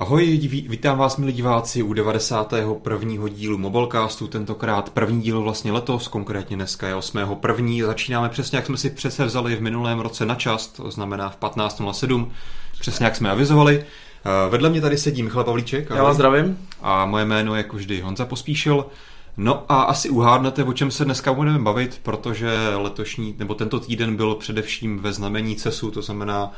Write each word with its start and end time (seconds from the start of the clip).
Ahoj, 0.00 0.38
vítám 0.68 0.98
vás 0.98 1.16
milí 1.16 1.32
diváci 1.32 1.82
u 1.82 1.92
91. 1.92 3.28
dílu 3.28 3.58
Mobilecastu, 3.58 4.26
tentokrát 4.26 4.90
první 4.90 5.22
díl 5.22 5.42
vlastně 5.42 5.72
letos, 5.72 6.08
konkrétně 6.08 6.56
dneska 6.56 6.88
je 6.88 6.94
8. 6.94 7.18
první. 7.40 7.82
Začínáme 7.82 8.28
přesně 8.28 8.56
jak 8.56 8.66
jsme 8.66 8.76
si 8.76 8.90
přece 8.90 9.24
vzali 9.24 9.56
v 9.56 9.60
minulém 9.60 10.00
roce 10.00 10.26
na 10.26 10.34
čas, 10.34 10.66
to 10.66 10.90
znamená 10.90 11.28
v 11.28 11.38
15.07, 11.38 12.28
přesně 12.80 13.04
jak 13.04 13.16
jsme 13.16 13.30
avizovali. 13.30 13.84
Eh, 13.84 14.50
vedle 14.50 14.70
mě 14.70 14.80
tady 14.80 14.98
sedí 14.98 15.22
Michal 15.22 15.44
Pavlíček. 15.44 15.90
Ahoj. 15.90 15.98
Já 15.98 16.04
vás 16.04 16.14
zdravím. 16.14 16.58
A 16.82 17.06
moje 17.06 17.24
jméno 17.24 17.54
je 17.54 17.58
jako 17.58 17.76
vždy 17.76 18.00
Honza 18.00 18.24
Pospíšil. 18.24 18.86
No 19.36 19.64
a 19.68 19.82
asi 19.82 20.10
uhádnete, 20.10 20.64
o 20.64 20.72
čem 20.72 20.90
se 20.90 21.04
dneska 21.04 21.32
budeme 21.32 21.58
bavit, 21.58 22.00
protože 22.02 22.52
letošní, 22.76 23.34
nebo 23.38 23.54
tento 23.54 23.80
týden 23.80 24.16
byl 24.16 24.34
především 24.34 24.98
ve 24.98 25.12
znamení 25.12 25.56
CESu, 25.56 25.90
to 25.90 26.02
znamená 26.02 26.52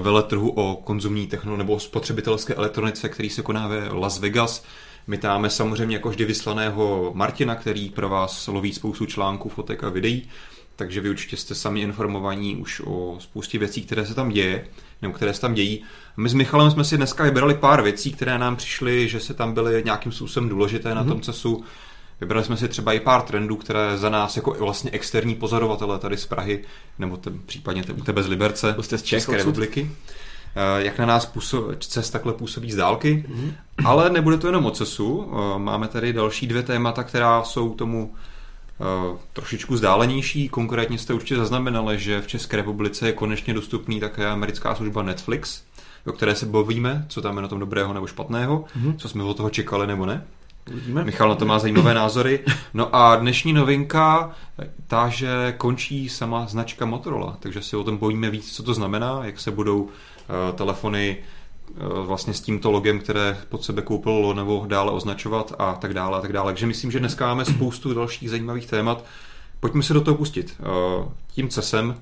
veletrhu 0.00 0.50
o 0.50 0.76
konzumní 0.76 1.26
technologii 1.26 1.58
nebo 1.58 1.72
o 1.72 1.80
spotřebitelské 1.80 2.54
elektronice, 2.54 3.08
který 3.08 3.30
se 3.30 3.42
koná 3.42 3.68
ve 3.68 3.88
Las 3.92 4.18
Vegas. 4.18 4.64
My 5.06 5.18
táme 5.18 5.50
samozřejmě 5.50 5.96
jako 5.96 6.08
vždy 6.08 6.24
vyslaného 6.24 7.12
Martina, 7.14 7.54
který 7.54 7.90
pro 7.90 8.08
vás 8.08 8.46
loví 8.46 8.72
spoustu 8.72 9.06
článků, 9.06 9.48
fotek 9.48 9.84
a 9.84 9.88
videí, 9.88 10.28
takže 10.76 11.00
vy 11.00 11.10
určitě 11.10 11.36
jste 11.36 11.54
sami 11.54 11.80
informovaní 11.80 12.56
už 12.56 12.82
o 12.84 13.16
spoustě 13.20 13.58
věcí, 13.58 13.82
které 13.82 14.06
se 14.06 14.14
tam 14.14 14.28
děje, 14.28 14.66
nebo 15.02 15.14
které 15.14 15.34
se 15.34 15.40
tam 15.40 15.54
dějí. 15.54 15.82
My 16.16 16.28
s 16.28 16.34
Michalem 16.34 16.70
jsme 16.70 16.84
si 16.84 16.96
dneska 16.96 17.24
vybrali 17.24 17.54
pár 17.54 17.82
věcí, 17.82 18.12
které 18.12 18.38
nám 18.38 18.56
přišly, 18.56 19.08
že 19.08 19.20
se 19.20 19.34
tam 19.34 19.54
byly 19.54 19.82
nějakým 19.84 20.12
způsobem 20.12 20.48
důležité 20.48 20.94
na 20.94 21.04
mm-hmm. 21.04 21.08
tom 21.08 21.20
CESu. 21.20 21.64
Vybrali 22.20 22.44
jsme 22.44 22.56
si 22.56 22.68
třeba 22.68 22.92
i 22.92 23.00
pár 23.00 23.22
trendů, 23.22 23.56
které 23.56 23.98
za 23.98 24.10
nás 24.10 24.36
jako 24.36 24.56
vlastně 24.58 24.90
externí 24.90 25.34
pozorovatele 25.34 25.98
tady 25.98 26.16
z 26.16 26.26
Prahy, 26.26 26.64
nebo 26.98 27.16
te, 27.16 27.30
případně 27.46 27.82
te, 27.82 27.92
u 27.92 28.00
tebe 28.00 28.22
z 28.22 28.28
Liberce, 28.28 28.76
z 28.78 29.02
České 29.02 29.36
republiky, 29.36 29.90
eh, 30.56 30.84
jak 30.84 30.98
na 30.98 31.06
nás 31.06 31.26
působ, 31.26 31.64
CES 31.78 32.10
takhle 32.10 32.32
působí 32.32 32.72
z 32.72 32.76
dálky. 32.76 33.24
Mm-hmm. 33.28 33.52
Ale 33.84 34.10
nebude 34.10 34.38
to 34.38 34.46
jenom 34.46 34.66
o 34.66 34.70
CESu, 34.70 35.32
eh, 35.32 35.58
máme 35.58 35.88
tady 35.88 36.12
další 36.12 36.46
dvě 36.46 36.62
témata, 36.62 37.04
která 37.04 37.44
jsou 37.44 37.74
tomu 37.74 38.14
uh, 38.78 39.18
trošičku 39.32 39.74
vzdálenější. 39.74 40.48
Konkrétně 40.48 40.98
jste 40.98 41.14
určitě 41.14 41.36
zaznamenali, 41.36 41.98
že 41.98 42.20
v 42.20 42.26
České 42.26 42.56
republice 42.56 43.06
je 43.06 43.12
konečně 43.12 43.54
dostupný 43.54 44.00
také 44.00 44.26
americká 44.26 44.74
služba 44.74 45.02
Netflix, 45.02 45.62
o 46.06 46.12
které 46.12 46.34
se 46.34 46.46
bavíme, 46.46 47.06
co 47.08 47.22
tam 47.22 47.36
je 47.36 47.42
na 47.42 47.48
tom 47.48 47.58
dobrého 47.58 47.92
nebo 47.92 48.06
špatného, 48.06 48.64
mm-hmm. 48.78 48.96
co 48.96 49.08
jsme 49.08 49.24
od 49.24 49.36
toho 49.36 49.50
čekali 49.50 49.86
nebo 49.86 50.06
ne. 50.06 50.26
Uvidíme. 50.70 51.04
Michal 51.04 51.28
na 51.28 51.34
to 51.34 51.46
má 51.46 51.58
zajímavé 51.58 51.94
názory. 51.94 52.40
No 52.74 52.96
a 52.96 53.16
dnešní 53.16 53.52
novinka, 53.52 54.30
ta, 54.86 55.08
že 55.08 55.54
končí 55.56 56.08
sama 56.08 56.46
značka 56.46 56.86
Motorola, 56.86 57.36
takže 57.40 57.62
si 57.62 57.76
o 57.76 57.84
tom 57.84 57.96
bojíme 57.96 58.30
víc, 58.30 58.52
co 58.52 58.62
to 58.62 58.74
znamená, 58.74 59.20
jak 59.24 59.40
se 59.40 59.50
budou 59.50 59.82
uh, 59.82 59.90
telefony 60.54 61.16
uh, 61.70 62.06
vlastně 62.06 62.34
s 62.34 62.40
tímto 62.40 62.70
logem, 62.70 62.98
které 62.98 63.38
pod 63.48 63.64
sebe 63.64 63.82
koupil 63.82 64.34
nebo 64.34 64.64
dále 64.68 64.92
označovat 64.92 65.52
a 65.58 65.74
tak 65.74 65.94
dále 65.94 66.18
a 66.18 66.20
tak 66.20 66.32
dále. 66.32 66.52
Takže 66.52 66.66
myslím, 66.66 66.90
že 66.90 66.98
dneska 66.98 67.26
máme 67.26 67.44
spoustu 67.44 67.94
dalších 67.94 68.30
zajímavých 68.30 68.66
témat. 68.66 69.04
Pojďme 69.60 69.82
se 69.82 69.94
do 69.94 70.00
toho 70.00 70.16
pustit. 70.16 70.56
Uh, 70.60 71.12
tím 71.26 71.48
CESem 71.48 71.94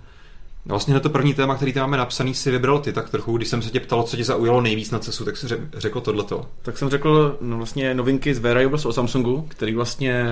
Vlastně 0.66 0.94
na 0.94 1.00
to 1.00 1.10
první 1.10 1.34
téma, 1.34 1.54
který 1.54 1.72
tam 1.72 1.82
máme 1.82 1.96
napsaný, 1.96 2.34
si 2.34 2.50
vybral 2.50 2.78
ty 2.78 2.92
tak 2.92 3.10
trochu. 3.10 3.36
Když 3.36 3.48
jsem 3.48 3.62
se 3.62 3.70
tě 3.70 3.80
ptal, 3.80 4.02
co 4.02 4.16
tě 4.16 4.24
zaujalo 4.24 4.60
nejvíc 4.60 4.90
na 4.90 4.98
CESu, 4.98 5.24
tak 5.24 5.36
jsi 5.36 5.46
řekl 5.76 6.00
tohleto. 6.00 6.46
Tak 6.62 6.78
jsem 6.78 6.90
řekl 6.90 7.38
no, 7.40 7.56
vlastně 7.56 7.94
novinky 7.94 8.34
z 8.34 8.38
Wearables 8.38 8.86
o 8.86 8.92
Samsungu, 8.92 9.44
který 9.48 9.74
vlastně 9.74 10.24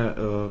uh, 0.44 0.50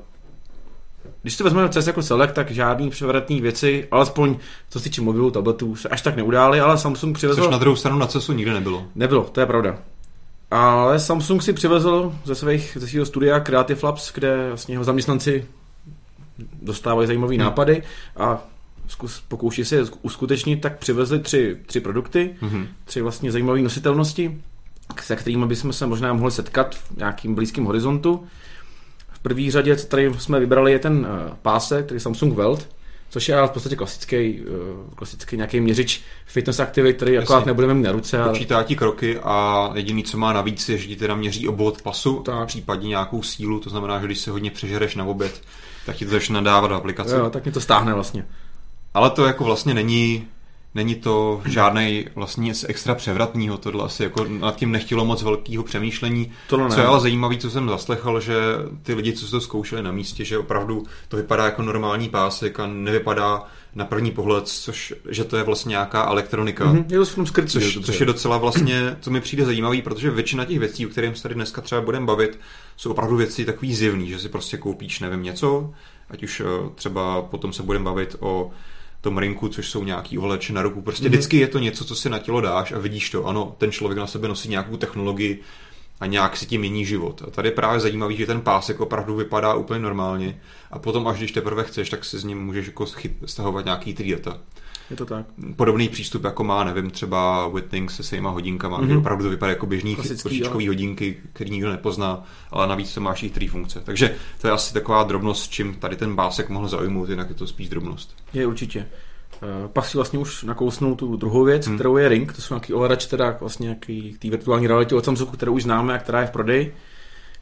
když 1.22 1.34
si 1.34 1.44
vezmeme 1.44 1.70
CES 1.70 1.88
jako 1.88 2.04
celek, 2.04 2.32
tak 2.32 2.52
žádný 2.52 2.90
převratný 2.90 3.42
věci, 3.42 3.88
alespoň 3.92 4.38
co 4.70 4.80
se 4.80 4.84
týče 4.84 5.02
mobilů, 5.02 5.32
tabletů, 5.32 5.76
se 5.76 5.90
až 5.90 6.02
tak 6.02 6.16
neudály, 6.16 6.60
ale 6.60 6.78
Samsung 6.78 7.18
přivezl... 7.18 7.42
Což 7.42 7.52
na 7.52 7.58
druhou 7.58 7.76
stranu 7.76 7.98
na 7.98 8.08
CESu 8.08 8.34
nikdy 8.34 8.54
nebylo. 8.54 8.86
Nebylo, 8.96 9.24
to 9.24 9.40
je 9.40 9.46
pravda. 9.46 9.78
Ale 10.52 11.00
Samsung 11.00 11.44
si 11.44 11.54
přivezl 11.54 12.16
ze, 12.26 12.36
svých, 12.36 12.78
ze 12.80 12.88
svého 12.88 13.06
studia 13.06 13.40
Creative 13.40 13.80
Labs, 13.84 14.14
kde 14.14 14.48
vlastně 14.48 14.76
jeho 14.76 14.84
zaměstnanci 14.84 15.46
dostávají 16.62 17.08
zajímavé 17.08 17.34
hmm. 17.34 17.44
nápady 17.44 17.84
a 18.18 18.44
zkus, 18.88 19.24
pokouší 19.28 19.66
se 19.66 19.76
je 19.76 19.86
uskutečnit, 20.02 20.62
tak 20.62 20.78
přivezli 20.78 21.20
tři, 21.20 21.58
tři 21.66 21.80
produkty, 21.80 22.36
mm-hmm. 22.42 22.68
tři 22.86 23.02
vlastně 23.02 23.32
zajímavé 23.32 23.62
nositelnosti, 23.62 24.42
se 25.02 25.16
kterými 25.16 25.46
bychom 25.46 25.74
se 25.74 25.88
možná 25.88 26.14
mohli 26.14 26.32
setkat 26.32 26.76
v 26.76 26.98
nějakým 26.98 27.36
blízkém 27.36 27.66
horizontu. 27.66 28.24
V 29.12 29.20
první 29.20 29.52
řadě, 29.52 29.76
co 29.76 29.88
tady 29.88 30.14
jsme 30.18 30.40
vybrali, 30.40 30.72
je 30.72 30.80
ten 30.80 30.98
uh, 30.98 31.36
pásek, 31.42 31.86
který 31.86 31.96
je 31.96 32.00
Samsung 32.00 32.34
Welt, 32.34 32.70
což 33.10 33.30
je 33.30 33.36
ale 33.36 33.48
v 33.48 33.52
podstatě 33.52 33.76
klasický, 33.76 34.42
uh, 34.42 34.94
klasický 34.96 35.36
nějaký 35.36 35.60
měřič 35.60 36.02
fitness 36.26 36.60
activity, 36.60 36.94
který 36.94 37.14
Jasně. 37.14 37.24
akorát 37.24 37.46
nebudeme 37.46 37.74
mít 37.74 37.84
na 37.84 37.92
ruce. 37.92 38.18
Počítá 38.30 38.64
ti 38.64 38.76
kroky 38.76 39.20
a 39.20 39.70
jediný, 39.74 40.04
co 40.04 40.18
má 40.18 40.34
navíc, 40.34 40.70
je, 40.70 40.78
že 40.78 40.88
ti 40.88 40.96
teda 40.96 41.16
měří 41.16 41.48
obvod 41.48 41.82
pasu, 41.82 42.20
tak. 42.20 42.48
případně 42.48 42.90
nějakou 42.90 43.24
sílu, 43.24 43.60
to 43.60 43.70
znamená, 43.70 44.00
že 44.00 44.06
když 44.06 44.20
se 44.20 44.32
hodně 44.32 44.52
přežereš 44.52 44.96
na 44.96 45.06
oběd, 45.06 45.42
tak 45.86 45.96
ti 45.96 46.06
to 46.06 46.12
začne 46.12 46.34
nadávat 46.34 46.72
do 46.72 46.76
aplikace. 46.76 47.16
Jo, 47.16 47.30
tak 47.30 47.46
mi 47.46 47.52
to 47.52 47.62
stáhne 47.62 47.94
vlastně. 47.94 48.26
Ale 48.94 49.10
to 49.10 49.26
jako 49.26 49.44
vlastně 49.44 49.74
není 49.74 50.28
Není 50.76 50.96
to 50.96 51.42
žádný 51.46 52.06
vlastně 52.16 52.44
nic 52.44 52.66
extra 52.70 52.96
převratného, 52.96 53.58
tohle 53.58 53.84
asi 53.84 54.04
jako 54.04 54.26
nad 54.28 54.56
tím 54.56 54.72
nechtělo 54.72 55.06
moc 55.06 55.24
velkého 55.24 55.64
přemýšlení. 55.64 56.32
Tohle 56.48 56.70
ne. 56.70 56.76
Co 56.76 56.82
je 56.82 56.88
ale 56.88 57.00
zajímavé, 57.00 57.38
co 57.38 57.50
jsem 57.50 57.70
zaslechl, 57.70 58.20
že 58.20 58.36
ty 58.84 58.94
lidi, 58.94 59.14
co 59.14 59.26
se 59.26 59.32
to 59.32 59.42
zkoušeli 59.42 59.84
na 59.84 59.92
místě, 59.92 60.26
že 60.26 60.38
opravdu 60.38 60.86
to 61.08 61.18
vypadá 61.18 61.46
jako 61.46 61.62
normální 61.62 62.10
pásek 62.10 62.60
a 62.60 62.68
nevypadá 62.68 63.44
na 63.76 63.86
první 63.86 64.12
pohled, 64.12 64.48
což, 64.48 64.94
že 65.10 65.24
to 65.24 65.38
je 65.38 65.44
vlastně 65.44 65.70
nějaká 65.70 66.06
elektronika. 66.06 66.66
Mm-hmm, 66.66 66.86
je 66.90 67.00
to 67.00 67.06
v 67.06 67.16
tom 67.16 67.26
skrytí, 67.26 67.52
což, 67.52 67.80
což 67.86 68.00
je 68.00 68.06
docela 68.06 68.38
vlastně, 68.38 68.98
co 69.02 69.12
mi 69.12 69.22
přijde 69.22 69.46
zajímavý, 69.46 69.82
protože 69.82 70.12
většina 70.12 70.46
těch 70.46 70.60
věcí, 70.60 70.88
o 70.88 70.90
kterým 70.90 71.16
se 71.16 71.24
tady 71.24 71.36
dneska 71.36 71.62
třeba 71.62 71.82
budeme 71.82 72.06
bavit, 72.06 72.40
jsou 72.78 72.92
opravdu 72.92 73.16
věci 73.16 73.46
takový 73.46 73.76
zjevný, 73.76 74.10
že 74.10 74.20
si 74.20 74.30
prostě 74.30 74.58
koupíš, 74.58 75.00
nevím, 75.00 75.24
něco, 75.24 75.74
ať 76.10 76.24
už 76.24 76.40
eh, 76.40 76.70
třeba 76.76 77.22
potom 77.22 77.54
se 77.54 77.64
budeme 77.64 77.86
bavit 77.86 78.16
o 78.20 78.52
tom 79.02 79.18
rinku, 79.18 79.48
což 79.48 79.70
jsou 79.70 79.84
nějaký 79.84 80.18
ovleče 80.18 80.54
na 80.54 80.62
ruku. 80.62 80.82
Prostě 80.82 81.06
mm-hmm. 81.06 81.10
vždycky 81.10 81.38
je 81.38 81.48
to 81.48 81.60
něco, 81.60 81.86
co 81.86 81.96
si 81.96 82.10
na 82.10 82.20
tělo 82.20 82.42
dáš 82.42 82.72
a 82.72 82.80
vidíš 82.80 83.10
to. 83.10 83.26
Ano, 83.26 83.56
ten 83.58 83.72
člověk 83.72 83.98
na 83.98 84.08
sebe 84.08 84.28
nosí 84.28 84.50
nějakou 84.50 84.78
technologii 84.78 85.42
a 86.02 86.06
nějak 86.06 86.38
si 86.38 86.46
tím 86.46 86.62
mění 86.62 86.86
život. 86.86 87.24
A 87.28 87.32
tady 87.32 87.48
je 87.48 87.52
právě 87.52 87.80
zajímavý, 87.80 88.18
že 88.18 88.26
ten 88.26 88.42
pásek 88.42 88.80
opravdu 88.80 89.16
vypadá 89.16 89.54
úplně 89.54 89.80
normálně 89.80 90.42
a 90.72 90.80
potom, 90.80 91.08
až 91.08 91.18
když 91.18 91.32
teprve 91.32 91.64
chceš, 91.64 91.90
tak 91.90 92.06
si 92.06 92.20
s 92.20 92.24
ním 92.24 92.46
můžeš 92.46 92.68
jako 92.68 92.86
chyt, 92.86 93.18
stahovat 93.26 93.66
nějaký 93.66 93.94
ty 93.94 94.12
data. 94.12 94.38
Je 94.90 94.98
to 94.98 95.06
tak. 95.06 95.26
Podobný 95.56 95.90
přístup, 95.90 96.24
jako 96.24 96.44
má, 96.44 96.64
nevím, 96.64 96.92
třeba 96.92 97.48
Whitnings 97.48 97.96
se 97.96 98.04
svýma 98.04 98.30
hodinkama, 98.30 98.82
mm-hmm. 98.82 99.00
opravdu 99.00 99.24
to 99.24 99.30
vypadá 99.30 99.50
jako 99.50 99.66
běžný 99.66 99.96
košičkový 99.96 100.68
hodinky, 100.68 101.18
který 101.34 101.52
nikdo 101.52 101.70
nepozná, 101.70 102.24
ale 102.52 102.68
navíc 102.68 102.94
to 102.94 103.02
máš 103.02 103.24
i 103.24 103.30
tři 103.30 103.48
funkce. 103.48 103.82
Takže 103.84 104.16
to 104.42 104.48
je 104.48 104.54
asi 104.54 104.74
taková 104.74 105.04
drobnost, 105.04 105.52
čím 105.52 105.74
tady 105.74 105.96
ten 105.96 106.16
básek 106.16 106.50
mohl 106.50 106.68
zaujmout, 106.68 107.10
jinak 107.10 107.30
je 107.30 107.36
to 107.36 107.48
spíš 107.48 107.70
drobnost. 107.70 108.16
Je 108.34 108.48
určitě. 108.48 108.88
Eh, 109.36 109.68
pak 109.68 109.86
si 109.86 109.98
vlastně 109.98 110.20
už 110.20 110.44
nakousnul 110.44 110.96
tu 110.96 111.16
druhou 111.16 111.44
věc, 111.44 111.68
hmm. 111.68 111.76
kterou 111.76 111.98
je 111.98 112.10
Ring, 112.10 112.34
to 112.34 112.42
jsou 112.42 112.54
nějaký 112.54 112.74
ovladač, 112.74 113.06
teda 113.06 113.38
vlastně 113.40 113.64
nějaký 113.64 114.16
té 114.20 114.30
virtuální 114.30 114.68
reality 114.68 114.96
od 114.96 115.06
Samsungu, 115.06 115.32
kterou 115.32 115.54
už 115.54 115.64
známe 115.64 115.94
a 115.94 115.98
která 115.98 116.22
je 116.22 116.28
v 116.28 116.32
prodeji 116.32 116.76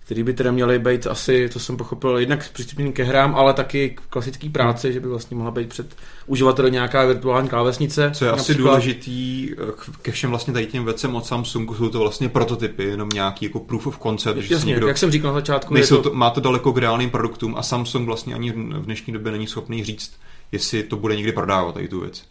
který 0.09 0.23
by 0.23 0.33
teda 0.33 0.51
měly 0.51 0.79
být 0.79 1.07
asi, 1.07 1.49
to 1.49 1.59
jsem 1.59 1.77
pochopil, 1.77 2.17
jednak 2.17 2.51
přístupný 2.51 2.93
ke 2.93 3.03
hrám, 3.03 3.35
ale 3.35 3.53
taky 3.53 3.89
k 3.89 4.01
klasické 4.01 4.49
práci, 4.49 4.93
že 4.93 4.99
by 4.99 5.07
vlastně 5.07 5.37
mohla 5.37 5.51
být 5.51 5.69
před 5.69 5.95
uživateli 6.27 6.71
nějaká 6.71 7.05
virtuální 7.05 7.49
klávesnice. 7.49 8.11
Co 8.13 8.25
je 8.25 8.31
například... 8.31 8.53
asi 8.53 8.61
důležitý 8.61 9.51
eh, 9.51 9.55
ke 10.01 10.11
všem 10.11 10.29
vlastně 10.29 10.53
tady 10.53 10.65
těm 10.65 10.85
věcem 10.85 11.15
od 11.15 11.25
Samsungu, 11.25 11.75
jsou 11.75 11.89
to 11.89 11.99
vlastně 11.99 12.29
prototypy, 12.29 12.83
jenom 12.83 13.09
nějaký 13.13 13.45
jako 13.45 13.59
proof 13.59 13.87
of 13.87 13.99
concept. 13.99 14.37
Jasně, 14.37 14.57
že 14.57 14.65
někdo, 14.65 14.87
jak 14.87 14.97
jsem 14.97 15.11
říkal 15.11 15.31
na 15.31 15.39
začátku. 15.39 15.73
Nejsou 15.73 15.95
to... 15.95 16.09
To, 16.09 16.15
má 16.15 16.29
to 16.29 16.41
daleko 16.41 16.73
k 16.73 16.77
reálným 16.77 17.09
produktům 17.09 17.55
a 17.57 17.63
Samsung 17.63 18.05
vlastně 18.05 18.35
ani 18.35 18.51
v 18.51 18.85
dnešní 18.85 19.13
době 19.13 19.31
není 19.31 19.47
schopný 19.47 19.83
říct, 19.83 20.11
jestli 20.51 20.83
to 20.83 20.95
bude 20.97 21.15
někdy 21.15 21.31
prodávat, 21.31 21.73
tady 21.73 21.87
tu 21.87 21.99
věc. 21.99 22.23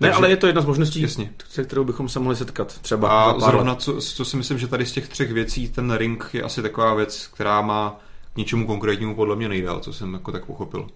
Ne, 0.00 0.08
Takže, 0.08 0.16
ale 0.16 0.30
je 0.30 0.36
to 0.36 0.46
jedna 0.46 0.62
z 0.62 0.66
možností, 0.66 1.02
jasně. 1.02 1.32
se 1.48 1.64
kterou 1.64 1.84
bychom 1.84 2.08
se 2.08 2.20
mohli 2.20 2.36
setkat 2.36 2.78
třeba. 2.78 3.08
A 3.08 3.40
zrovna, 3.40 3.74
co, 3.74 4.00
co 4.00 4.24
si 4.24 4.36
myslím, 4.36 4.58
že 4.58 4.68
tady 4.68 4.86
z 4.86 4.92
těch 4.92 5.08
třech 5.08 5.32
věcí 5.32 5.68
ten 5.68 5.92
ring 5.92 6.30
je 6.32 6.42
asi 6.42 6.62
taková 6.62 6.94
věc, 6.94 7.26
která 7.26 7.60
má 7.60 8.00
k 8.34 8.36
něčemu 8.36 8.66
konkrétnímu 8.66 9.14
podle 9.14 9.36
mě 9.36 9.48
nejdál, 9.48 9.80
co 9.80 9.92
jsem 9.92 10.12
jako 10.14 10.32
tak 10.32 10.44
pochopil. 10.44 10.86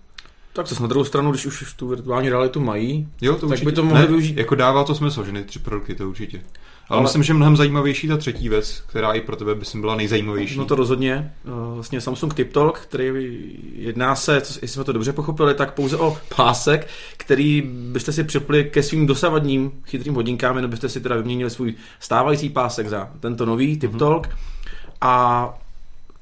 Tak 0.52 0.66
zase 0.66 0.82
na 0.82 0.88
druhou 0.88 1.04
stranu, 1.04 1.30
když 1.30 1.46
už 1.46 1.72
tu 1.74 1.88
virtuální 1.88 2.28
realitu 2.28 2.60
mají, 2.60 3.08
jo, 3.20 3.34
to 3.34 3.40
tak 3.40 3.48
určitě. 3.50 3.64
by 3.66 3.72
to 3.72 3.84
mohli 3.84 4.00
ne, 4.00 4.06
využít. 4.06 4.36
Jako 4.36 4.54
dává 4.54 4.84
to 4.84 4.94
smysl, 4.94 5.24
že 5.24 5.32
ne 5.32 5.44
tři 5.44 5.58
produkty, 5.58 5.94
to 5.94 6.08
určitě. 6.08 6.42
Ale, 6.88 6.98
ale 6.98 7.02
myslím, 7.02 7.22
že 7.22 7.34
mnohem 7.34 7.56
zajímavější 7.56 8.08
ta 8.08 8.16
třetí 8.16 8.48
věc, 8.48 8.82
která 8.86 9.12
i 9.12 9.20
pro 9.20 9.36
tebe 9.36 9.54
by 9.54 9.64
byla 9.80 9.96
nejzajímavější. 9.96 10.58
No 10.58 10.64
to 10.64 10.74
rozhodně. 10.74 11.32
Eh, 11.44 11.50
vlastně 11.74 12.00
Samsung 12.00 12.34
TipTalk, 12.34 12.78
který 12.78 13.32
jedná 13.72 14.14
se, 14.14 14.34
jestli 14.34 14.68
jsme 14.68 14.84
to 14.84 14.92
dobře 14.92 15.12
pochopili, 15.12 15.54
tak 15.54 15.74
pouze 15.74 15.96
o 15.96 16.18
pásek, 16.36 16.88
který 17.16 17.62
byste 17.92 18.12
si 18.12 18.24
připli 18.24 18.64
ke 18.64 18.82
svým 18.82 19.06
dosavadním 19.06 19.72
chytrým 19.84 20.14
hodinkám, 20.14 20.56
jenom 20.56 20.70
byste 20.70 20.88
si 20.88 21.00
teda 21.00 21.16
vyměnili 21.16 21.50
svůj 21.50 21.74
stávající 22.00 22.48
pásek 22.48 22.88
za 22.88 23.10
tento 23.20 23.46
nový 23.46 23.78
TipTalk. 23.78 24.26
Mm-hmm. 24.26 24.36
A 25.00 25.54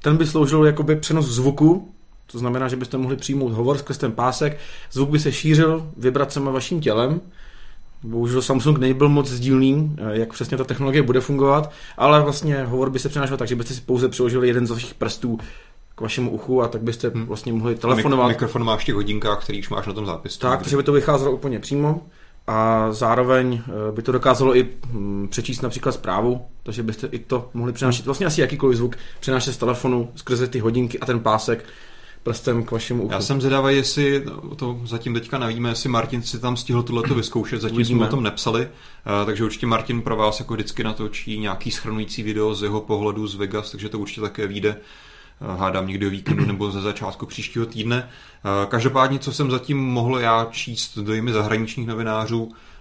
ten 0.01 0.17
by 0.17 0.27
sloužil 0.27 0.65
jakoby 0.65 0.95
přenos 0.95 1.25
zvuku, 1.25 1.93
to 2.31 2.39
znamená, 2.39 2.67
že 2.67 2.75
byste 2.75 2.97
mohli 2.97 3.15
přijmout 3.15 3.51
hovor 3.51 3.77
skrz 3.77 3.97
ten 3.97 4.11
pásek, 4.11 4.59
zvuk 4.91 5.09
by 5.09 5.19
se 5.19 5.31
šířil 5.31 5.91
vibracemi 5.97 6.49
vaším 6.51 6.81
tělem, 6.81 7.21
Bohužel 8.03 8.41
Samsung 8.41 8.77
nebyl 8.77 9.09
moc 9.09 9.29
sdílný, 9.29 9.95
eh, 9.97 10.19
jak 10.19 10.33
přesně 10.33 10.57
ta 10.57 10.63
technologie 10.63 11.03
bude 11.03 11.21
fungovat, 11.21 11.71
ale 11.97 12.21
vlastně 12.21 12.63
hovor 12.63 12.89
by 12.89 12.99
se 12.99 13.09
přenášel 13.09 13.37
tak, 13.37 13.47
že 13.47 13.55
byste 13.55 13.73
si 13.73 13.81
pouze 13.81 14.09
přiložili 14.09 14.47
jeden 14.47 14.67
z 14.67 14.71
vašich 14.71 14.93
prstů 14.93 15.39
k 15.95 16.01
vašemu 16.01 16.31
uchu 16.31 16.61
a 16.61 16.67
tak 16.67 16.81
byste 16.81 17.09
hmm. 17.09 17.25
vlastně 17.25 17.53
mohli 17.53 17.75
telefonovat. 17.75 18.27
Mikrofon 18.27 18.63
máš 18.63 18.81
v 18.83 18.85
těch 18.85 18.95
hodinkách, 18.95 19.43
který 19.43 19.59
už 19.59 19.69
máš 19.69 19.87
na 19.87 19.93
tom 19.93 20.05
zápisu. 20.05 20.39
Tak, 20.39 20.59
takže 20.59 20.77
by 20.77 20.83
to 20.83 20.91
vycházelo 20.91 21.31
úplně 21.31 21.59
přímo 21.59 22.01
a 22.47 22.87
zároveň 22.91 23.61
eh, 23.67 23.91
by 23.91 24.01
to 24.01 24.11
dokázalo 24.11 24.57
i 24.57 24.67
hm, 24.85 25.27
přečíst 25.31 25.61
například 25.61 25.91
zprávu, 25.91 26.45
takže 26.63 26.83
byste 26.83 27.07
i 27.07 27.19
to 27.19 27.49
mohli 27.53 27.73
přenášet, 27.73 28.05
vlastně 28.05 28.25
asi 28.25 28.41
jakýkoliv 28.41 28.77
zvuk, 28.77 28.95
přenášet 29.19 29.53
z 29.53 29.57
telefonu 29.57 30.09
skrze 30.15 30.47
ty 30.47 30.59
hodinky 30.59 30.99
a 30.99 31.05
ten 31.05 31.19
pásek 31.19 31.65
prstem 32.23 32.63
k 32.63 32.71
vašemu 32.71 33.03
uchu. 33.03 33.13
Já 33.13 33.21
jsem 33.21 33.41
zvědavý, 33.41 33.75
jestli 33.75 34.23
to 34.55 34.79
zatím 34.85 35.13
teďka 35.13 35.37
nevíme, 35.37 35.69
jestli 35.69 35.89
Martin 35.89 36.21
si 36.21 36.39
tam 36.39 36.57
stihl 36.57 36.83
tohleto 36.83 37.15
vyzkoušet, 37.15 37.61
zatím 37.61 37.75
Uvidíme. 37.75 37.97
jsme 37.97 38.07
o 38.07 38.09
tom 38.09 38.23
nepsali, 38.23 38.61
eh, 38.67 39.25
takže 39.25 39.43
určitě 39.43 39.65
Martin 39.65 40.01
pro 40.01 40.15
vás 40.15 40.39
jako 40.39 40.53
vždycky 40.53 40.83
natočí 40.83 41.39
nějaký 41.39 41.71
schrnující 41.71 42.23
video 42.23 42.55
z 42.55 42.63
jeho 42.63 42.81
pohledu 42.81 43.27
z 43.27 43.35
Vegas, 43.35 43.71
takže 43.71 43.89
to 43.89 43.99
určitě 43.99 44.21
také 44.21 44.47
vyjde 44.47 44.75
eh, 44.75 45.57
hádám 45.57 45.87
někdy 45.87 46.07
o 46.07 46.09
víkendu 46.09 46.45
nebo 46.45 46.71
ze 46.71 46.81
začátku 46.81 47.25
příštího 47.25 47.65
týdne. 47.65 48.09
Každopádně, 48.67 49.19
co 49.19 49.31
jsem 49.31 49.51
zatím 49.51 49.77
mohl 49.77 50.19
já 50.19 50.47
číst 50.51 50.97
dojmy 50.97 51.31
zahraničních 51.31 51.87
novinářů, 51.87 52.51
Eh, 52.51 52.76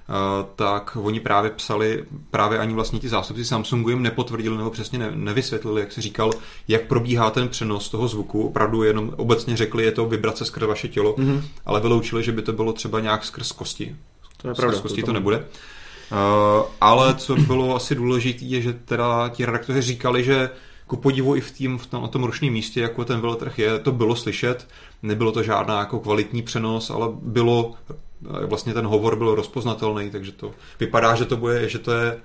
tak 0.56 0.96
oni 1.00 1.20
právě 1.20 1.50
psali, 1.50 2.04
právě 2.30 2.58
ani 2.58 2.74
vlastně 2.74 2.98
ti 2.98 3.08
zástupci 3.08 3.44
Samsungu 3.44 3.90
jim 3.90 4.02
nepotvrdili 4.02 4.56
nebo 4.56 4.70
přesně 4.70 4.98
ne, 4.98 5.10
nevysvětlili, 5.14 5.80
jak 5.80 5.92
se 5.92 6.00
říkal, 6.00 6.30
jak 6.68 6.86
probíhá 6.86 7.30
ten 7.30 7.48
přenos 7.48 7.88
toho 7.88 8.08
zvuku. 8.08 8.46
Opravdu 8.46 8.82
jenom 8.82 9.12
obecně 9.16 9.56
řekli, 9.56 9.84
je 9.84 9.92
to 9.92 10.06
vibrace 10.06 10.44
skrz 10.44 10.66
vaše 10.66 10.88
tělo, 10.88 11.12
mm-hmm. 11.12 11.42
ale 11.66 11.80
vyloučili, 11.80 12.22
že 12.22 12.32
by 12.32 12.42
to 12.42 12.52
bylo 12.52 12.72
třeba 12.72 13.00
nějak 13.00 13.24
skrz 13.24 13.52
kosti. 13.52 13.96
To 14.36 14.48
je 14.48 14.54
pravda. 14.54 14.72
Skrz 14.72 14.82
kosti 14.82 15.00
to, 15.00 15.06
to 15.06 15.12
nebude. 15.12 15.38
Uh, 15.38 16.66
ale 16.80 17.14
co 17.14 17.36
bylo 17.36 17.76
asi 17.76 17.94
důležité, 17.94 18.44
je, 18.44 18.60
že 18.60 18.72
teda 18.72 19.28
ti 19.28 19.46
redaktoři 19.46 19.82
říkali, 19.82 20.24
že 20.24 20.50
ku 20.86 20.96
podivu 20.96 21.36
i 21.36 21.40
v, 21.40 21.50
tým, 21.50 21.78
v 21.78 21.86
tom, 21.86 22.02
na 22.02 22.08
tom 22.08 22.24
rušném 22.24 22.52
místě, 22.52 22.80
jako 22.80 23.04
ten 23.04 23.20
veletrh 23.20 23.58
je, 23.58 23.78
to 23.78 23.92
bylo 23.92 24.16
slyšet. 24.16 24.68
Nebylo 25.02 25.32
to 25.32 25.42
žádná 25.42 25.78
jako 25.78 26.00
kvalitní 26.00 26.42
přenos, 26.42 26.90
ale 26.90 27.08
bylo 27.22 27.74
vlastně 28.20 28.74
ten 28.74 28.86
hovor 28.86 29.16
byl 29.16 29.34
rozpoznatelný, 29.34 30.10
takže 30.10 30.32
to 30.32 30.50
vypadá, 30.80 31.14
že 31.14 31.24
to 31.24 31.36
bude, 31.36 31.68
že 31.68 31.78
to 31.78 31.92
je 31.92 32.18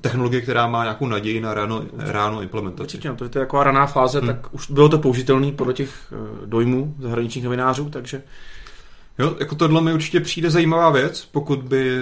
technologie, 0.00 0.40
která 0.40 0.66
má 0.66 0.82
nějakou 0.82 1.06
naději 1.06 1.40
na 1.40 1.54
ráno, 1.54 1.84
ráno 1.96 2.42
implementaci. 2.42 2.82
Určitě, 2.82 3.08
no, 3.08 3.16
to 3.16 3.24
je 3.24 3.30
taková 3.30 3.64
raná 3.64 3.86
fáze, 3.86 4.18
hmm. 4.18 4.26
tak 4.26 4.54
už 4.54 4.70
bylo 4.70 4.88
to 4.88 4.98
použitelné 4.98 5.52
podle 5.52 5.72
těch 5.72 6.12
eh, 6.12 6.46
dojmů 6.46 6.94
zahraničních 6.98 7.44
novinářů, 7.44 7.90
takže 7.90 8.22
Jo, 9.18 9.36
jako 9.40 9.54
tohle 9.54 9.80
mi 9.80 9.92
určitě 9.92 10.20
přijde 10.20 10.50
zajímavá 10.50 10.90
věc, 10.90 11.24
pokud 11.24 11.62
by 11.62 11.98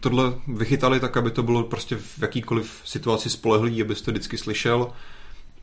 tohle 0.00 0.32
vychytali 0.48 1.00
tak, 1.00 1.16
aby 1.16 1.30
to 1.30 1.42
bylo 1.42 1.62
prostě 1.62 1.96
v 1.96 2.18
jakýkoliv 2.22 2.80
situaci 2.84 3.30
spolehlý, 3.30 3.82
abyste 3.82 4.10
vždycky 4.10 4.38
slyšel 4.38 4.92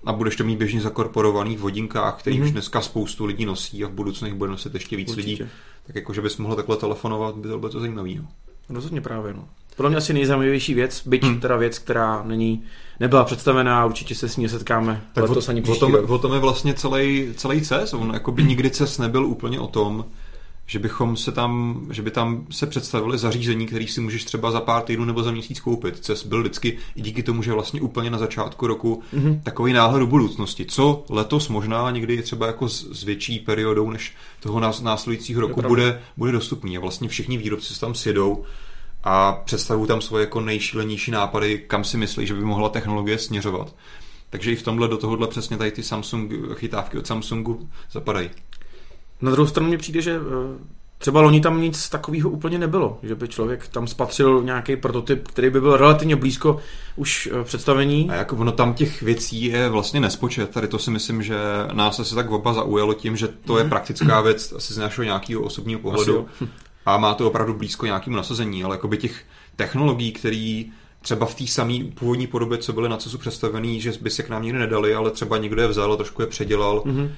a 0.05 0.13
budeš 0.13 0.35
to 0.35 0.43
mít 0.43 0.57
běžně 0.57 0.81
zakorporovaný 0.81 1.57
v 1.57 1.59
hodinkách, 1.59 2.19
který 2.19 2.39
mm-hmm. 2.39 2.43
už 2.43 2.51
dneska 2.51 2.81
spoustu 2.81 3.25
lidí 3.25 3.45
nosí 3.45 3.83
a 3.83 3.87
v 3.87 3.91
budoucnu 3.91 4.27
jich 4.27 4.35
bude 4.35 4.51
nosit 4.51 4.73
ještě 4.73 4.95
víc 4.95 5.09
Určitě. 5.09 5.43
lidí. 5.43 5.51
Tak 5.87 5.95
jako, 5.95 6.13
že 6.13 6.21
bys 6.21 6.37
mohl 6.37 6.55
takhle 6.55 6.77
telefonovat, 6.77 7.35
by 7.35 7.47
to 7.47 7.59
bylo 7.59 7.71
to 7.71 7.79
zajímavé. 7.79 8.09
No. 8.15 8.27
Rozhodně 8.69 9.01
právě, 9.01 9.33
no. 9.33 9.47
Podle 9.75 9.89
mě 9.89 9.97
asi 9.97 10.13
nejzajímavější 10.13 10.73
věc, 10.73 11.07
byť 11.07 11.23
hmm. 11.23 11.39
teda 11.39 11.57
věc, 11.57 11.79
která 11.79 12.23
není, 12.23 12.63
nebyla 12.99 13.23
představená, 13.23 13.85
určitě 13.85 14.15
se 14.15 14.29
s 14.29 14.37
ní 14.37 14.49
setkáme 14.49 15.01
tak 15.13 15.29
letos 15.29 15.47
o, 15.47 15.51
ani 15.51 15.63
o 15.63 15.75
tom, 15.75 15.95
o 16.07 16.17
tom 16.17 16.33
je 16.33 16.39
vlastně 16.39 16.73
celý, 16.73 17.33
celý 17.35 17.61
CES, 17.61 17.93
on 17.93 18.11
jako 18.13 18.31
by 18.31 18.43
nikdy 18.43 18.69
CES 18.69 18.97
nebyl 18.97 19.25
úplně 19.25 19.59
o 19.59 19.67
tom, 19.67 20.05
že 20.65 20.79
bychom 20.79 21.17
se 21.17 21.31
tam, 21.31 21.81
že 21.91 22.01
by 22.01 22.11
tam 22.11 22.45
se 22.49 22.67
představili 22.67 23.17
zařízení, 23.17 23.65
který 23.65 23.87
si 23.87 24.01
můžeš 24.01 24.23
třeba 24.23 24.51
za 24.51 24.61
pár 24.61 24.83
týdnů 24.83 25.05
nebo 25.05 25.23
za 25.23 25.31
měsíc 25.31 25.59
koupit. 25.59 25.99
CES 25.99 26.25
byl 26.25 26.41
vždycky 26.41 26.77
i 26.95 27.01
díky 27.01 27.23
tomu, 27.23 27.43
že 27.43 27.53
vlastně 27.53 27.81
úplně 27.81 28.09
na 28.09 28.17
začátku 28.17 28.67
roku 28.67 29.03
mm-hmm. 29.13 29.41
takový 29.43 29.73
náhled 29.73 29.99
do 29.99 30.07
budoucnosti. 30.07 30.65
Co 30.65 31.05
letos 31.09 31.49
možná 31.49 31.91
někdy 31.91 32.21
třeba 32.21 32.47
jako 32.47 32.69
s, 32.69 32.91
s 32.91 33.03
větší 33.03 33.39
periodou 33.39 33.89
než 33.91 34.13
toho 34.39 34.59
nás, 34.59 34.81
následujícího 34.81 35.41
roku 35.41 35.61
bude, 35.61 36.01
bude 36.17 36.31
dostupný. 36.31 36.77
A 36.77 36.79
vlastně 36.79 37.09
všichni 37.09 37.37
výrobci 37.37 37.73
se 37.73 37.79
tam 37.79 37.95
sjedou 37.95 38.43
a 39.03 39.31
představují 39.31 39.87
tam 39.87 40.01
svoje 40.01 40.21
jako 40.21 40.41
nejšílenější 40.41 41.11
nápady, 41.11 41.63
kam 41.67 41.83
si 41.83 41.97
myslí, 41.97 42.27
že 42.27 42.33
by 42.33 42.41
mohla 42.41 42.69
technologie 42.69 43.17
směřovat. 43.17 43.75
Takže 44.29 44.51
i 44.51 44.55
v 44.55 44.63
tomhle 44.63 44.87
do 44.87 44.97
tohohle 44.97 45.27
přesně 45.27 45.57
tady 45.57 45.71
ty 45.71 45.83
Samsung 45.83 46.33
chytávky 46.53 46.97
od 46.97 47.07
Samsungu 47.07 47.69
zapadají. 47.91 48.29
Na 49.21 49.31
druhou 49.31 49.47
stranu 49.47 49.69
mi 49.69 49.77
přijde, 49.77 50.01
že 50.01 50.15
eh, 50.15 50.75
třeba 50.97 51.21
loni 51.21 51.41
tam 51.41 51.61
nic 51.61 51.89
takového 51.89 52.29
úplně 52.29 52.59
nebylo, 52.59 52.99
že 53.03 53.15
by 53.15 53.27
člověk 53.27 53.67
tam 53.67 53.87
spatřil 53.87 54.43
nějaký 54.43 54.75
prototyp, 54.75 55.27
který 55.27 55.49
by 55.49 55.61
byl 55.61 55.77
relativně 55.77 56.15
blízko 56.15 56.59
už 56.95 57.29
eh, 57.31 57.43
představení. 57.43 58.09
A 58.09 58.15
jako 58.15 58.35
ono 58.35 58.51
tam 58.51 58.73
těch 58.73 59.01
věcí 59.01 59.45
je 59.45 59.69
vlastně 59.69 59.99
nespočet. 59.99 60.49
Tady 60.49 60.67
to 60.67 60.79
si 60.79 60.91
myslím, 60.91 61.23
že 61.23 61.37
nás 61.73 61.99
asi 61.99 62.15
tak 62.15 62.29
oba 62.29 62.53
zaujalo 62.53 62.93
tím, 62.93 63.17
že 63.17 63.27
to 63.27 63.57
je 63.57 63.63
mhm. 63.63 63.69
praktická 63.69 64.21
věc 64.21 64.53
asi 64.57 64.73
z 64.73 64.77
našeho 64.77 65.05
nějakého 65.05 65.41
osobního 65.41 65.79
pohledu. 65.79 66.27
A 66.85 66.97
má 66.97 67.13
to 67.13 67.27
opravdu 67.27 67.53
blízko 67.53 67.85
nějakému 67.85 68.15
nasazení, 68.15 68.63
ale 68.63 68.75
jako 68.75 68.87
by 68.87 68.97
těch 68.97 69.23
technologií, 69.55 70.11
které 70.11 70.63
třeba 71.01 71.25
v 71.25 71.35
té 71.35 71.47
samé 71.47 71.73
původní 71.93 72.27
podobě, 72.27 72.57
co 72.57 72.73
byly 72.73 72.89
na 72.89 72.97
CESu 72.97 73.17
představený, 73.17 73.81
že 73.81 73.93
by 74.01 74.09
se 74.09 74.23
k 74.23 74.29
nám 74.29 74.43
nikdy 74.43 74.59
nedali, 74.59 74.95
ale 74.95 75.11
třeba 75.11 75.37
někdo 75.37 75.61
je 75.61 75.67
vzal 75.67 75.93
a 75.93 75.95
trošku 75.95 76.21
je 76.21 76.27
předělal. 76.27 76.83
Mm-hmm 76.85 77.09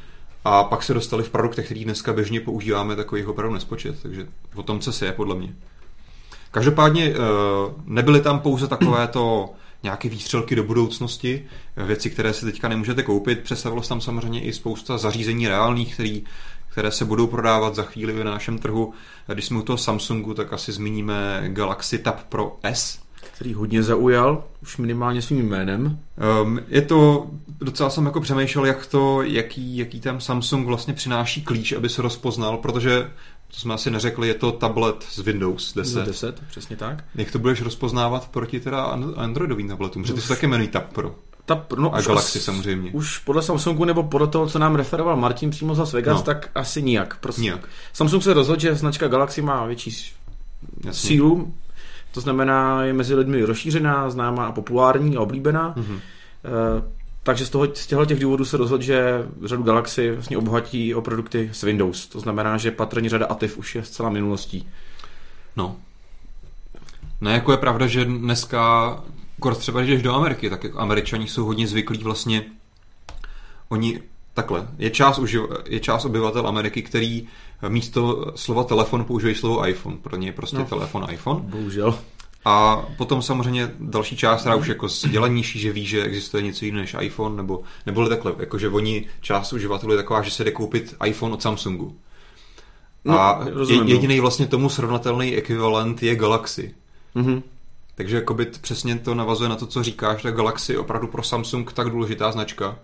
a 0.47 0.63
pak 0.63 0.83
se 0.83 0.93
dostali 0.93 1.23
v 1.23 1.29
produktech, 1.29 1.65
který 1.65 1.83
dneska 1.83 2.13
běžně 2.13 2.39
používáme, 2.39 2.95
takových 2.95 3.27
opravdu 3.27 3.53
nespočet. 3.53 3.95
Takže 4.01 4.27
o 4.55 4.63
tom, 4.63 4.79
co 4.79 4.91
se 4.93 5.05
je, 5.05 5.11
podle 5.11 5.35
mě. 5.35 5.53
Každopádně 6.51 7.05
eh, 7.05 7.15
nebyly 7.85 8.21
tam 8.21 8.39
pouze 8.39 8.67
takovéto 8.67 9.49
nějaké 9.83 10.09
výstřelky 10.09 10.55
do 10.55 10.63
budoucnosti, 10.63 11.45
věci, 11.77 12.09
které 12.09 12.33
si 12.33 12.45
teďka 12.45 12.67
nemůžete 12.67 13.03
koupit. 13.03 13.39
Představilo 13.39 13.83
se 13.83 13.89
tam 13.89 14.01
samozřejmě 14.01 14.41
i 14.41 14.53
spousta 14.53 14.97
zařízení 14.97 15.47
reálných, 15.47 15.93
který, 15.93 16.23
které 16.69 16.91
se 16.91 17.05
budou 17.05 17.27
prodávat 17.27 17.75
za 17.75 17.83
chvíli 17.83 18.23
na 18.23 18.31
našem 18.31 18.57
trhu. 18.57 18.93
Když 19.33 19.45
jsme 19.45 19.59
u 19.59 19.61
toho 19.61 19.77
Samsungu, 19.77 20.33
tak 20.33 20.53
asi 20.53 20.71
zmíníme 20.71 21.43
Galaxy 21.47 21.97
Tab 21.97 22.23
Pro 22.23 22.57
S, 22.63 22.99
který 23.21 23.53
hodně 23.53 23.83
zaujal, 23.83 24.43
už 24.61 24.77
minimálně 24.77 25.21
svým 25.21 25.49
jménem. 25.49 25.99
Um, 26.43 26.59
je 26.67 26.81
to, 26.81 27.27
docela 27.47 27.89
jsem 27.89 28.05
jako 28.05 28.21
přemýšlel, 28.21 28.65
jak 28.65 28.85
to, 28.85 29.21
jaký, 29.21 29.77
jaký 29.77 30.01
tam 30.01 30.21
Samsung 30.21 30.67
vlastně 30.67 30.93
přináší 30.93 31.41
klíč, 31.41 31.71
aby 31.71 31.89
se 31.89 32.01
rozpoznal, 32.01 32.57
protože 32.57 33.11
to 33.47 33.57
jsme 33.57 33.73
asi 33.73 33.91
neřekli, 33.91 34.27
je 34.27 34.33
to 34.33 34.51
tablet 34.51 35.05
z 35.09 35.19
Windows 35.19 35.73
10. 35.73 36.05
10, 36.05 36.43
přesně 36.49 36.75
tak. 36.75 37.03
Jak 37.15 37.31
to 37.31 37.39
budeš 37.39 37.61
rozpoznávat 37.61 38.27
proti 38.27 38.59
teda 38.59 38.83
Androidovým 39.15 39.67
tabletům? 39.67 40.01
Protože 40.01 40.13
ty 40.13 40.21
se 40.21 40.27
taky 40.27 40.45
jmenují 40.45 40.67
Tab 40.69 40.93
Pro. 40.93 41.15
Tab, 41.45 41.73
no, 41.73 41.95
a 41.95 42.01
Galaxy 42.01 42.39
samozřejmě. 42.39 42.91
Už 42.91 43.17
podle 43.17 43.41
Samsungu 43.41 43.85
nebo 43.85 44.03
podle 44.03 44.27
toho, 44.27 44.47
co 44.47 44.59
nám 44.59 44.75
referoval 44.75 45.17
Martin 45.17 45.49
přímo 45.49 45.75
za 45.75 45.83
Vegas, 45.83 46.17
no. 46.17 46.23
tak 46.23 46.49
asi 46.55 46.81
nijak. 46.81 47.17
Prostě 47.19 47.41
nijak. 47.41 47.69
Samsung 47.93 48.23
se 48.23 48.33
rozhodl, 48.33 48.61
že 48.61 48.75
značka 48.75 49.07
Galaxy 49.07 49.41
má 49.41 49.65
větší 49.65 49.89
Jasně. 50.85 51.07
sílu, 51.07 51.53
to 52.11 52.21
znamená, 52.21 52.83
je 52.83 52.93
mezi 52.93 53.15
lidmi 53.15 53.41
rozšířená, 53.41 54.09
známá 54.09 54.45
a 54.45 54.51
populární 54.51 55.17
a 55.17 55.21
oblíbená. 55.21 55.75
Mm-hmm. 55.77 55.99
takže 57.23 57.45
z, 57.45 57.49
toho, 57.49 57.65
z 57.73 57.87
těchto 57.87 58.05
těch 58.05 58.19
důvodů 58.19 58.45
se 58.45 58.57
rozhodl, 58.57 58.83
že 58.83 59.27
řadu 59.45 59.63
Galaxy 59.63 60.11
vlastně 60.11 60.37
obohatí 60.37 60.95
o 60.95 61.01
produkty 61.01 61.49
s 61.53 61.63
Windows. 61.63 62.07
To 62.07 62.19
znamená, 62.19 62.57
že 62.57 62.71
patrně 62.71 63.09
řada 63.09 63.25
Ativ 63.25 63.57
už 63.57 63.75
je 63.75 63.83
zcela 63.83 64.09
minulostí. 64.09 64.67
No. 65.55 65.75
Ne, 67.21 67.33
jako 67.33 67.51
je 67.51 67.57
pravda, 67.57 67.87
že 67.87 68.05
dneska, 68.05 68.93
kort 69.39 69.57
třeba 69.57 69.79
když 69.79 69.91
jdeš 69.91 70.01
do 70.01 70.15
Ameriky, 70.15 70.49
tak 70.49 70.63
jako 70.63 70.79
američani 70.79 71.27
jsou 71.27 71.45
hodně 71.45 71.67
zvyklí 71.67 71.97
vlastně, 72.03 72.43
oni 73.69 74.01
takhle, 74.37 74.67
je 74.77 74.89
část, 74.89 75.19
uživ, 75.19 75.41
je 75.65 75.79
část 75.79 76.05
obyvatel 76.05 76.47
Ameriky, 76.47 76.81
který 76.81 77.27
místo 77.67 78.31
slova 78.35 78.63
telefon 78.63 79.05
používají 79.05 79.35
slovo 79.35 79.67
iPhone. 79.67 79.97
Pro 79.97 80.15
ně 80.15 80.27
je 80.27 80.31
prostě 80.31 80.57
no, 80.57 80.65
telefon 80.65 81.07
iPhone. 81.11 81.39
Bohužel. 81.39 81.99
A 82.45 82.85
potom 82.97 83.21
samozřejmě 83.21 83.71
další 83.79 84.17
část, 84.17 84.39
která 84.39 84.55
už 84.55 84.67
jako 84.67 84.87
dělanější, 85.09 85.59
že 85.59 85.71
ví, 85.71 85.85
že 85.85 86.03
existuje 86.03 86.43
něco 86.43 86.65
jiného 86.65 86.81
než 86.81 86.95
iPhone, 86.99 87.37
nebo, 87.37 87.63
nebo 87.85 88.09
takhle, 88.09 88.33
jakože 88.39 88.69
oni, 88.69 89.05
část 89.21 89.53
uživatelů 89.53 89.91
je 89.91 89.97
taková, 89.97 90.21
že 90.21 90.31
se 90.31 90.43
jde 90.43 90.51
koupit 90.51 90.95
iPhone 91.05 91.33
od 91.33 91.41
Samsungu. 91.41 91.95
No, 93.05 93.19
a 93.19 93.45
rozumím, 93.45 93.83
no. 93.83 93.89
jediný 93.89 94.19
vlastně 94.19 94.47
tomu 94.47 94.69
srovnatelný 94.69 95.35
ekvivalent 95.35 96.03
je 96.03 96.15
Galaxy. 96.15 96.75
Mm-hmm. 97.15 97.41
Takže 97.95 98.15
jakoby 98.15 98.45
přesně 98.61 98.95
to 98.99 99.15
navazuje 99.15 99.49
na 99.49 99.55
to, 99.55 99.65
co 99.65 99.83
říkáš, 99.83 100.21
že 100.21 100.31
Galaxy 100.31 100.73
je 100.73 100.79
opravdu 100.79 101.07
pro 101.07 101.23
Samsung 101.23 101.73
tak 101.73 101.89
důležitá 101.89 102.31
značka, 102.31 102.79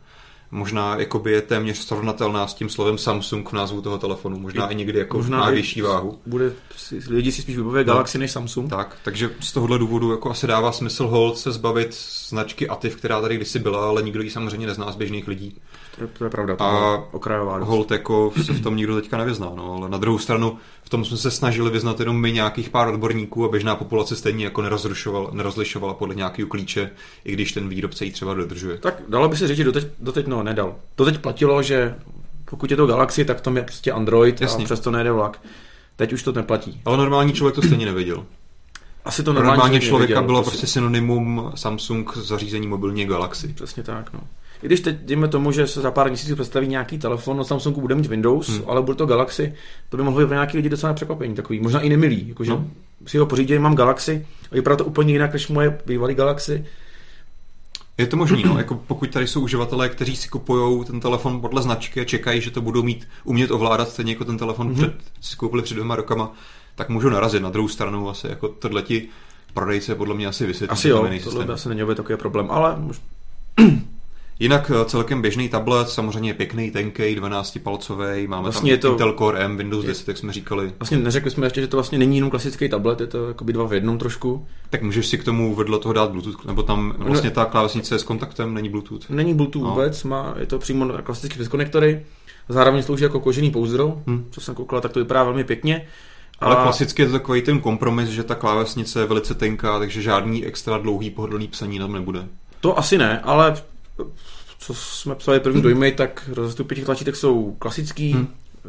možná 0.54 0.96
jakoby 1.00 1.32
je 1.32 1.42
téměř 1.42 1.78
srovnatelná 1.78 2.48
s 2.48 2.54
tím 2.54 2.70
slovem 2.70 2.98
Samsung 2.98 3.50
v 3.50 3.54
názvu 3.54 3.82
toho 3.82 3.98
telefonu. 3.98 4.40
Možná 4.40 4.68
i, 4.68 4.74
i 4.74 4.76
někdy 4.76 5.00
jako 5.00 5.18
možná 5.18 5.38
má 5.38 5.50
vyšší 5.50 5.82
váhu. 5.82 6.20
Bude, 6.26 6.54
si, 6.76 7.02
lidi 7.10 7.32
si 7.32 7.42
spíš 7.42 7.58
vybaví 7.58 7.84
Galaxy 7.84 8.18
než 8.18 8.32
Samsung. 8.32 8.70
Tak, 8.70 8.98
takže 9.04 9.30
z 9.40 9.52
tohohle 9.52 9.80
důvodu 9.80 10.12
jako 10.12 10.32
asi 10.32 10.48
dává 10.48 10.72
smysl 10.72 11.08
hold 11.08 11.38
se 11.38 11.52
zbavit 11.52 11.96
značky 12.30 12.70
Ativ, 12.70 12.96
která 12.96 13.22
tady 13.22 13.36
kdysi 13.36 13.60
byla, 13.60 13.88
ale 13.88 14.02
nikdo 14.02 14.22
ji 14.22 14.30
samozřejmě 14.30 14.68
nezná 14.68 14.92
z 14.92 14.96
běžných 14.96 15.28
lidí. 15.28 15.62
To 15.96 16.04
je, 16.04 16.08
to 16.08 16.24
je 16.24 16.30
pravda, 16.30 16.56
to 16.56 16.64
A 16.64 17.04
okrajová 17.14 17.60
dost. 17.60 17.68
Hold 17.68 17.92
jako 17.92 18.34
se 18.44 18.54
v 18.54 18.62
tom 18.62 18.76
nikdo 18.76 18.96
teďka 18.96 19.18
nevyzná, 19.18 19.52
no, 19.56 19.74
ale 19.74 19.90
na 19.90 19.98
druhou 19.98 20.18
stranu 20.18 20.58
tom 20.94 21.06
jsme 21.06 21.18
se 21.18 21.32
snažili 21.32 21.70
vyznat 21.70 22.00
jenom 22.00 22.22
my 22.22 22.32
nějakých 22.32 22.70
pár 22.70 22.88
odborníků 22.88 23.46
a 23.46 23.50
běžná 23.50 23.76
populace 23.76 24.16
stejně 24.16 24.46
jako 24.46 24.62
nerozlišovala, 24.62 25.30
nerozlišovala 25.34 25.94
podle 25.94 26.16
nějakého 26.16 26.48
klíče, 26.48 26.90
i 27.26 27.34
když 27.34 27.52
ten 27.52 27.70
výrobce 27.70 28.06
ji 28.06 28.12
třeba 28.12 28.34
dodržuje. 28.34 28.78
Tak 28.78 29.02
dalo 29.10 29.30
by 29.30 29.38
se 29.38 29.48
říct, 29.48 29.58
že 29.58 29.64
doteď, 29.64 29.88
doteď 30.00 30.28
no, 30.28 30.44
nedal. 30.44 30.76
Doteď 30.98 31.18
platilo, 31.18 31.64
že 31.64 31.96
pokud 32.46 32.72
je 32.72 32.78
to 32.78 32.86
Galaxy, 32.86 33.26
tak 33.26 33.42
tam 33.42 33.58
je 33.58 33.64
prostě 33.64 33.92
Android 33.92 34.42
Jasně. 34.42 34.64
a 34.64 34.66
přesto 34.66 34.92
nejde 34.92 35.12
vlak. 35.12 35.42
Teď 35.96 36.14
už 36.14 36.24
to 36.24 36.32
neplatí. 36.32 36.82
Ale 36.86 36.98
normální 36.98 37.34
člověk 37.34 37.56
to 37.56 37.62
stejně 37.62 37.86
nevěděl. 37.86 38.26
Asi 39.06 39.24
to 39.24 39.34
normální 39.34 39.62
člověk 39.62 39.84
člověka 39.84 40.14
nevěděl, 40.14 40.28
bylo 40.28 40.44
prostě 40.44 40.68
synonymum 40.68 41.52
Samsung 41.56 42.18
zařízení 42.18 42.68
mobilní 42.68 43.06
Galaxy. 43.06 43.48
Přesně 43.48 43.84
tak, 43.84 44.14
no. 44.14 44.20
I 44.64 44.66
když 44.66 44.80
teď 44.80 44.96
dejme 45.06 45.28
tomu, 45.28 45.52
že 45.52 45.68
se 45.68 45.82
za 45.82 45.92
pár 45.92 46.08
měsíců 46.08 46.36
představí 46.36 46.68
nějaký 46.68 46.98
telefon 46.98 47.40
od 47.40 47.44
Samsungu, 47.44 47.82
bude 47.82 47.96
mít 47.96 48.06
Windows, 48.06 48.48
Hmm. 48.50 48.62
ale 48.68 48.82
bude 48.82 48.96
to 48.98 49.06
Galaxy, 49.06 49.54
to 49.90 49.98
by 49.98 50.04
mohlo 50.04 50.20
být 50.20 50.26
pro 50.26 50.34
nějaký 50.34 50.58
lidi 50.58 50.70
docela 50.70 50.94
překvapení, 50.94 51.36
takový, 51.36 51.60
možná 51.60 51.80
i 51.80 51.90
nemilý, 51.90 52.28
jakože 52.30 52.52
No. 52.52 52.58
no. 52.58 52.68
si 53.08 53.18
ho 53.18 53.26
pořídím, 53.26 53.62
mám 53.62 53.76
Galaxy 53.76 54.28
a 54.52 54.56
vypadá 54.56 54.76
to 54.76 54.86
úplně 54.86 55.14
jinak 55.14 55.34
než 55.34 55.48
moje 55.48 55.80
bývalý 55.86 56.16
Galaxy. 56.16 56.66
Je 57.98 58.08
to 58.08 58.18
možný, 58.18 58.44
no, 58.44 58.58
jako 58.58 58.76
pokud 58.88 59.10
tady 59.10 59.28
jsou 59.28 59.42
uživatelé, 59.42 59.90
kteří 59.90 60.16
si 60.16 60.30
kupují 60.30 60.86
ten 60.86 61.00
telefon 61.00 61.42
podle 61.42 61.62
značky 61.62 62.02
a 62.02 62.04
čekají, 62.04 62.42
že 62.42 62.52
to 62.52 62.62
budou 62.62 62.84
mít 62.84 63.08
umět 63.24 63.52
ovládat 63.52 63.90
stejně 63.90 64.12
jako 64.12 64.26
ten 64.26 64.38
telefon 64.38 64.68
Mhm. 64.68 64.76
mm-hmm. 64.76 64.90
před, 64.90 64.94
si 65.22 65.36
koupili 65.36 65.64
před 65.64 65.74
dvěma 65.74 65.96
rokama, 65.96 66.32
tak 66.76 66.90
můžou 66.90 67.10
narazit. 67.10 67.42
Na 67.44 67.50
druhou 67.50 67.68
stranu 67.68 68.10
asi 68.10 68.28
jako 68.28 68.48
tohle 68.48 68.82
ti 68.82 69.08
prodejce 69.54 69.96
podle 69.96 70.16
mě 70.16 70.28
asi 70.28 70.46
vysvětlí. 70.46 70.74
Asi 70.74 70.90
jo, 70.90 70.98
tohle 70.98 71.20
systém. 71.20 71.48
by 71.48 71.54
asi 71.54 71.70
není 71.70 71.82
takový 71.96 72.18
problém, 72.18 72.48
ale 72.52 72.76
Jinak 74.40 74.72
eh, 74.82 74.86
celkem 74.86 75.22
běžný 75.22 75.50
tablet, 75.50 75.90
samozřejmě 75.90 76.30
je 76.30 76.34
pěkný, 76.34 76.72
tenkej, 76.72 77.16
12-palcový, 77.20 78.28
máme 78.28 78.44
Vlastně 78.44 78.62
tam 78.62 78.68
je 78.72 78.78
to- 78.78 78.92
Intel 78.92 79.14
Core 79.18 79.40
M, 79.40 79.58
Windows 79.58 79.84
je- 79.84 79.88
10, 79.88 80.08
jak 80.08 80.18
jsme 80.18 80.34
říkali. 80.34 80.74
vlastně 80.80 80.98
neřekli 80.98 81.32
jsme 81.32 81.46
ještě, 81.46 81.62
že 81.62 81.68
to 81.68 81.78
vlastně 81.78 81.98
není 82.00 82.18
jenom 82.18 82.30
klasický 82.30 82.70
tablet, 82.70 83.02
je 83.02 83.08
to 83.08 83.28
jakoby 83.28 83.54
dva 83.54 83.68
v 83.68 83.74
jednom 83.74 83.98
trošku. 83.98 84.46
Tak 84.70 84.82
můžeš 84.82 85.08
si 85.08 85.18
k 85.18 85.24
tomu 85.24 85.56
vedle 85.56 85.80
toho 85.80 85.94
dát 85.94 86.12
Bluetooth, 86.12 86.46
nebo 86.46 86.64
tam 86.64 86.94
vlastně 86.98 87.30
ta 87.32 87.46
klávesnice 87.46 87.96
je 87.96 88.00
s 88.00 88.04
kontaktem, 88.04 88.54
není 88.54 88.70
Bluetooth. 88.70 89.10
Není 89.10 89.34
Bluetooth 89.34 89.64
No. 89.64 89.70
vůbec, 89.70 90.04
má, 90.04 90.34
je 90.40 90.46
to 90.46 90.60
přímo 90.60 90.86
na 90.86 91.02
klasický 91.02 91.36
přes 91.36 91.48
konektory, 91.48 92.06
zároveň 92.50 92.84
slouží 92.84 93.04
jako 93.04 93.20
kožený 93.20 93.52
pouzdro, 93.52 93.88
Hm. 93.88 94.02
hmm. 94.08 94.28
co 94.32 94.42
jsem 94.42 94.56
koukal, 94.56 94.82
tak 94.82 94.92
to 94.92 95.00
vypadá 95.00 95.24
velmi 95.24 95.44
pěkně. 95.44 95.88
Ale 96.40 96.56
klasicky 96.56 97.02
je 97.02 97.06
to 97.06 97.12
takový 97.12 97.42
ten 97.42 97.60
kompromis, 97.60 98.10
že 98.10 98.24
ta 98.24 98.36
klávesnice 98.36 99.00
je 99.00 99.06
velice 99.06 99.34
tenká, 99.34 99.80
takže 99.80 100.02
žádný 100.02 100.46
extra 100.46 100.78
dlouhý 100.78 101.10
pohodlný 101.10 101.48
psaní 101.48 101.80
tam 101.80 101.92
nebude. 101.94 102.28
To 102.62 102.78
asi 102.80 102.98
ne, 102.98 103.20
ale 103.24 103.56
co 104.60 104.74
jsme 104.74 105.16
psali 105.16 105.40
první 105.40 105.62
dojmy, 105.62 105.92
tak 105.92 106.30
rozestupy 106.34 106.76
těch 106.76 106.86
tlačítek 106.86 107.16
jsou 107.16 107.56
klasický, 107.60 108.12
Hmm. 108.14 108.28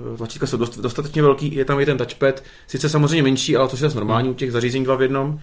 hmm. 0.09 0.16
tlačítka 0.16 0.47
jsou 0.47 0.57
dost, 0.57 0.78
dostatečně 0.78 1.23
velký, 1.23 1.54
je 1.54 1.64
tam 1.64 1.81
i 1.81 1.87
ten 1.87 1.99
touchpad, 1.99 2.43
sice 2.66 2.88
samozřejmě 2.88 3.23
menší, 3.23 3.57
ale 3.57 3.69
to 3.69 3.76
je 3.76 3.81
zase 3.81 3.97
normální 3.97 4.28
u 4.31 4.35
těch 4.35 4.52
zařízení 4.52 4.85
dva 4.85 4.97
v 4.97 5.02
jednom. 5.02 5.40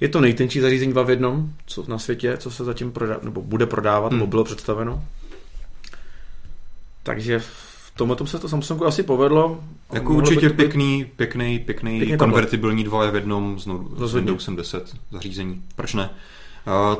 Je 0.00 0.08
to 0.08 0.20
nejtenčí 0.20 0.60
zařízení 0.60 0.92
dva 0.92 1.02
v 1.02 1.10
jednom, 1.10 1.52
co 1.66 1.84
na 1.88 1.98
světě, 1.98 2.36
co 2.36 2.50
se 2.50 2.64
zatím 2.64 2.92
prodá, 2.92 3.18
nebo 3.22 3.42
bude 3.42 3.66
prodávat, 3.66 4.08
Hmm. 4.12 4.18
nebo 4.18 4.26
bylo 4.30 4.44
představeno. 4.44 5.04
Takže 7.02 7.38
v 7.38 7.92
tomhle 7.96 8.16
tom 8.16 8.26
se 8.26 8.38
to 8.38 8.48
Samsungu 8.48 8.86
asi 8.86 9.02
povedlo. 9.02 9.64
Jako 9.92 10.14
určitě 10.14 10.48
být- 10.48 10.56
pěkný, 10.56 11.04
pěkný, 11.16 11.58
pěkný, 11.58 11.98
Pěkný 11.98 12.18
konvertibilní 12.18 12.84
dva 12.84 13.10
v 13.10 13.14
jednom 13.14 13.58
s, 13.58 13.66
no, 13.66 13.88
s 13.96 14.00
Rozhodně. 14.00 14.26
Windowsem 14.26 14.56
10 14.56 14.94
zařízení. 15.10 15.62
Proč 15.76 15.94
ne? 15.94 16.10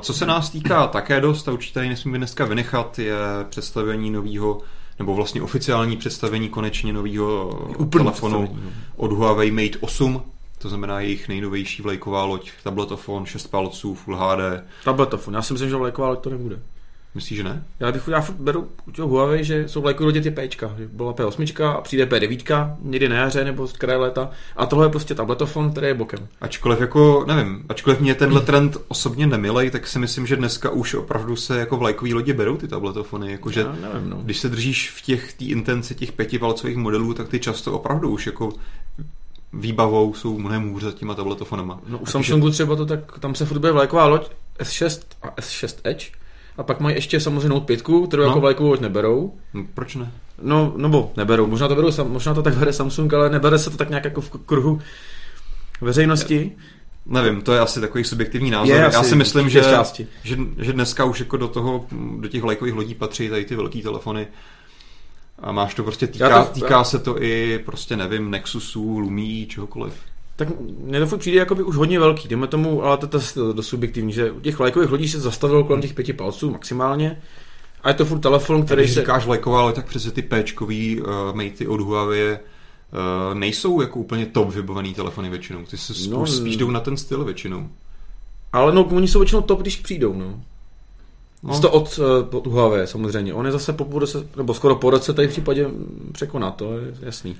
Co 0.00 0.14
se 0.14 0.26
nás 0.26 0.50
týká 0.50 0.86
také 0.86 1.20
dost, 1.20 1.48
a 1.48 1.52
určitě 1.52 1.74
tady 1.74 1.88
nesmíme 1.88 2.18
dneska 2.18 2.44
vynechat, 2.44 2.98
je 2.98 3.14
představení 3.48 4.10
nového 4.10 4.60
nebo 4.98 5.14
vlastně 5.14 5.42
oficiální 5.42 5.96
představení 5.96 6.48
konečně 6.48 6.92
nového 6.92 7.50
telefonu 7.90 8.48
no. 8.64 8.70
od 8.96 9.12
Huawei 9.12 9.50
Mate 9.50 9.78
8, 9.80 10.22
to 10.58 10.68
znamená 10.68 11.00
jejich 11.00 11.28
nejnovější 11.28 11.82
vlajková 11.82 12.24
loď, 12.24 12.50
tabletofon, 12.62 13.26
6 13.26 13.46
palců, 13.46 13.94
Full 13.94 14.16
HD. 14.16 14.64
Tabletofon, 14.84 15.34
já 15.34 15.42
si 15.42 15.52
myslím, 15.52 15.70
že 15.70 15.76
vlajková 15.76 16.08
loď 16.08 16.20
to 16.20 16.30
nebude. 16.30 16.58
Myslíš, 17.14 17.36
že 17.36 17.44
ne? 17.44 17.64
Já, 17.80 17.92
bych, 17.92 18.08
já 18.08 18.20
furt 18.20 18.36
beru 18.36 18.68
u 18.86 18.92
toho 18.92 19.08
Huawei, 19.08 19.44
že 19.44 19.68
jsou 19.68 19.80
vlajkové 19.80 20.04
lodě 20.04 20.20
ty 20.20 20.30
Pčka, 20.30 20.74
že 20.78 20.88
byla 20.92 21.12
P8 21.14 21.66
a 21.66 21.80
přijde 21.80 22.06
P9, 22.06 22.76
někdy 22.80 23.08
na 23.08 23.16
jaře 23.16 23.44
nebo 23.44 23.66
z 23.66 23.72
kraje 23.72 23.98
léta 23.98 24.30
a 24.56 24.66
tohle 24.66 24.86
je 24.86 24.90
prostě 24.90 25.14
tabletofon, 25.14 25.70
který 25.70 25.86
je 25.86 25.94
bokem. 25.94 26.28
Ačkoliv 26.40 26.80
jako, 26.80 27.24
nevím, 27.26 27.64
ačkoliv 27.68 28.00
mě 28.00 28.14
tenhle 28.14 28.40
trend 28.40 28.76
osobně 28.88 29.26
nemilej, 29.26 29.70
tak 29.70 29.86
si 29.86 29.98
myslím, 29.98 30.26
že 30.26 30.36
dneska 30.36 30.70
už 30.70 30.94
opravdu 30.94 31.36
se 31.36 31.58
jako 31.58 31.76
vlajkový 31.76 32.14
lodě 32.14 32.34
berou 32.34 32.56
ty 32.56 32.68
tabletofony, 32.68 33.32
jakože 33.32 33.60
Já 33.60 33.72
nevím, 33.72 34.10
no. 34.10 34.16
když 34.16 34.38
se 34.38 34.48
držíš 34.48 34.90
v 34.90 35.02
těch 35.02 35.32
té 35.32 35.44
intenci 35.44 35.94
těch 35.94 36.12
pětivalcových 36.12 36.76
modelů, 36.76 37.14
tak 37.14 37.28
ty 37.28 37.40
často 37.40 37.72
opravdu 37.72 38.10
už 38.10 38.26
jako 38.26 38.52
výbavou 39.52 40.14
jsou 40.14 40.38
mnohem 40.38 40.70
hůře 40.70 40.86
za 40.86 40.92
těma 40.92 41.14
tabletofonama. 41.14 41.80
no 41.88 41.98
u 41.98 42.06
Samsungu 42.06 42.50
třeba 42.50 42.76
to 42.76 42.86
tak, 42.86 43.18
tam 43.18 43.34
se 43.34 43.46
furt 43.46 43.58
bude 43.58 43.72
vlajková 43.72 44.06
loď 44.06 44.30
S6 44.60 45.00
a 45.22 45.30
S6 45.30 45.74
Edge 45.84 46.21
a 46.58 46.62
pak 46.62 46.80
mají 46.80 46.94
ještě 46.96 47.20
samozřejmě 47.20 47.48
Note 47.48 47.66
5, 47.66 47.82
kterou 47.82 48.22
No. 48.22 48.28
jako 48.28 48.40
vlajkovou 48.40 48.68
loď 48.70 48.80
neberou. 48.80 49.34
No, 49.54 49.64
proč 49.74 49.94
ne? 49.94 50.12
No, 50.42 50.74
nebo 50.76 51.12
neberou, 51.16 51.46
možná 51.46 51.68
to, 51.68 51.74
berou, 51.74 51.90
možná 52.08 52.34
to 52.34 52.42
tak 52.42 52.54
bere 52.56 52.72
Samsung, 52.72 53.14
ale 53.14 53.30
nebere 53.30 53.58
se 53.58 53.70
to 53.70 53.76
tak 53.76 53.88
nějak 53.88 54.04
jako 54.04 54.20
v 54.20 54.30
kruhu 54.30 54.80
veřejnosti. 55.80 56.52
Nevím, 57.06 57.42
to 57.42 57.52
je 57.52 57.60
asi 57.60 57.80
takový 57.80 58.04
subjektivní 58.04 58.50
názor. 58.50 58.76
Je 58.76 58.82
Já 58.92 59.02
si 59.02 59.16
myslím, 59.16 59.48
že, 59.48 59.60
části. 59.60 60.06
že, 60.24 60.36
že 60.58 60.72
dneska 60.72 61.04
už 61.04 61.20
jako 61.20 61.36
do 61.36 61.48
toho, 61.48 61.86
do 62.20 62.28
těch 62.28 62.42
vlajkových 62.42 62.74
lodí 62.74 62.94
patří 62.94 63.28
tady 63.28 63.44
ty 63.44 63.56
velký 63.56 63.82
telefony. 63.82 64.26
A 65.38 65.52
máš 65.52 65.74
to 65.74 65.82
prostě, 65.82 66.06
týká, 66.06 66.28
Já 66.28 66.44
to- 66.44 66.52
týká 66.52 66.84
se 66.84 66.98
to 66.98 67.22
i 67.22 67.58
prostě 67.66 67.96
nevím, 67.96 68.30
Nexusů, 68.30 68.98
Lumí, 68.98 69.46
čehokoliv. 69.46 69.94
Tak 70.36 70.48
mně 70.58 71.00
to 71.00 71.06
furt 71.06 71.18
přijde 71.18 71.38
jako 71.38 71.54
by 71.54 71.62
už 71.62 71.76
hodně 71.76 72.00
velký, 72.00 72.28
dejme 72.28 72.46
tomu, 72.46 72.84
ale 72.84 72.96
to, 72.96 73.06
to, 73.06 73.20
to, 73.34 73.54
to 73.54 73.62
subjektivní, 73.62 74.12
že 74.12 74.30
u 74.30 74.40
těch 74.40 74.58
vlajkových 74.58 74.90
lodí 74.90 75.08
se 75.08 75.20
zastavilo 75.20 75.64
kolem 75.64 75.82
těch 75.82 75.94
pěti 75.94 76.12
palců 76.12 76.50
maximálně 76.50 77.22
a 77.82 77.88
je 77.88 77.94
to 77.94 78.04
furt 78.04 78.18
telefon, 78.18 78.62
který 78.62 78.82
Když 78.82 78.94
se... 78.94 79.00
říkáš 79.00 79.26
vlajková, 79.26 79.60
ale 79.60 79.72
tak 79.72 79.86
přece 79.86 80.10
ty 80.10 80.22
Pčkový 80.22 81.00
uh, 81.00 81.06
matey 81.32 81.66
od 81.68 81.80
Huawei 81.80 82.32
uh, 82.32 82.38
nejsou 83.34 83.80
jako 83.80 83.98
úplně 83.98 84.26
top 84.26 84.50
vybavený 84.54 84.94
telefony 84.94 85.30
většinou. 85.30 85.64
Ty 85.64 85.76
se 85.76 86.10
No, 86.10 86.18
no, 86.18 86.26
spíš 86.26 86.56
jdou 86.56 86.70
na 86.70 86.80
ten 86.80 86.96
styl 86.96 87.24
většinou. 87.24 87.68
Ale 88.52 88.74
no, 88.74 88.84
oni 88.84 89.08
jsou 89.08 89.18
většinou 89.18 89.42
top, 89.42 89.60
když 89.60 89.76
přijdou, 89.76 90.14
no. 90.14 90.26
No. 91.42 91.54
No. 91.54 91.60
To 91.60 91.70
od, 91.70 92.00
eh, 92.02 92.36
od 92.36 92.46
Huawei 92.46 92.86
samozřejmě. 92.86 93.34
On 93.34 93.46
je 93.46 93.52
zase 93.52 93.72
po 93.72 93.84
půl 93.84 94.00
roce, 94.00 94.26
nebo 94.36 94.54
skoro 94.54 94.76
po 94.76 94.90
roce 94.90 95.12
tady 95.12 95.28
v 95.28 95.30
případě 95.30 95.66
překoná, 96.12 96.50
to 96.50 96.78
je 96.78 96.94
jasný. 97.00 97.36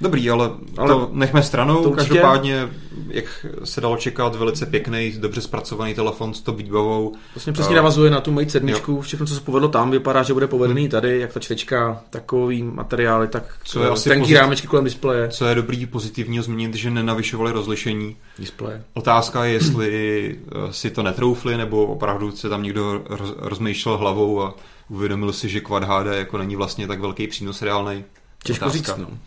Dobrý, 0.00 0.30
ale, 0.30 0.50
ale 0.76 0.88
to 0.88 1.10
nechme 1.12 1.42
stranou. 1.42 1.82
to 1.82 1.90
určitě- 1.90 2.08
Každopádně, 2.08 2.68
jak 3.08 3.46
se 3.64 3.80
dalo 3.80 3.96
čekat, 3.96 4.34
velice 4.36 4.66
pěkný, 4.66 5.12
dobře 5.18 5.40
zpracovaný 5.40 5.94
telefon 5.94 6.34
s 6.34 6.40
top 6.40 6.56
výbavou. 6.56 7.14
Vlastně 7.34 7.52
přesně 7.52 7.74
A- 7.74 7.76
navazuje 7.76 8.10
na 8.10 8.20
tu 8.20 8.32
Mate 8.32 8.50
7, 8.50 9.00
všechno, 9.00 9.26
co 9.26 9.34
se 9.34 9.40
povedlo 9.40 9.68
tam, 9.68 9.90
vypadá, 9.90 10.22
že 10.22 10.32
bude 10.32 10.46
povedený 10.46 10.88
tady, 10.88 11.20
jak 11.20 11.32
ta 11.32 11.40
čtečka, 11.40 12.00
takový 12.10 12.62
materiály, 12.62 13.28
tak 13.28 13.42
Hmm. 13.42 13.52
Co 13.64 13.82
je 13.82 13.88
asi 13.90 14.08
tenký 14.08 14.24
pozit- 14.24 14.38
rámečky 14.40 14.66
kolem 14.66 14.84
displeje. 14.84 15.28
Co 15.28 15.46
je 15.46 15.54
dobrý 15.54 15.86
pozitivního 15.86 16.44
zmínit, 16.44 16.74
že 16.74 16.90
nenavyšovali 16.90 17.52
rozlišení. 17.52 18.16
Displeje. 18.38 18.82
Otázka 18.94 19.44
je, 19.44 19.52
jestli 19.52 20.36
eh, 20.68 20.72
si 20.72 20.90
to 20.90 21.02
netroufli, 21.02 21.56
nebo 21.56 21.86
opravdu 21.86 22.32
se 22.32 22.48
tam 22.48 22.62
někdo 22.62 23.02
roz, 23.08 23.34
rozmýšlel 23.38 23.96
hlavou 23.98 24.42
a 24.42 24.54
uvědomil 24.88 25.32
si, 25.32 25.48
že 25.48 25.60
Quad 25.60 25.84
HD 25.84 26.06
jako 26.18 26.38
není 26.38 26.56
vlastně 26.56 26.86
tak 26.86 27.00
velký 27.00 27.26
přínos 27.26 27.62
reálný. 27.62 28.04
Těžko 28.44 28.64
Otázka. 28.64 28.78
říct, 28.78 28.96
no. 29.10 29.18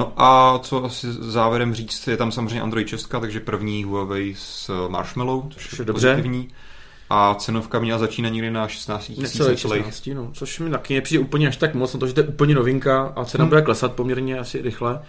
No 0.00 0.12
a 0.16 0.58
co 0.62 0.84
asi 0.84 1.06
závěrem 1.12 1.74
říct, 1.74 2.06
je 2.08 2.16
tam 2.16 2.32
samozřejmě 2.32 2.60
Android 2.60 2.88
6, 2.88 3.08
takže 3.20 3.40
první 3.40 3.84
Huawei 3.84 4.34
s 4.38 4.88
Marshmallow, 4.88 5.48
což 5.50 5.68
Což 5.70 5.78
je 5.78 5.84
dobře. 5.84 6.08
pozitivní. 6.10 6.48
A 7.10 7.34
cenovka 7.34 7.78
měla 7.80 7.98
začínat 7.98 8.28
někdy 8.28 8.50
na 8.50 8.68
16 8.68 9.08
000 9.08 9.22
Necelých 9.22 9.50
necelých. 9.50 9.84
16, 9.84 10.10
no, 10.14 10.30
což 10.32 10.58
mi 10.60 10.70
taky 10.70 10.94
nepřijde 10.94 11.20
úplně 11.24 11.48
až 11.48 11.56
tak 11.56 11.74
moc, 11.74 11.94
na 11.94 12.00
to, 12.00 12.06
že 12.06 12.12
to 12.12 12.20
je 12.20 12.26
úplně 12.26 12.54
novinka 12.54 13.12
a 13.16 13.24
cena 13.24 13.42
Hmm. 13.44 13.48
bude 13.48 13.62
klesat 13.62 13.92
poměrně 13.92 14.38
asi 14.38 14.62
rychle. 14.62 15.02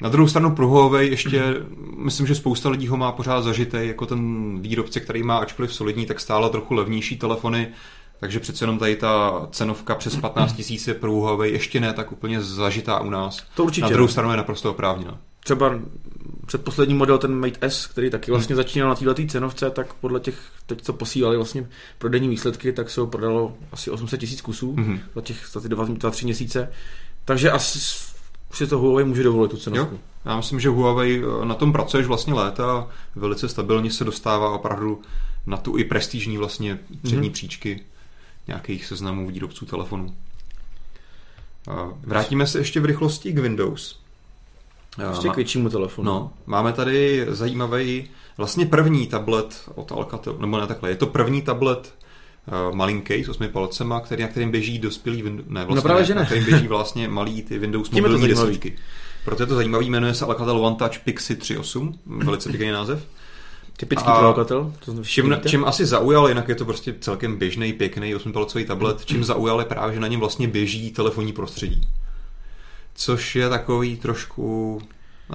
Na 0.00 0.08
druhou 0.08 0.28
stranu 0.28 0.54
pro 0.54 0.68
Huawei 0.68 1.10
ještě, 1.10 1.54
myslím, 1.96 2.26
že 2.26 2.34
spousta 2.34 2.68
lidí 2.68 2.86
ho 2.86 2.96
má 2.96 3.12
pořád 3.12 3.40
zažitý, 3.40 3.76
jako 3.80 4.06
ten 4.06 4.54
výrobce, 4.60 5.00
který 5.00 5.22
má 5.22 5.36
ačkoliv 5.38 5.74
solidní, 5.74 6.06
tak 6.06 6.20
stále 6.20 6.50
trochu 6.50 6.74
levnější 6.74 7.16
telefony, 7.16 7.68
takže 8.20 8.40
přece 8.40 8.62
jenom 8.64 8.78
tady 8.78 8.96
ta 8.96 9.32
cenovka 9.50 9.94
přes 9.94 10.16
15 10.16 10.58
000 10.70 10.82
je 10.86 10.94
pro 10.94 11.12
Huawei 11.12 11.52
ještě 11.52 11.80
ne 11.80 11.92
tak 11.92 12.12
úplně 12.12 12.40
zažitá 12.42 13.00
u 13.00 13.10
nás. 13.10 13.42
To 13.54 13.64
určitě. 13.64 13.82
Na 13.82 13.88
druhou 13.88 14.08
stranu 14.08 14.30
je 14.30 14.36
naprosto 14.36 14.70
oprávněná. 14.70 15.18
Třeba 15.44 15.78
předposlední 16.46 16.94
model, 16.94 17.18
ten 17.18 17.34
Mate 17.34 17.58
S, 17.60 17.86
který 17.86 18.10
taky 18.10 18.30
vlastně 18.30 18.56
začínal 18.56 18.88
na 18.88 18.94
této 18.94 19.26
cenovce, 19.26 19.70
tak 19.70 19.94
podle 19.94 20.20
těch, 20.20 20.38
teď 20.66 20.82
co 20.82 20.92
posílali 20.92 21.36
vlastně 21.36 21.68
prodejní 21.98 22.28
výsledky, 22.28 22.72
tak 22.72 22.90
se 22.90 23.00
ho 23.00 23.06
prodalo 23.06 23.56
asi 23.72 23.90
800 23.90 24.20
tisíc 24.20 24.40
kusů 24.40 24.72
Mhm. 24.76 25.00
za 25.14 25.20
těch 25.20 25.48
za 25.52 25.60
ty 25.60 25.68
dva, 25.68 25.84
dva, 25.84 26.10
tři 26.10 26.24
měsíce. 26.24 26.70
Takže 27.24 27.50
asi 27.50 27.78
si 28.52 28.66
to 28.66 28.78
Huawei 28.78 29.04
může 29.04 29.22
dovolit 29.22 29.48
tu 29.50 29.56
cenovku. 29.56 29.94
Jo. 29.94 30.00
Já 30.24 30.36
myslím, 30.36 30.60
že 30.60 30.68
Huawei 30.68 31.22
eh, 31.42 31.44
na 31.46 31.54
tom 31.54 31.72
pracuješ 31.72 32.06
vlastně 32.06 32.34
léta 32.34 32.72
a 32.72 32.88
velice 33.16 33.48
stabilně 33.48 33.90
se 33.90 34.04
dostává 34.04 34.50
opravdu 34.50 35.02
na 35.46 35.56
tu 35.56 35.76
i 35.78 35.84
prestižní 35.84 36.38
vlastně 36.38 36.78
přední 37.02 37.20
Mhm. 37.26 37.32
příčky 37.32 37.80
nějakých 38.46 38.86
seznamů 38.86 39.28
výrobců 39.28 39.66
telefonů. 39.66 40.14
Vrátíme 42.02 42.46
se 42.46 42.58
ještě 42.58 42.80
v 42.80 42.84
rychlosti 42.84 43.32
k 43.32 43.38
Windows. 43.38 44.00
Ještě 45.10 45.28
k 45.28 45.36
většímu 45.36 45.68
telefonu. 45.68 46.06
No, 46.06 46.32
máme 46.46 46.72
tady 46.72 47.26
zajímavý, 47.28 48.08
vlastně 48.36 48.66
první 48.66 49.06
tablet 49.06 49.70
od 49.74 49.92
Alcatel, 49.92 50.36
nebo 50.40 50.60
ne 50.60 50.66
takhle, 50.66 50.90
je 50.90 50.96
to 50.96 51.06
první 51.06 51.42
tablet 51.42 51.94
uh, 52.68 52.76
malinký 52.76 53.24
s 53.24 53.28
osmi 53.28 53.48
palcema, 53.48 54.00
který, 54.00 54.22
na 54.22 54.28
kterým 54.28 54.50
běží 54.50 54.78
dospělý 54.78 55.22
Windows, 55.22 55.48
ne, 55.48 55.64
vlastně 55.64 55.76
No 55.76 55.82
právě, 55.82 56.04
že 56.04 56.14
ne. 56.14 56.20
na 56.20 56.26
kterým 56.26 56.44
běží 56.44 56.68
vlastně 56.68 57.08
malý 57.08 57.42
ty 57.42 57.58
Windows 57.58 57.88
Tím 57.88 58.04
mobilní 58.04 58.28
desítky. 58.28 58.78
Proto 59.24 59.42
je 59.42 59.46
to 59.46 59.54
zajímavý, 59.54 59.90
jmenuje 59.90 60.14
se 60.14 60.24
Alcatel 60.24 60.58
One 60.66 60.76
Touch 60.76 60.98
Pixie 61.04 61.38
3.8, 61.38 61.94
velice 62.06 62.48
pěkný 62.48 62.70
název. 62.70 63.06
Typický 63.80 64.08
A- 64.08 64.18
pro 64.18 64.26
Alcatel. 64.26 64.72
To 64.84 64.90
znamená, 64.92 65.06
Čím, 65.06 65.36
čím 65.50 65.64
asi 65.64 65.86
zaujal, 65.86 66.28
jinak 66.28 66.48
je 66.48 66.54
to 66.54 66.64
prostě 66.64 66.94
celkem 67.00 67.36
běžný, 67.36 67.72
pěkný 67.72 68.14
8-palcový 68.14 68.66
tablet, 68.66 69.04
čím 69.04 69.24
zaujal 69.24 69.58
je 69.58 69.64
právě, 69.64 69.94
že 69.94 70.00
na 70.00 70.06
něm 70.08 70.20
vlastně 70.20 70.48
běží 70.48 70.90
telefonní 70.90 71.32
prostředí. 71.32 71.88
Což 72.94 73.36
je 73.36 73.48
takový 73.48 73.96
trošku, 73.96 74.80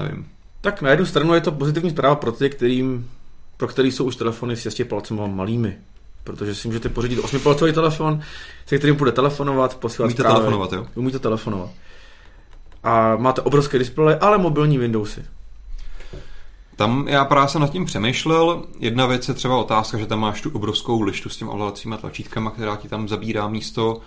nevím, 0.02 0.28
Tak 0.62 0.82
na 0.82 0.90
jednu 0.90 1.06
stranu 1.06 1.34
je 1.34 1.42
to 1.42 1.52
pozitivní 1.52 1.90
zpráva 1.90 2.16
pro 2.16 2.32
ty, 2.32 2.50
kterým, 2.50 3.10
pro 3.58 3.68
který 3.68 3.92
jsou 3.92 4.04
už 4.06 4.16
telefony 4.16 4.56
s 4.56 4.60
6 4.62 4.82
palcema 4.90 5.28
malými. 5.28 5.78
Protože 6.24 6.56
si 6.56 6.68
můžete 6.68 6.90
pořídit 6.90 7.20
8-palcový 7.20 7.74
telefon, 7.74 8.22
se 8.66 8.78
kterým 8.78 8.96
bude 8.96 9.12
telefonovat, 9.12 9.75
posílat 9.78 10.06
umíte 10.06 10.22
zprávy. 10.22 10.36
telefonovat, 10.36 10.74
jo? 10.74 10.88
Umíte 10.96 11.20
telefonovat. 11.20 11.70
A 12.84 13.16
máte 13.16 13.42
obrovské 13.42 13.80
displeje, 13.80 14.18
ale 14.20 14.38
mobilní 14.38 14.78
Windowsy. 14.78 15.22
Tam 16.75 17.08
já 17.08 17.25
právě 17.25 17.50
jsem 17.50 17.62
nad 17.62 17.72
tím 17.72 17.86
přemýšlel. 17.86 18.63
Jedna 18.79 19.05
věc 19.05 19.27
je 19.27 19.34
třeba 19.34 19.58
otázka, 19.58 19.98
že 19.98 20.05
tam 20.05 20.20
máš 20.20 20.41
tu 20.41 20.50
obrovskou 20.53 21.01
lištu 21.01 21.29
s 21.29 21.38
těmi 21.38 21.51
ovládacíma 21.51 21.98
tlačítkama, 21.98 22.51
která 22.51 22.75
ti 22.75 22.88
tam 22.88 23.08
zabírá 23.08 23.48
místo. 23.48 24.01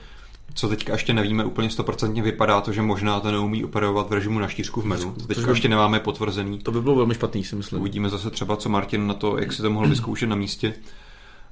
Co 0.55 0.69
teďka 0.69 0.93
ještě 0.93 1.15
nevíme 1.15 1.45
úplně 1.45 1.71
stoprocentně, 1.71 2.23
vypadá 2.23 2.61
to, 2.61 2.73
že 2.73 2.83
možná 2.83 3.21
to 3.21 3.31
neumí 3.31 3.65
operovat 3.65 4.11
v 4.11 4.13
režimu 4.13 4.39
na 4.39 4.49
štířku 4.49 4.81
v 4.81 4.85
menu. 4.85 5.13
To 5.13 5.27
teďka 5.27 5.43
Což- 5.43 5.51
ještě 5.51 5.69
nemáme 5.69 6.01
potvrzený. 6.01 6.59
To 6.59 6.73
by 6.73 6.83
bylo 6.83 6.95
velmi 6.95 7.15
špatný, 7.15 7.45
si 7.45 7.57
myslím. 7.57 7.81
Uvidíme 7.81 8.09
zase 8.09 8.31
třeba, 8.31 8.57
co 8.57 8.69
Martin 8.69 9.07
na 9.07 9.15
to, 9.15 9.39
jak 9.39 9.53
si 9.53 9.63
to 9.63 9.71
mohl 9.71 9.89
vyzkoušet 9.89 10.29
na 10.29 10.37
místě. 10.37 10.75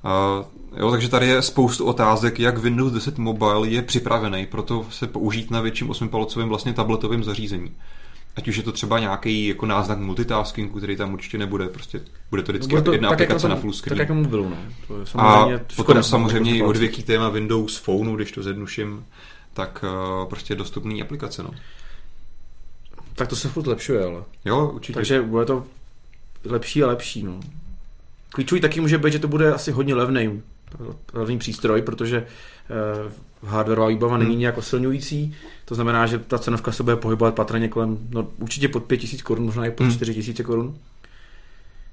Uh, 0.04 0.80
jo, 0.80 0.90
takže 0.90 1.08
tady 1.08 1.26
je 1.26 1.42
spoustu 1.42 1.84
otázek, 1.84 2.40
jak 2.40 2.58
Windows 2.58 2.92
10 2.92 3.18
Mobile 3.18 3.68
je 3.68 3.82
připravený 3.82 4.46
pro 4.46 4.62
to 4.62 4.86
se 4.90 5.06
použít 5.06 5.50
na 5.50 5.60
větším 5.60 5.88
8-palcovém 5.88 6.48
vlastně 6.48 6.72
tabletovém 6.72 7.24
zařízení. 7.24 7.72
Ať 8.36 8.48
už 8.48 8.56
je 8.56 8.62
to 8.62 8.72
třeba 8.72 8.98
nějaký 8.98 9.46
jako 9.46 9.66
náznak 9.66 9.98
multitaskingu, 9.98 10.78
který 10.78 10.96
tam 10.96 11.14
určitě 11.14 11.38
nebude, 11.38 11.68
prostě 11.68 12.00
bude 12.30 12.42
to 12.42 12.52
vždycky 12.52 12.70
Bude 12.70 12.82
to 12.82 12.92
jedna 12.92 13.08
tak, 13.08 13.20
jak 13.20 13.30
aplikace 13.30 13.48
na, 13.48 13.54
na 13.54 13.60
full 13.60 13.72
tak 13.72 13.78
screen. 13.78 13.98
jak 13.98 14.08
na 14.08 14.14
mobilu, 14.14 14.48
no. 14.48 14.56
To 14.88 14.96
je 14.96 15.02
A 15.02 15.06
samozřejmě 15.06 15.58
potom 15.58 15.84
škoda, 15.84 16.02
samozřejmě 16.02 16.56
i 16.56 16.58
no, 16.58 16.66
odvěký 16.66 17.02
téma 17.02 17.28
Windows 17.28 17.76
Phoneu, 17.76 18.16
když 18.16 18.32
to 18.32 18.42
zjednuším, 18.42 19.06
tak 19.52 19.84
uh, 19.84 20.28
prostě 20.28 20.54
dostupný 20.54 21.02
aplikace. 21.02 21.42
No. 21.42 21.50
Tak 23.14 23.28
to 23.28 23.36
se 23.36 23.48
furt 23.48 23.66
lepšuje, 23.66 24.04
ale. 24.04 24.22
Jo, 24.44 24.70
určitě. 24.74 24.94
Takže 24.94 25.22
bude 25.22 25.44
to 25.44 25.64
lepší 26.44 26.82
a 26.82 26.86
lepší, 26.86 27.22
no. 27.22 27.40
Klíčový 28.30 28.60
taky 28.60 28.80
může 28.80 28.98
být, 28.98 29.12
že 29.12 29.18
to 29.18 29.28
bude 29.28 29.54
asi 29.54 29.72
hodně 29.72 29.94
levný, 29.94 30.42
levný 31.12 31.38
přístroj, 31.38 31.82
protože 31.82 32.26
eh, 32.70 33.12
hardwareová 33.46 33.88
výbava 33.88 34.18
není 34.18 34.30
Hmm. 34.30 34.40
nějak 34.40 34.58
osilňující, 34.58 35.34
to 35.64 35.74
znamená, 35.74 36.06
že 36.06 36.18
ta 36.18 36.38
cenovka 36.38 36.72
se 36.72 36.82
bude 36.82 36.96
pohybovat 36.96 37.34
patrně 37.34 37.68
kolem, 37.68 37.98
no 38.10 38.28
určitě 38.38 38.68
pod 38.68 38.84
5000 38.84 39.22
korun, 39.22 39.44
možná 39.44 39.66
i 39.66 39.70
pod 39.70 39.84
Hmm. 39.84 39.92
4000 39.92 40.42
korun. 40.44 40.74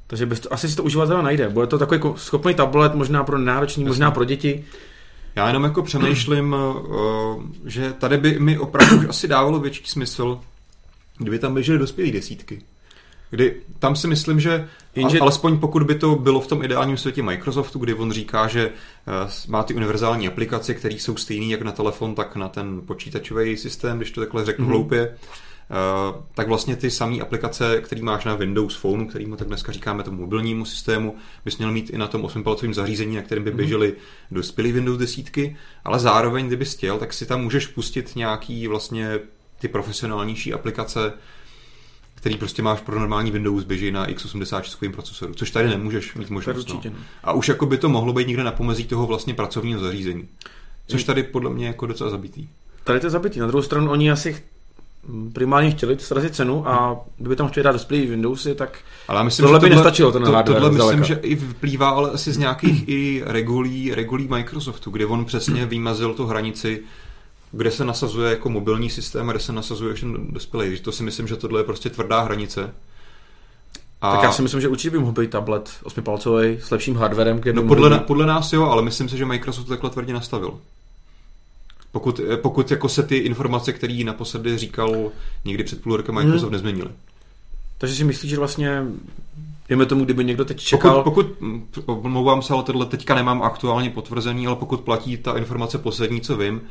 Takže 0.07 0.25
bez 0.25 0.39
to, 0.39 0.53
asi 0.53 0.69
si 0.69 0.75
to 0.75 0.83
uživatel 0.83 1.21
najde. 1.23 1.49
Bude 1.49 1.67
to 1.67 1.77
takový 1.79 1.99
ko- 1.99 2.15
schopný 2.15 2.53
tablet, 2.53 2.93
možná 2.95 3.23
pro 3.23 3.37
náročný, 3.37 3.83
Jasně. 3.83 3.89
možná 3.89 4.11
pro 4.11 4.23
děti. 4.23 4.65
Já 5.35 5.47
jenom 5.47 5.63
jako 5.63 5.83
přemýšlím, 5.83 6.53
uh, 6.53 7.43
že 7.65 7.93
tady 7.93 8.17
by 8.17 8.39
mi 8.39 8.57
opravdu 8.59 8.97
už 8.97 9.05
asi 9.09 9.27
dávalo 9.27 9.59
větší 9.59 9.83
smysl, 9.85 10.39
kdyby 11.17 11.39
tam 11.39 11.53
běžely 11.53 11.77
dospělé 11.79 12.11
desítky. 12.11 12.61
Kdy 13.33 13.55
tam 13.79 13.95
si 13.95 14.07
myslím, 14.07 14.39
že 14.39 14.67
Jenže- 14.95 15.19
a, 15.19 15.21
alespoň 15.21 15.59
pokud 15.59 15.83
by 15.83 15.95
to 15.95 16.15
bylo 16.15 16.41
v 16.41 16.47
tom 16.47 16.63
ideálním 16.63 16.97
světě 16.97 17.23
Microsoftu, 17.23 17.79
kdy 17.79 17.93
on 17.93 18.11
říká, 18.11 18.47
že 18.47 18.67
uh, 18.69 19.13
má 19.47 19.63
ty 19.63 19.73
univerzální 19.73 20.27
aplikace, 20.27 20.73
které 20.73 20.95
jsou 20.95 21.15
stejné 21.17 21.45
jak 21.45 21.61
na 21.61 21.71
telefon, 21.71 22.15
tak 22.15 22.35
na 22.35 22.49
ten 22.49 22.81
počítačový 22.85 23.57
systém, 23.57 23.97
když 23.97 24.11
to 24.11 24.21
takhle 24.21 24.45
řeknu 24.45 24.65
Mhm. 24.65 24.73
mm-hmm. 24.73 24.77
hloupě, 24.77 25.17
Uh, 25.69 26.21
tak 26.35 26.47
vlastně 26.47 26.75
ty 26.75 26.91
samé 26.91 27.19
aplikace, 27.19 27.81
které 27.81 28.01
máš 28.01 28.25
na 28.25 28.35
Windows 28.35 28.75
Phoneu, 28.75 29.05
kterýmu 29.07 29.35
tak 29.35 29.47
dneska 29.47 29.71
říkáme 29.71 30.03
tomu 30.03 30.21
mobilnímu 30.21 30.65
systému, 30.65 31.15
bys 31.45 31.57
měl 31.57 31.71
mít 31.71 31.89
i 31.89 31.97
na 31.97 32.07
tom 32.07 32.21
8-palcovém 32.21 32.73
zařízení, 32.73 33.15
na 33.15 33.21
kterém 33.21 33.43
by 33.43 33.49
Mhm. 33.49 33.57
běžely 33.57 33.93
dospělý 34.31 34.71
Windows 34.71 34.97
desítky, 34.97 35.55
ale 35.85 35.99
zároveň, 35.99 36.47
kdyby 36.47 36.65
chtěl, 36.65 36.97
tak 36.97 37.13
si 37.13 37.25
tam 37.25 37.41
můžeš 37.41 37.67
pustit 37.67 38.15
nějaký 38.15 38.67
vlastně 38.67 39.19
ty 39.59 39.67
profesionálnější 39.67 40.53
aplikace, 40.53 41.13
který 42.23 42.37
prostě 42.37 42.61
máš 42.61 42.81
pro 42.81 42.99
normální 42.99 43.31
Windows 43.31 43.63
běží 43.63 43.91
na 43.91 44.07
x86 44.07 44.91
procesoru, 44.91 45.33
což 45.33 45.51
tady 45.51 45.69
nemůžeš 45.69 46.15
mít 46.15 46.29
možnost. 46.29 46.69
No. 46.69 46.81
A 47.23 47.33
už 47.33 47.47
jako 47.47 47.65
by 47.65 47.77
to 47.77 47.89
mohlo 47.89 48.13
být 48.13 48.27
někde 48.27 48.43
na 48.43 48.51
pomezí 48.51 48.85
toho 48.85 49.07
vlastně 49.07 49.33
pracovního 49.33 49.79
zařízení. 49.79 50.27
Což 50.87 51.03
tady 51.03 51.23
podle 51.23 51.49
mě 51.49 51.67
jako 51.67 51.85
docela 51.85 52.09
zabitý. 52.09 52.47
Tady 52.83 52.99
to 52.99 53.05
je 53.05 53.09
zabitý. 53.09 53.39
Na 53.39 53.47
druhou 53.47 53.61
stranu 53.61 53.91
oni 53.91 54.11
asi 54.11 54.43
primárně 55.33 55.71
chtěli 55.71 55.99
srazit 55.99 56.35
cenu 56.35 56.67
a 56.67 56.99
kdyby 57.17 57.35
tam 57.35 57.47
chtěli 57.47 57.63
dát 57.63 57.71
display 57.71 58.05
Windowsy, 58.05 58.55
tak 58.55 58.77
Ale 59.07 59.19
já 59.19 59.23
myslím, 59.23 59.43
Tohle 59.43 59.59
že 59.59 59.63
by 59.63 59.75
nestačilo, 59.75 60.11
ten 60.11 60.23
to, 60.23 60.31
hardware 60.31 60.55
tohle 60.55 60.71
myslím, 60.71 60.85
zdaleka. 60.85 61.03
že 61.03 61.13
i 61.13 61.35
vyplývá 61.35 61.89
ale 61.89 62.11
asi 62.11 62.31
z 62.31 62.37
nějakých 62.37 62.89
i 62.89 63.23
regulí, 63.25 63.93
regulí 63.93 64.27
Microsoftu, 64.27 64.91
kde 64.91 65.05
on 65.05 65.25
přesně 65.25 65.65
vymazil 65.65 66.13
tu 66.13 66.25
hranici, 66.25 66.83
kde 67.55 67.71
se 67.71 67.85
nasazuje 67.85 68.29
jako 68.29 68.49
mobilní 68.49 68.89
systém 68.89 69.29
a 69.29 69.31
kde 69.33 69.39
se 69.39 69.53
nasazuje 69.53 69.91
ještě 69.93 70.05
dospělý. 70.29 70.67
Takže 70.67 70.81
to 70.83 70.91
si 70.91 71.03
myslím, 71.03 71.27
že 71.27 71.35
tohle 71.35 71.59
je 71.59 71.63
prostě 71.63 71.89
tvrdá 71.89 72.21
hranice. 72.21 72.73
A 74.01 74.11
Tak 74.15 74.23
já 74.23 74.31
si 74.31 74.41
myslím, 74.41 74.61
že 74.61 74.67
určitě 74.67 74.89
by 74.89 74.99
mohl 74.99 75.11
být 75.11 75.29
tablet 75.29 75.69
8-palcový 75.83 76.57
s 76.61 76.71
lepším 76.71 76.95
hardwarem, 76.95 77.39
kde 77.39 77.53
by 77.53 77.55
no 77.61 77.67
podle, 77.67 77.89
být- 77.89 78.03
podle 78.05 78.25
nás 78.25 78.53
jo, 78.53 78.63
ale 78.63 78.81
myslím 78.81 79.09
si, 79.09 79.17
že 79.17 79.25
Microsoft 79.25 79.65
to 79.65 79.69
takhle 79.69 79.89
tvrdě 79.89 80.13
nastavil. 80.13 80.59
Pokud, 81.91 82.19
pokud 82.41 82.71
jako 82.71 82.89
se 82.89 83.03
ty 83.03 83.17
informace, 83.17 83.73
které 83.73 84.01
naposledy 84.05 84.57
říkal 84.57 85.11
někdy 85.45 85.63
před 85.63 85.81
půl 85.83 85.97
rokem 85.97 86.15
Microsoft, 86.15 86.43
Hmm. 86.43 86.51
nezměnily. 86.51 86.89
Takže 87.77 87.95
si 87.95 88.03
myslíš, 88.03 88.31
že 88.31 88.37
vlastně, 88.37 88.83
dejme 89.69 89.85
tomu, 89.85 90.05
kdyby 90.05 90.23
někdo 90.25 90.45
teď 90.45 90.59
čekal, 90.59 91.03
Pokud, 91.03 91.27
pokud, 91.75 92.05
omlouvám 92.05 92.41
se, 92.41 92.53
ale 92.53 92.63
tohle 92.63 92.85
teďka 92.85 93.15
nemám 93.15 93.41
aktuálně 93.43 93.89
potvrzený, 93.89 94.47
ale 94.47 94.55
pokud 94.55 94.81
platí 94.81 95.17
ta 95.17 95.37
informace 95.37 95.77
poslední, 95.77 96.21
co 96.21 96.37
vím, 96.37 96.61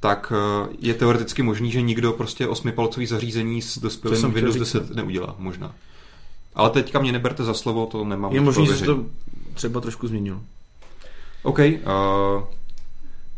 tak 0.00 0.32
eh, 0.36 0.68
je 0.78 0.94
teoreticky 0.94 1.42
možný, 1.42 1.70
že 1.70 1.82
nikdo 1.82 2.12
prostě 2.12 2.48
osmipalcový 2.48 3.06
zařízení 3.06 3.62
s 3.62 3.78
dospělým 3.78 4.32
Windows 4.32 4.54
říct, 4.54 4.62
10 4.62 4.90
neudělá, 4.90 5.34
možná. 5.38 5.74
Ale 6.54 6.70
teďka 6.70 6.98
mě 6.98 7.12
neberte 7.12 7.44
za 7.44 7.54
slovo, 7.54 7.86
to 7.86 8.04
nemám. 8.04 8.32
je 8.32 8.40
možný, 8.40 8.66
že 8.66 8.74
se 8.76 8.84
to 8.84 9.04
třeba 9.54 9.80
trošku 9.80 10.08
změnilo. 10.08 10.40
OK, 11.42 11.58
uh, 11.58 11.64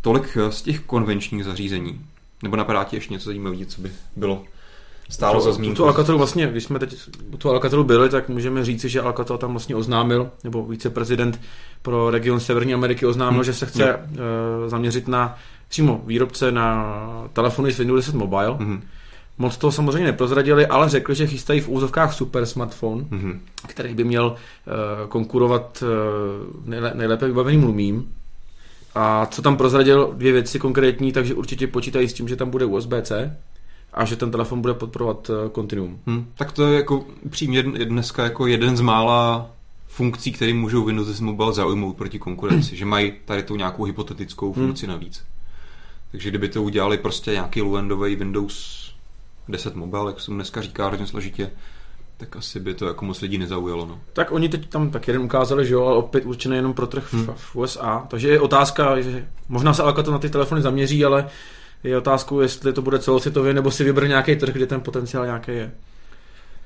tolik 0.00 0.36
z 0.50 0.62
těch 0.62 0.80
konvenčních 0.80 1.44
zařízení. 1.44 2.00
Nebo 2.42 2.56
napadá 2.56 2.84
ti 2.84 2.96
ještě 2.96 3.12
něco 3.12 3.24
zajímavého, 3.24 3.64
co 3.66 3.80
by 3.80 3.90
bylo 4.16 4.42
stálo 5.08 5.40
za 5.40 5.52
zmínku? 5.52 5.76
toho 5.76 5.88
Alcatelu 5.88 6.18
vlastně, 6.18 6.46
když 6.46 6.64
jsme 6.64 6.78
teď 6.78 6.96
u 7.32 7.36
toho 7.36 7.54
Alcatelu 7.54 7.84
byli, 7.84 8.08
tak 8.08 8.28
můžeme 8.28 8.64
říci, 8.64 8.88
že 8.88 9.00
Alcatel 9.00 9.38
tam 9.38 9.50
vlastně 9.50 9.76
oznámil, 9.76 10.30
nebo 10.44 10.64
viceprezident 10.64 11.40
pro 11.82 12.10
region 12.10 12.40
Severní 12.40 12.74
Ameriky 12.74 13.06
oznámil, 13.06 13.38
Hmm, 13.38 13.44
že 13.44 13.54
se 13.54 13.66
chce 13.66 13.96
uh, 13.96 14.02
zaměřit 14.66 15.08
na 15.08 15.38
přímo 15.72 16.00
výrobce 16.06 16.52
na 16.52 16.94
telefony 17.32 17.72
s 17.72 17.78
Windows 17.78 18.06
10 18.06 18.14
Mobile. 18.14 18.56
Mhm, 18.58 18.82
Moc 19.38 19.56
toho 19.56 19.72
samozřejmě 19.72 20.04
neprozradili, 20.04 20.66
ale 20.66 20.88
řekli, 20.88 21.14
že 21.14 21.26
chystají 21.26 21.60
v 21.60 21.68
úzovkách 21.68 22.14
super 22.14 22.46
smartphone, 22.46 23.04
mhm. 23.10 23.40
který 23.66 23.94
by 23.94 24.04
měl 24.04 24.26
uh, 24.26 25.08
konkurovat 25.08 25.82
uh, 25.82 26.68
nejle, 26.68 26.92
nejlépe 26.94 27.26
vybaveným 27.26 27.64
Lumím. 27.64 28.12
A 28.94 29.26
co 29.26 29.42
tam 29.42 29.56
prozradil, 29.56 30.12
dvě 30.16 30.32
věci 30.32 30.58
konkrétní, 30.58 31.12
takže 31.12 31.34
určitě 31.34 31.66
počítají 31.66 32.08
s 32.08 32.12
tím, 32.12 32.28
že 32.28 32.36
tam 32.36 32.50
bude 32.50 32.64
USB-C 32.64 33.36
a 33.94 34.04
že 34.04 34.16
ten 34.16 34.30
telefon 34.30 34.60
bude 34.60 34.74
podporovat 34.74 35.30
uh, 35.30 35.36
Continuum. 35.54 35.98
Hm, 36.06 36.26
tak 36.34 36.52
to 36.52 36.66
je 36.66 36.76
jako 36.76 37.04
upřímně 37.22 37.62
dn- 37.62 37.84
dneska 37.84 38.24
jako 38.24 38.46
jeden 38.46 38.76
z 38.76 38.80
mála 38.80 39.50
funkcí, 39.86 40.32
které 40.32 40.54
můžou 40.54 40.84
Windows 40.84 41.08
10 41.08 41.22
Mobile 41.22 41.52
zaujmout 41.52 41.96
proti 41.96 42.18
konkurenci, 42.18 42.76
že 42.76 42.84
mají 42.84 43.12
tady 43.24 43.42
tu 43.42 43.56
nějakou 43.56 43.84
hypotetickou 43.84 44.52
funkci 44.52 44.86
navíc. 44.86 45.31
Takže 46.12 46.28
kdyby 46.30 46.48
to 46.48 46.62
udělali 46.62 46.98
prostě 46.98 47.30
nějaký 47.30 47.62
low-endový 47.62 48.16
Windows 48.18 48.82
10 49.48 49.74
Mobile, 49.74 50.10
jak 50.10 50.20
se 50.20 50.30
mu 50.30 50.36
dneska 50.36 50.62
říká 50.62 50.86
hrozně 50.86 51.06
složitě, 51.06 51.50
tak 52.16 52.36
asi 52.36 52.60
by 52.60 52.74
to 52.74 52.86
jako 52.86 53.04
moc 53.04 53.20
lidí 53.20 53.38
nezaujalo. 53.38 53.86
No. 53.86 54.00
Tak 54.12 54.32
oni 54.32 54.48
teď 54.48 54.68
tam 54.68 54.90
tak 54.90 55.08
jeden 55.08 55.22
ukázali, 55.22 55.66
že 55.66 55.74
jo, 55.74 55.84
ale 55.84 55.96
opět 55.96 56.24
určeně 56.26 56.56
jenom 56.56 56.74
pro 56.74 56.86
trh 56.86 57.12
v, 57.12 57.34
v 57.36 57.56
USA. 57.56 58.06
Takže 58.08 58.28
je 58.28 58.40
otázka, 58.40 59.00
že 59.00 59.28
možná 59.48 59.74
se 59.74 59.82
Alcatel 59.82 60.12
na 60.12 60.18
ty 60.18 60.30
telefony 60.30 60.62
zaměří, 60.62 61.04
ale 61.04 61.28
je 61.84 61.98
otázkou, 61.98 62.40
jestli 62.40 62.72
to 62.72 62.82
bude 62.82 62.98
celosvětově, 62.98 63.54
nebo 63.54 63.70
si 63.70 63.84
vybere 63.84 64.08
nějaký 64.08 64.36
trh, 64.36 64.54
kde 64.54 64.66
ten 64.66 64.80
potenciál 64.80 65.24
nějaký 65.26 65.50
je. 65.50 65.72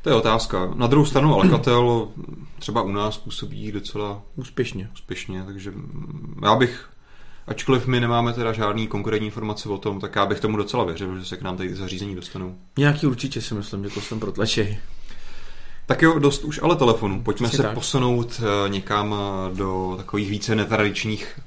To 0.03 0.11
je 0.11 0.17
otázka. 0.17 0.71
Na 0.75 0.87
druhou 0.87 1.07
stranu 1.07 1.35
Alcatel 1.35 2.09
třeba 2.59 2.83
u 2.83 2.93
nás 2.93 3.19
působí 3.19 3.73
docela 3.73 4.23
Úspěšně. 4.37 4.91
úspěšně, 4.95 5.43
takže 5.47 5.73
já 6.43 6.57
bych, 6.57 6.89
ačkoliv 7.47 7.87
my 7.87 8.01
nemáme 8.01 8.33
teda 8.33 8.53
žádný 8.53 8.87
konkrétní 8.87 9.27
informace 9.27 9.69
o 9.69 9.79
tom, 9.79 10.01
tak 10.01 10.17
já 10.17 10.27
bych 10.27 10.41
tomu 10.41 10.57
docela 10.57 10.85
věřil, 10.85 11.19
že 11.19 11.25
se 11.25 11.37
k 11.37 11.43
nám 11.43 11.57
tady 11.57 11.75
zařízení 11.75 12.15
dostanou. 12.15 12.57
Nějaký 12.79 13.07
určitě 13.07 13.41
si 13.41 13.55
myslím, 13.55 13.85
že 13.85 13.91
to 13.91 14.01
jsem 14.01 14.21
protlačej. 14.21 14.79
Tak 15.87 16.03
jo, 16.03 16.19
dost 16.19 16.45
už 16.45 16.61
ale 16.63 16.77
telefonů. 16.77 17.23
Pojďme 17.23 17.49
Přesně 17.49 17.57
se 17.57 17.63
tak. 17.63 17.75
posunout 17.75 18.41
eh, 18.41 18.69
někam 18.69 19.15
eh, 19.15 19.55
do 19.57 19.95
takových 19.97 20.31
více 20.31 20.55
netradičních 20.55 21.41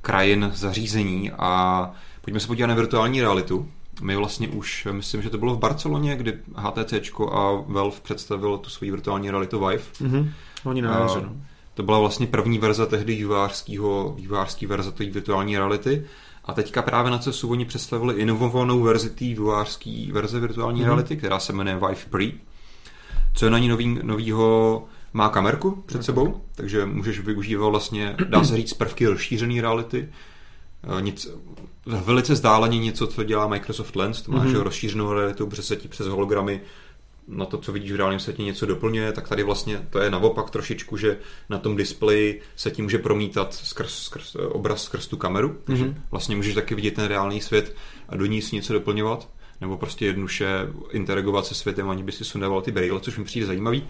krajin 0.00 0.50
zařízení 0.54 1.30
a 1.30 1.90
pojďme 2.20 2.40
se 2.40 2.46
podívat 2.46 2.66
na 2.66 2.74
virtuální 2.74 3.20
realitu. 3.20 3.68
My 4.02 4.16
vlastně 4.16 4.48
už, 4.48 4.86
eh, 4.86 4.92
myslím, 4.92 5.22
že 5.22 5.30
to 5.30 5.38
bylo 5.38 5.54
v 5.54 5.58
Barceloně, 5.58 6.16
kdy 6.16 6.38
HTC 6.54 6.92
a 7.32 7.50
Valve 7.66 7.96
představil 8.02 8.58
tu 8.58 8.70
svoji 8.70 8.90
virtuální 8.90 9.30
realitu 9.30 9.66
Vive. 9.66 9.82
Mhm. 10.00 10.32
Oni 10.64 10.82
na 10.82 10.94
A 10.94 11.00
jaře, 11.00 11.20
no. 11.22 11.32
To 11.80 11.84
byla 11.84 11.98
vlastně 11.98 12.26
první 12.26 12.58
verze 12.58 12.86
tehdy 12.86 13.14
vývářského, 13.14 14.14
vývářský 14.18 14.66
verze 14.66 14.92
té 14.92 15.04
virtuální 15.04 15.56
reality. 15.56 16.04
A 16.44 16.52
teďka 16.52 16.82
právě 16.82 17.10
na 17.10 17.18
CESu 17.18 17.50
oni 17.50 17.64
představili 17.64 18.14
inovovanou 18.14 18.80
verzi 18.82 19.10
té 19.10 19.24
vývářské 19.24 20.06
verze 20.12 20.40
virtuální 20.40 20.80
Mhm. 20.80 20.88
mm-hmm. 20.88 20.94
reality, 20.94 21.16
která 21.16 21.38
se 21.40 21.52
jmenuje 21.52 21.76
Vive 21.76 22.04
Pre. 22.10 22.24
Co 23.34 23.44
je 23.44 23.50
na 23.50 23.58
ní 23.58 23.68
nový, 23.68 23.98
novýho, 24.02 24.84
má 25.12 25.28
kamerku 25.28 25.82
před 25.86 26.04
sebou, 26.04 26.40
takže 26.54 26.86
můžeš 26.86 27.20
využívat 27.20 27.68
vlastně, 27.68 28.16
dá 28.28 28.44
se 28.44 28.56
říct, 28.56 28.72
prvky 28.72 29.06
rozšířené 29.06 29.62
reality. 29.62 30.08
Eh, 30.98 31.02
Nic, 31.02 31.28
velice 31.86 32.36
zdáleně 32.36 32.78
něco, 32.78 33.06
co 33.06 33.24
dělá 33.24 33.46
Microsoft 33.48 33.96
Lens, 33.96 34.22
to 34.22 34.32
máš 34.32 34.42
Mhm. 34.46 34.54
mm-hmm. 34.54 34.62
rozšířenou 34.62 35.12
realitu, 35.12 35.46
protože 35.46 35.62
se 35.62 35.76
ti 35.76 35.88
přes 35.88 36.06
hologramy 36.06 36.60
na 37.30 37.44
to, 37.46 37.58
co 37.58 37.72
vidíš 37.72 37.92
v 37.92 37.96
reálném 37.96 38.20
světě, 38.20 38.42
něco 38.42 38.66
doplňuje, 38.66 39.12
tak 39.12 39.28
tady 39.28 39.42
vlastně 39.42 39.86
to 39.90 39.98
je 39.98 40.10
naopak 40.10 40.50
trošičku, 40.50 40.96
že 40.96 41.18
na 41.50 41.58
tom 41.58 41.76
displeji 41.76 42.40
se 42.56 42.70
ti 42.70 42.82
může 42.82 42.98
promítat 42.98 43.54
skrz, 43.54 43.92
skrz 43.94 44.34
eh, 44.34 44.46
obraz 44.46 44.82
skrz 44.84 45.06
tu 45.06 45.16
kameru, 45.16 45.56
takže 45.64 45.84
Mhm. 45.84 46.02
vlastně 46.10 46.36
můžeš 46.36 46.54
taky 46.54 46.74
vidět 46.74 46.94
ten 46.94 47.04
reálný 47.04 47.40
svět 47.40 47.76
a 48.08 48.16
do 48.16 48.26
ní 48.26 48.42
si 48.42 48.56
něco 48.56 48.72
doplňovat, 48.72 49.28
nebo 49.60 49.76
prostě 49.76 50.06
jednoduše 50.06 50.48
interagovat 50.90 51.46
se 51.46 51.54
světem, 51.54 51.90
ani 51.90 52.02
by 52.02 52.12
si 52.12 52.24
sundával 52.24 52.62
ty 52.62 52.70
brýle, 52.72 53.00
což 53.00 53.18
mi 53.18 53.24
přijde 53.24 53.46
zajímavý. 53.46 53.82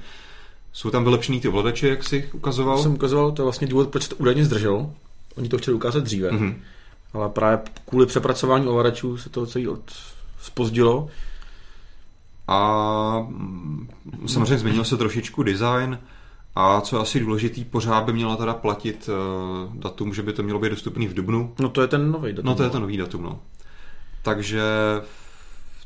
Jsou 0.73 0.91
tam 0.91 1.05
vylepšený 1.05 1.41
ty 1.41 1.49
ovladače, 1.49 1.89
jak 1.89 2.05
jsi 2.05 2.31
ukazoval. 2.33 2.77
To 2.77 2.83
jsem 2.83 2.95
ukazoval, 2.95 3.33
to 3.33 3.43
je 3.43 3.45
vlastně 3.45 3.67
důvod, 3.67 3.89
proč 3.89 4.09
to 4.09 4.17
údajně 4.17 4.45
zdrželo. 4.45 4.95
Oni 5.37 5.49
to 5.49 5.59
chtěli 5.59 5.75
ukázat 5.75 6.05
dříve, 6.05 6.31
Mhm. 6.31 6.63
ale 7.13 7.29
právě 7.29 7.59
kvůli 7.89 8.07
přepracování 8.07 8.67
ovladačů 8.67 9.17
se 9.19 9.31
to 9.31 9.47
celý 9.47 9.69
od... 9.69 9.81
spozdilo. 10.43 11.09
A 12.51 13.27
mm, 13.29 13.89
samozřejmě 14.27 14.59
změnil 14.59 14.85
se 14.85 14.97
trošičku 14.97 15.43
design 15.43 15.99
a 16.55 16.81
co 16.81 16.97
je 16.97 17.03
asi 17.03 17.21
důležitý, 17.21 17.65
pořád 17.65 18.05
by 18.05 18.13
měla 18.13 18.37
teda 18.37 18.55
platit 18.55 19.09
uh, 19.09 19.77
datum, 19.77 20.15
že 20.15 20.23
by 20.23 20.33
to 20.33 20.43
mělo 20.43 20.59
být 20.59 20.69
dostupný 20.71 21.09
v 21.09 21.15
Dubnu. 21.15 21.55
No 21.61 21.69
to 21.69 21.83
je 21.83 21.89
ten 21.89 22.13
nový 22.13 22.33
datum. 22.33 22.47
No 22.47 22.55
to 22.55 22.63
je 22.63 22.71
to 22.71 22.81
nový 22.81 22.97
datum, 22.97 23.23
no. 23.23 23.39
Takže 24.23 24.63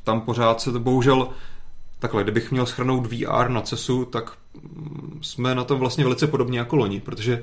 tam 0.05 0.20
pořád 0.20 0.61
se 0.61 0.72
to 0.72 0.81
bohužel 0.81 1.29
takhle, 1.98 2.22
kdybych 2.22 2.53
měl 2.53 2.66
schrnout 2.66 3.07
VR 3.07 3.48
na 3.48 3.61
CESu, 3.61 4.05
tak 4.05 4.33
mm, 4.62 5.18
jsme 5.22 5.55
na 5.55 5.64
tom 5.64 5.79
vlastně 5.79 6.05
velice 6.05 6.27
podobně 6.27 6.59
jako 6.59 6.77
loni, 6.77 7.00
protože 7.00 7.42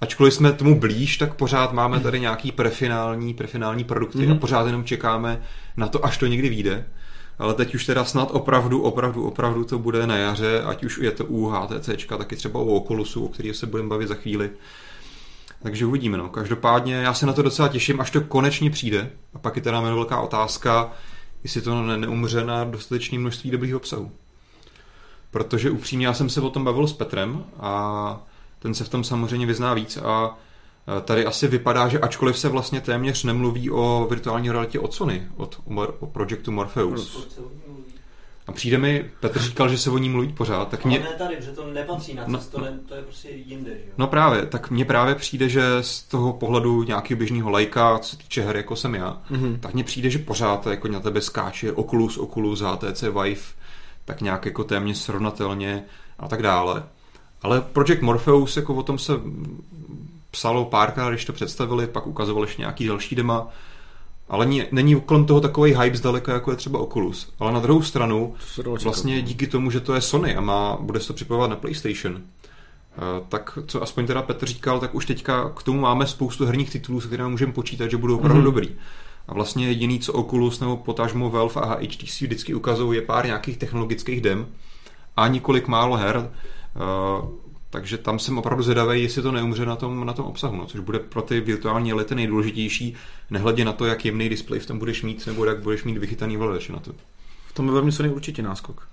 ačkoliv 0.00 0.34
jsme 0.34 0.52
tomu 0.52 0.80
blíž, 0.80 1.16
tak 1.16 1.34
pořád 1.34 1.72
máme 1.72 2.00
tady 2.00 2.20
nějaký 2.20 2.52
prefinální, 2.52 3.34
prefinální 3.34 3.84
produkty 3.84 4.18
mm-hmm. 4.18 4.30
a 4.30 4.30
Mhm. 4.30 4.38
pořád 4.38 4.66
jenom 4.66 4.84
čekáme 4.84 5.42
na 5.76 5.88
to, 5.88 6.04
až 6.04 6.18
to 6.18 6.26
někdy 6.26 6.48
vyjde. 6.48 6.86
Ale 7.40 7.54
teď 7.54 7.74
už 7.74 7.86
teda 7.86 8.04
snad 8.04 8.28
opravdu, 8.32 8.82
opravdu, 8.82 9.24
opravdu 9.26 9.64
to 9.64 9.78
bude 9.78 10.06
na 10.06 10.16
jaře, 10.16 10.62
ať 10.62 10.84
už 10.84 10.98
je 10.98 11.10
to 11.10 11.24
u 11.24 11.46
HTC, 11.46 12.06
taky 12.18 12.36
třeba 12.36 12.60
u 12.60 12.76
Oculusu, 12.76 13.24
o 13.24 13.28
kterých 13.28 13.56
se 13.56 13.66
budeme 13.66 13.88
bavit 13.88 14.08
za 14.08 14.14
chvíli. 14.14 14.50
Takže 15.62 15.86
uvidíme. 15.86 16.18
No. 16.18 16.28
Každopádně 16.28 16.94
já 16.94 17.14
se 17.14 17.26
na 17.26 17.32
to 17.32 17.42
docela 17.42 17.68
těším, 17.68 18.00
až 18.00 18.10
to 18.10 18.20
konečně 18.20 18.70
přijde. 18.70 19.10
A 19.34 19.38
pak 19.38 19.56
je 19.56 19.62
teda 19.62 19.80
velká 19.80 20.20
otázka, 20.20 20.92
jestli 21.42 21.60
to 21.60 21.82
ne- 21.82 21.96
neumře 21.96 22.44
na 22.44 22.64
dostatečné 22.64 23.18
množství 23.18 23.50
dobrých 23.50 23.76
obsahu. 23.76 24.12
Protože 25.30 25.70
upřímně 25.70 26.06
já 26.06 26.14
jsem 26.14 26.28
se 26.28 26.40
o 26.40 26.50
tom 26.50 26.64
bavil 26.64 26.86
s 26.86 26.92
Petrem 26.92 27.44
a 27.60 28.22
ten 28.58 28.74
se 28.74 28.84
v 28.84 28.88
tom 28.88 29.04
samozřejmě 29.04 29.46
vyzná 29.46 29.74
víc 29.74 29.96
a 29.96 30.38
tady 31.04 31.26
asi 31.26 31.48
vypadá, 31.48 31.88
že 31.88 31.98
ačkoliv 31.98 32.38
se 32.38 32.48
vlastně 32.48 32.80
téměř 32.80 33.24
nemluví 33.24 33.70
o 33.70 34.06
virtuální 34.10 34.50
realitě 34.50 34.80
od 34.80 34.94
Sony, 34.94 35.26
od 35.36 35.60
Mor- 35.68 35.94
o 36.00 36.06
projektu 36.06 36.52
Morpheus. 36.52 37.28
A 38.46 38.52
přijde 38.52 38.78
mi, 38.78 39.10
Petr 39.20 39.40
říkal, 39.40 39.68
že 39.68 39.78
se 39.78 39.90
o 39.90 39.98
ní 39.98 40.08
mluví 40.08 40.32
pořád, 40.32 40.68
tak 40.68 40.80
Ale 40.86 40.88
mě, 40.90 40.98
ne 41.04 41.14
tady, 41.18 41.36
protože 41.36 41.50
to 41.50 41.66
nepatří 41.72 42.14
na 42.14 42.24
No, 42.26 42.38
cestu, 42.38 42.56
to, 42.58 42.64
ne, 42.64 42.78
to 42.88 42.94
je 42.94 43.02
prostě 43.02 43.28
jinde, 43.30 43.70
že 43.70 43.76
jo? 43.86 43.92
No 43.98 44.06
právě, 44.06 44.46
tak 44.46 44.70
mně 44.70 44.84
právě 44.84 45.14
přijde, 45.14 45.48
že 45.48 45.62
z 45.80 46.02
toho 46.02 46.32
pohledu 46.32 46.82
nějakého 46.82 47.18
běžného 47.18 47.50
lajka, 47.50 47.98
co 47.98 48.10
se 48.10 48.16
týče 48.16 48.42
her, 48.42 48.56
jako 48.56 48.76
jsem 48.76 48.94
já, 48.94 49.22
Mhm. 49.30 49.58
tak 49.60 49.74
mně 49.74 49.84
přijde, 49.84 50.10
že 50.10 50.18
pořád 50.18 50.66
jako 50.66 50.88
na 50.88 51.00
tebe 51.00 51.20
skáče 51.20 51.72
Oculus, 51.72 52.18
Oculus, 52.18 52.60
HTC 52.60 53.02
Vive, 53.02 53.40
tak 54.04 54.20
nějak 54.20 54.46
jako 54.46 54.64
téměř 54.64 54.98
srovnatelně 54.98 55.84
a 56.18 56.28
tak 56.28 56.42
dále. 56.42 56.82
Ale 57.42 57.60
Project 57.60 58.02
Morpheus, 58.02 58.56
jako 58.56 58.74
o 58.74 58.82
tom 58.82 58.98
se 58.98 59.12
psalo 60.30 60.64
párkrát, 60.64 61.10
když 61.10 61.24
to 61.24 61.32
představili, 61.32 61.86
pak 61.86 62.06
ukazovali 62.06 62.46
ještě 62.46 62.62
nějaký 62.62 62.86
další 62.86 63.14
dema, 63.14 63.48
ale 64.28 64.46
ní- 64.46 64.64
není 64.72 65.00
kolem 65.00 65.24
toho 65.24 65.40
takový 65.40 65.74
hype 65.74 65.96
zdaleka, 65.96 66.32
jako 66.32 66.50
je 66.50 66.56
třeba 66.56 66.78
Oculus. 66.78 67.32
Ale 67.38 67.52
na 67.52 67.60
druhou 67.60 67.82
stranu, 67.82 68.34
To. 68.78 68.84
Vlastně 68.84 69.22
díky 69.22 69.46
tomu, 69.46 69.70
že 69.70 69.80
to 69.80 69.94
je 69.94 70.00
Sony 70.00 70.36
a 70.36 70.40
má, 70.40 70.76
bude 70.80 71.00
se 71.00 71.06
to 71.06 71.14
připojovat 71.14 71.50
na 71.50 71.56
PlayStation, 71.56 72.16
eh, 72.16 73.00
tak 73.28 73.58
co 73.66 73.82
aspoň 73.82 74.06
teda 74.06 74.22
Petr 74.22 74.46
říkal, 74.46 74.80
tak 74.80 74.94
už 74.94 75.06
teďka 75.06 75.50
k 75.56 75.62
tomu 75.62 75.80
máme 75.80 76.06
spoustu 76.06 76.46
herních 76.46 76.70
titulů, 76.70 77.00
se 77.00 77.06
kterými 77.06 77.28
můžeme 77.28 77.52
počítat, 77.52 77.90
že 77.90 77.96
budou 77.96 78.16
opravdu 78.16 78.34
Mhm. 78.34 78.42
mm-hmm. 78.42 78.54
dobrý. 78.54 78.68
A 79.28 79.34
vlastně 79.34 79.68
jediný, 79.68 79.98
co 79.98 80.12
Oculus 80.12 80.60
nebo 80.60 80.76
potažmo 80.76 81.30
Valve 81.30 81.60
a 81.60 81.66
HTC 81.74 82.20
vždycky 82.20 82.54
ukazují, 82.54 82.98
je 82.98 83.02
pár 83.02 83.26
nějakých 83.26 83.56
technologických 83.56 84.20
dem 84.20 84.46
a 85.16 85.28
několik 85.28 85.68
málo 85.68 85.96
her. 85.96 86.30
Takže 87.70 87.98
tam 87.98 88.18
jsem 88.18 88.38
opravdu 88.38 88.62
zvědavý, 88.62 89.02
jestli 89.02 89.22
to 89.22 89.32
neumře 89.32 89.66
na 89.66 89.76
tom, 89.76 90.06
na 90.06 90.12
tom 90.12 90.24
obsahu, 90.24 90.56
no, 90.56 90.66
což 90.66 90.80
bude 90.80 90.98
pro 90.98 91.22
ty 91.22 91.40
virtuální 91.40 91.90
reality 91.90 92.14
nejdůležitější, 92.14 92.94
nehledě 93.30 93.64
na 93.64 93.72
to, 93.72 93.86
jak 93.86 94.04
jemný 94.04 94.28
displej 94.28 94.60
v 94.60 94.66
tom 94.66 94.78
budeš 94.78 95.02
mít, 95.02 95.26
nebo 95.26 95.44
jak 95.44 95.62
budeš 95.62 95.84
mít 95.84 95.98
vychytaný 95.98 96.36
ovladače 96.36 96.72
na 96.72 96.78
to. 96.78 96.92
V 97.46 97.52
tom 97.52 97.84
by 97.84 97.92
Sony 97.92 98.08
určitě 98.08 98.42
náskok. 98.42 98.88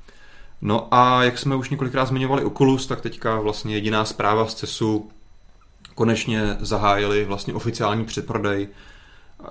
No 0.61 0.87
a 0.91 1.23
jak 1.23 1.37
jsme 1.37 1.55
už 1.55 1.69
několikrát 1.69 2.05
zmiňovali 2.05 2.43
Oculus, 2.43 2.87
tak 2.87 3.01
teďka 3.01 3.39
vlastně 3.39 3.75
jediná 3.75 4.05
zpráva 4.05 4.47
z 4.47 4.55
CESu 4.55 5.09
konečně 5.95 6.57
zahájili 6.59 7.25
vlastně 7.25 7.53
oficiální 7.53 8.05
předprodej, 8.05 8.67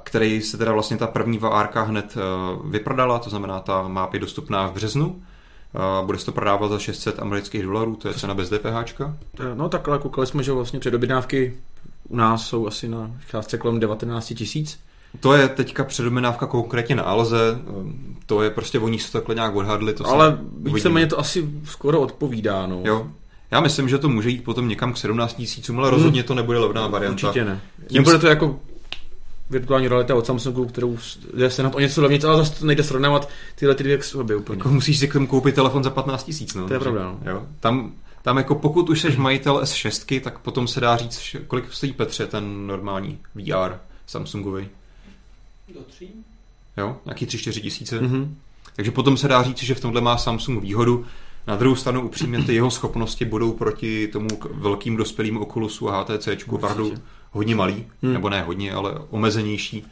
který 0.02 0.42
se 0.42 0.58
teda 0.58 0.72
vlastně 0.72 0.96
ta 0.96 1.06
první 1.06 1.38
VR 1.38 1.78
hned 1.84 2.16
eh, 2.16 2.20
vyprodala, 2.68 3.18
to 3.18 3.30
znamená 3.30 3.60
ta 3.60 3.88
má 3.88 4.06
být 4.06 4.18
dostupná 4.18 4.66
v 4.66 4.72
březnu. 4.72 5.22
Bude 6.02 6.18
se 6.18 6.26
to 6.26 6.32
prodávat 6.32 6.68
za 6.68 6.78
600 6.78 7.18
amerických 7.18 7.62
dolarů, 7.62 7.96
to 7.96 8.08
je 8.08 8.14
cena 8.14 8.34
bez 8.34 8.50
DPH. 8.50 9.00
No 9.54 9.68
takhle 9.68 9.98
koukali 9.98 10.26
jsme, 10.26 10.42
že 10.42 10.52
vlastně 10.52 10.80
předobjednávky 10.80 11.54
u 12.08 12.16
nás 12.16 12.46
jsou 12.46 12.66
asi 12.66 12.88
na 12.88 13.10
částce 13.30 13.58
kolem 13.58 13.80
19 13.80 14.32
tisíc. 14.36 14.78
To 15.20 15.32
je 15.32 15.48
teďka 15.48 15.84
předominávka 15.84 16.46
konkrétně 16.46 16.96
na 16.96 17.02
Alze, 17.02 17.58
eh, 17.60 17.72
to 18.26 18.42
je 18.42 18.50
prostě 18.50 18.78
oni 18.78 18.98
se 18.98 19.12
to 19.12 19.18
takhle 19.18 19.34
nějak 19.34 19.56
odhadli. 19.56 19.94
To 19.94 20.06
Ale 20.06 20.38
víceméně 20.58 21.06
to 21.06 21.18
asi 21.18 21.48
skoro 21.64 22.00
odpovídá, 22.00 22.66
no. 22.66 22.80
Jo. 22.84 23.06
Já 23.50 23.60
myslím, 23.60 23.88
že 23.88 23.98
to 23.98 24.08
může 24.08 24.30
jít 24.30 24.44
potom 24.44 24.68
někam 24.68 24.92
k 24.92 24.96
17 24.96 25.34
tisícům, 25.34 25.78
ale 25.78 25.90
rozhodně 25.90 26.22
to 26.22 26.34
nebude 26.34 26.58
levná 26.58 26.86
varianta. 26.86 27.28
Určitě 27.28 27.44
ne. 27.44 27.60
Tím 27.86 28.02
Nebude 28.02 28.18
to 28.18 28.26
jako 28.26 28.60
virtuální 29.50 29.88
realita 29.88 30.14
od 30.14 30.26
Samsungu, 30.26 30.66
kterou 30.66 30.98
jde 31.35 31.50
se 31.50 31.62
na 31.62 31.70
to 31.70 31.76
o 31.76 31.80
něco 31.80 32.02
levnic, 32.02 32.24
ale 32.24 32.37
zase 32.37 32.61
to 32.61 32.66
nejde 32.66 32.82
srovnávat 32.82 33.28
tyhle 33.54 33.74
ty 33.74 33.85
dvě 33.85 33.98
k 33.98 34.04
sobě 34.04 34.37
úplně. 34.37 34.59
Jako 34.59 34.68
musíš 34.68 34.98
si 34.98 35.09
k 35.09 35.12
tomu 35.12 35.26
koupit 35.26 35.54
telefon 35.54 35.85
za 35.85 35.90
15 35.90 36.24
tisíc. 36.24 36.54
No. 36.54 36.66
To 36.68 36.74
je 36.74 36.80
pravda, 36.80 37.04
no. 37.04 37.18
Jo. 37.30 37.46
Tam, 37.61 37.92
tam 38.22 38.37
jako 38.37 38.54
pokud 38.54 38.88
už 38.90 39.00
jsi 39.00 39.16
majitel 39.16 39.61
S6, 39.62 40.20
tak 40.20 40.38
potom 40.38 40.68
se 40.68 40.80
dá 40.80 40.96
říct, 40.96 41.20
že- 41.20 41.38
kolik 41.38 41.72
stojí 41.72 41.92
Petře 41.92 42.26
ten 42.26 42.66
normální 42.66 43.18
VR 43.35 43.72
Samsungový. 44.06 44.68
Do 45.74 45.80
tří? 45.80 46.11
Jo, 46.76 46.96
nějaký 47.04 47.26
3-4 47.26 47.61
tisíce. 47.62 48.00
Mhm. 48.00 48.37
Takže 48.76 48.90
potom 48.90 49.16
se 49.16 49.28
dá 49.28 49.42
říct, 49.42 49.62
že 49.62 49.74
v 49.74 49.80
tomhle 49.80 50.00
má 50.00 50.16
Samsung 50.18 50.62
výhodu. 50.62 51.04
Na 51.46 51.56
druhou 51.56 51.76
stranu 51.76 52.00
upřímně 52.06 52.42
ty 52.42 52.54
jeho 52.54 52.70
schopnosti 52.70 53.24
budou 53.24 53.52
proti 53.52 54.09
tomu 54.09 54.28
velkým 54.50 54.96
dospělým 54.96 55.37
Oculusu 55.38 55.90
a 55.90 56.00
HTC 56.00 56.28
opravdu 56.48 56.94
hodně 57.30 57.54
malý, 57.54 57.86
Hmm. 58.02 58.12
nebo 58.12 58.28
ne 58.30 58.42
hodně, 58.42 58.72
ale 58.72 58.94
omezenější. 59.10 59.84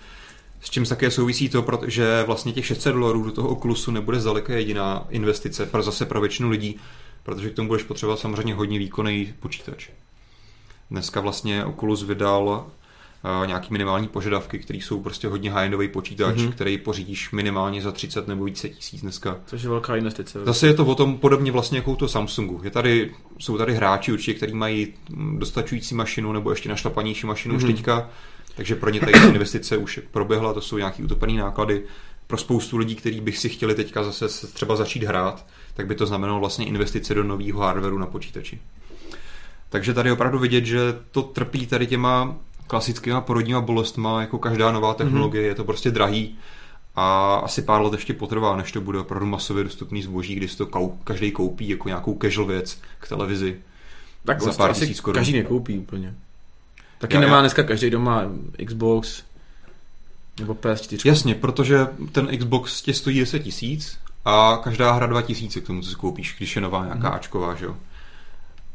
S 0.61 0.71
čím 0.71 0.85
také 0.85 1.11
souvisí 1.11 1.49
to, 1.49 1.63
protože 1.63 2.23
vlastně 2.27 2.53
těch 2.53 2.67
600 2.67 2.95
dolarů 2.95 3.25
do 3.25 3.33
toho 3.33 3.49
Oculusu 3.49 3.91
nebude 3.91 4.21
zdaleka 4.21 4.53
jediná 4.53 5.07
investice 5.11 5.67
pro 5.67 5.83
zase 5.83 6.07
pro 6.07 6.21
většinu 6.21 6.51
lidí. 6.51 6.77
protože 7.23 7.51
k 7.51 7.55
tomu 7.55 7.69
budeš 7.69 7.83
potřebovat 7.83 8.19
samozřejmě 8.19 8.55
hodně 8.55 8.79
výkonný 8.79 9.35
počítač. 9.41 9.89
Dneska 10.91 11.21
vlastně 11.21 11.65
Oculus 11.65 12.03
vydal 12.03 12.67
nějaký 13.47 13.69
minimální 13.73 14.09
požadavky, 14.09 14.59
které 14.59 14.79
jsou 14.79 15.01
prostě 15.01 15.29
hodně 15.29 15.51
high-endový 15.53 15.89
počítač, 15.89 16.37
Mhm. 16.37 16.47
mm-hmm. 16.47 16.53
který 16.53 16.79
pořídíš 16.79 17.31
minimálně 17.31 17.83
za 17.83 17.93
30 17.93 18.29
nebo 18.29 18.45
více 18.45 18.69
tisíc 18.69 19.01
dneska. 19.01 19.37
Což 19.47 19.63
je 19.63 19.69
velká 19.69 19.97
investice. 19.97 20.39
Zase 20.45 20.67
je 20.67 20.75
to 20.75 20.87
o 20.87 20.95
tom 20.95 21.19
podobně 21.19 21.53
vlastně 21.53 21.79
jako 21.79 21.93
u 21.93 21.97
toho 21.97 22.09
Samsungu. 22.09 22.61
Je 22.65 22.71
tady, 22.71 23.11
jsou 23.39 23.59
tady 23.59 23.75
hráči 23.75 24.13
určitě, 24.13 24.35
kteří 24.35 24.55
mají 24.55 24.95
dostačující 25.39 25.95
mašinu 25.95 26.33
nebo 26.33 26.51
ještě 26.51 26.69
našlapanější 26.69 27.27
mašinu 27.27 27.55
mm-hmm. 27.55 27.57
už 27.59 27.65
Mhm. 27.65 27.73
teďka, 27.73 28.11
takže 28.57 28.75
pro 28.75 28.91
ně 28.91 29.01
tady 29.01 29.13
ta 29.13 29.19
investice 29.27 29.77
už 29.77 30.01
proběhla, 30.11 30.53
to 30.53 30.61
jsou 30.61 30.79
nějaký 30.79 31.03
utopený 31.03 31.37
náklady. 31.37 31.83
Pro 32.27 32.37
spoustu 32.39 32.77
lidí, 32.77 32.95
kteří 32.95 33.21
bych 33.21 33.39
si 33.39 33.49
chtěli 33.49 33.75
teďka 33.75 34.05
zase 34.05 34.29
se 34.29 34.47
třeba 34.47 34.77
začít 34.77 35.03
hrát, 35.03 35.47
tak 35.75 35.87
by 35.87 35.95
to 35.95 36.07
znamenalo 36.07 36.41
vlastně 36.41 36.67
investice 36.67 37.15
do 37.15 37.25
nového 37.25 37.61
hardwareu 37.61 37.99
na 37.99 38.07
počítači. 38.07 38.59
Takže 39.69 39.95
tady 39.95 40.13
opravdu 40.13 40.39
vidět, 40.39 40.65
že 40.65 40.79
to 41.11 41.23
trpí 41.23 41.67
tady 41.67 41.87
těma 41.87 42.37
klasickýma 42.67 43.21
porodníma 43.21 43.61
bolestma, 43.61 44.21
jako 44.21 44.39
každá 44.39 44.73
nová 44.73 44.95
technologie, 44.95 45.43
mm-hmm. 45.45 45.49
je 45.49 45.55
to 45.55 45.65
prostě 45.65 45.91
drahý 45.91 46.39
a 46.97 47.35
asi 47.35 47.63
pár 47.63 47.83
let 47.83 47.93
ještě 47.93 48.15
potrvá, 48.15 48.57
než 48.57 48.73
to 48.73 48.81
bude 48.81 48.99
opravdu 48.99 49.27
masově 49.27 49.65
dostupný 49.65 50.03
zboží, 50.03 50.35
kdy 50.35 50.49
si 50.49 50.57
to 50.57 50.67
kou, 50.67 50.99
každý 51.05 51.31
koupí 51.33 51.69
jako 51.69 51.89
nějakou 51.89 52.19
casual 52.23 52.47
věc 52.47 52.79
k 52.99 53.09
televizi. 53.09 53.57
tak 54.25 54.41
za 54.41 54.45
vlastně 54.45 54.63
pár 54.65 54.75
tisíc 54.75 55.01
korun. 55.01 55.15
každý 55.15 55.33
nekoupí 55.33 55.79
úplně. 55.79 56.15
Taky 56.99 57.15
Já- 57.15 57.21
nemá 57.21 57.35
já- 57.35 57.41
dneska 57.41 57.63
každý 57.63 57.91
doma 57.91 58.23
Xbox 58.67 59.23
nebo 60.41 60.55
PS4. 60.55 61.09
Jasně, 61.09 61.35
protože 61.35 61.87
ten 62.13 62.39
Xbox 62.39 62.83
tě 62.83 62.95
stojí 62.95 63.21
10 63.21 63.39
tisíc 63.39 63.99
a 64.25 64.61
každá 64.65 64.93
hra 64.93 65.07
2 65.07 65.23
tisíce 65.23 65.61
k 65.61 65.67
tomu, 65.67 65.83
co 65.83 65.91
si 65.91 65.97
koupíš, 65.97 66.35
když 66.39 66.57
je 66.57 66.63
nová 66.63 66.85
nějaká 66.85 67.09
Mhm. 67.09 67.17
Ačková, 67.17 67.55
že 67.55 67.65
jo. 67.65 67.77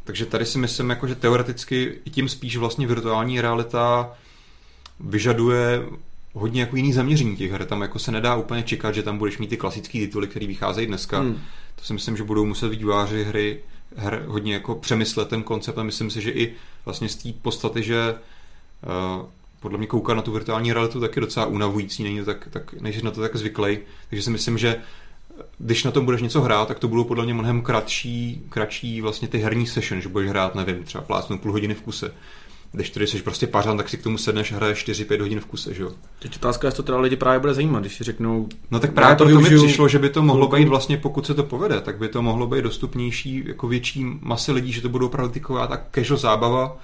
Takže 0.09 0.25
tady 0.25 0.45
si 0.45 0.57
myslím, 0.57 0.89
jako, 0.89 1.07
že 1.07 1.15
teoreticky 1.15 1.99
i 2.05 2.09
tím 2.09 2.29
spíš 2.29 2.57
vlastně 2.57 2.87
virtuální 2.87 3.41
realita 3.41 4.11
vyžaduje 4.99 5.83
hodně 6.33 6.61
jako 6.61 6.75
jiný 6.75 6.93
zaměření 6.93 7.35
těch 7.35 7.51
her. 7.51 7.65
Tam 7.65 7.81
jako 7.81 7.99
se 7.99 8.11
nedá 8.11 8.35
úplně 8.35 8.63
čekat, 8.63 8.95
že 8.95 9.03
tam 9.03 9.17
budeš 9.17 9.37
mít 9.37 9.47
ty 9.47 9.57
klasické 9.57 9.99
tituly, 9.99 10.27
které 10.27 10.47
vycházejí 10.47 10.87
dneska. 10.87 11.19
Hmm. 11.19 11.41
To 11.75 11.83
si 11.83 11.93
myslím, 11.93 12.17
že 12.17 12.23
budou 12.23 12.45
muset 12.45 12.67
vývojáři 12.67 13.23
hry 13.23 13.59
her 13.95 14.23
hodně 14.27 14.53
jako 14.53 14.75
přemyslet 14.75 15.29
ten 15.29 15.43
koncept 15.43 15.77
a 15.77 15.83
myslím 15.83 16.09
si, 16.09 16.21
že 16.21 16.31
i 16.31 16.53
vlastně 16.85 17.09
z 17.09 17.15
té 17.15 17.29
podstaty, 17.41 17.83
že 17.83 18.15
uh, 19.19 19.25
podle 19.59 19.77
mě 19.77 19.87
koukat 19.87 20.15
na 20.15 20.21
tu 20.21 20.31
virtuální 20.31 20.73
realitu 20.73 20.99
tak 20.99 21.15
je 21.15 21.21
docela 21.21 21.45
unavující, 21.45 22.03
není 22.03 22.19
to 22.19 22.25
tak, 22.25 22.47
tak 22.51 22.73
nejsi 22.73 23.01
na 23.01 23.11
to 23.11 23.21
tak 23.21 23.35
zvyklý, 23.35 23.79
takže 24.09 24.23
si 24.23 24.29
myslím, 24.29 24.57
že 24.57 24.81
když 25.57 25.83
na 25.83 25.91
tom 25.91 26.05
budeš 26.05 26.21
něco 26.21 26.41
hrát, 26.41 26.67
tak 26.67 26.79
to 26.79 26.87
budou 26.87 27.03
podle 27.03 27.23
mě 27.25 27.33
mnohem 27.33 27.61
kratší, 27.61 28.45
kratší 28.49 29.01
vlastně 29.01 29.27
ty 29.27 29.37
herní 29.37 29.67
session, 29.67 30.01
že 30.01 30.09
budeš 30.09 30.29
hrát, 30.29 30.55
nevím, 30.55 30.83
třeba 30.83 31.03
plácnout 31.03 31.41
půl 31.41 31.51
hodiny 31.51 31.73
v 31.73 31.81
kuse. 31.81 32.11
Když 32.71 32.89
tady 32.89 33.07
jsi 33.07 33.21
prostě 33.21 33.47
pařan, 33.47 33.77
tak 33.77 33.89
si 33.89 33.97
k 33.97 34.03
tomu 34.03 34.17
sedneš 34.17 34.51
a 34.51 34.55
hraješ 34.55 34.87
4-5 34.87 35.19
hodin 35.21 35.39
v 35.39 35.45
kuse, 35.45 35.73
že 35.73 35.83
jo? 35.83 35.91
Teď 36.19 36.35
otázka, 36.35 36.67
jestli 36.67 36.77
to 36.77 36.83
teda 36.83 36.99
lidi 36.99 37.15
právě 37.15 37.39
bude 37.39 37.53
zajímat, 37.53 37.79
když 37.79 37.95
si 37.95 38.03
řeknou, 38.03 38.47
No 38.71 38.79
tak 38.79 38.93
právě 38.93 39.15
to 39.15 39.29
to, 39.29 39.41
mi 39.41 39.57
přišlo, 39.57 39.87
že 39.87 39.99
by 39.99 40.09
to 40.09 40.23
mohlo 40.23 40.47
být 40.47 40.67
vlastně, 40.67 40.97
pokud 40.97 41.25
se 41.25 41.33
to 41.33 41.43
povede, 41.43 41.81
tak 41.81 41.97
by 41.97 42.07
to 42.07 42.21
mohlo 42.21 42.47
být 42.47 42.61
dostupnější 42.61 43.43
jako 43.47 43.67
větší 43.67 44.05
masy 44.21 44.51
lidí, 44.51 44.71
že 44.71 44.81
to 44.81 44.89
budou 44.89 45.05
opravdu 45.05 45.33
taková 45.33 45.67
ta 45.67 45.81
casual 45.95 46.17
zábava, 46.17 46.77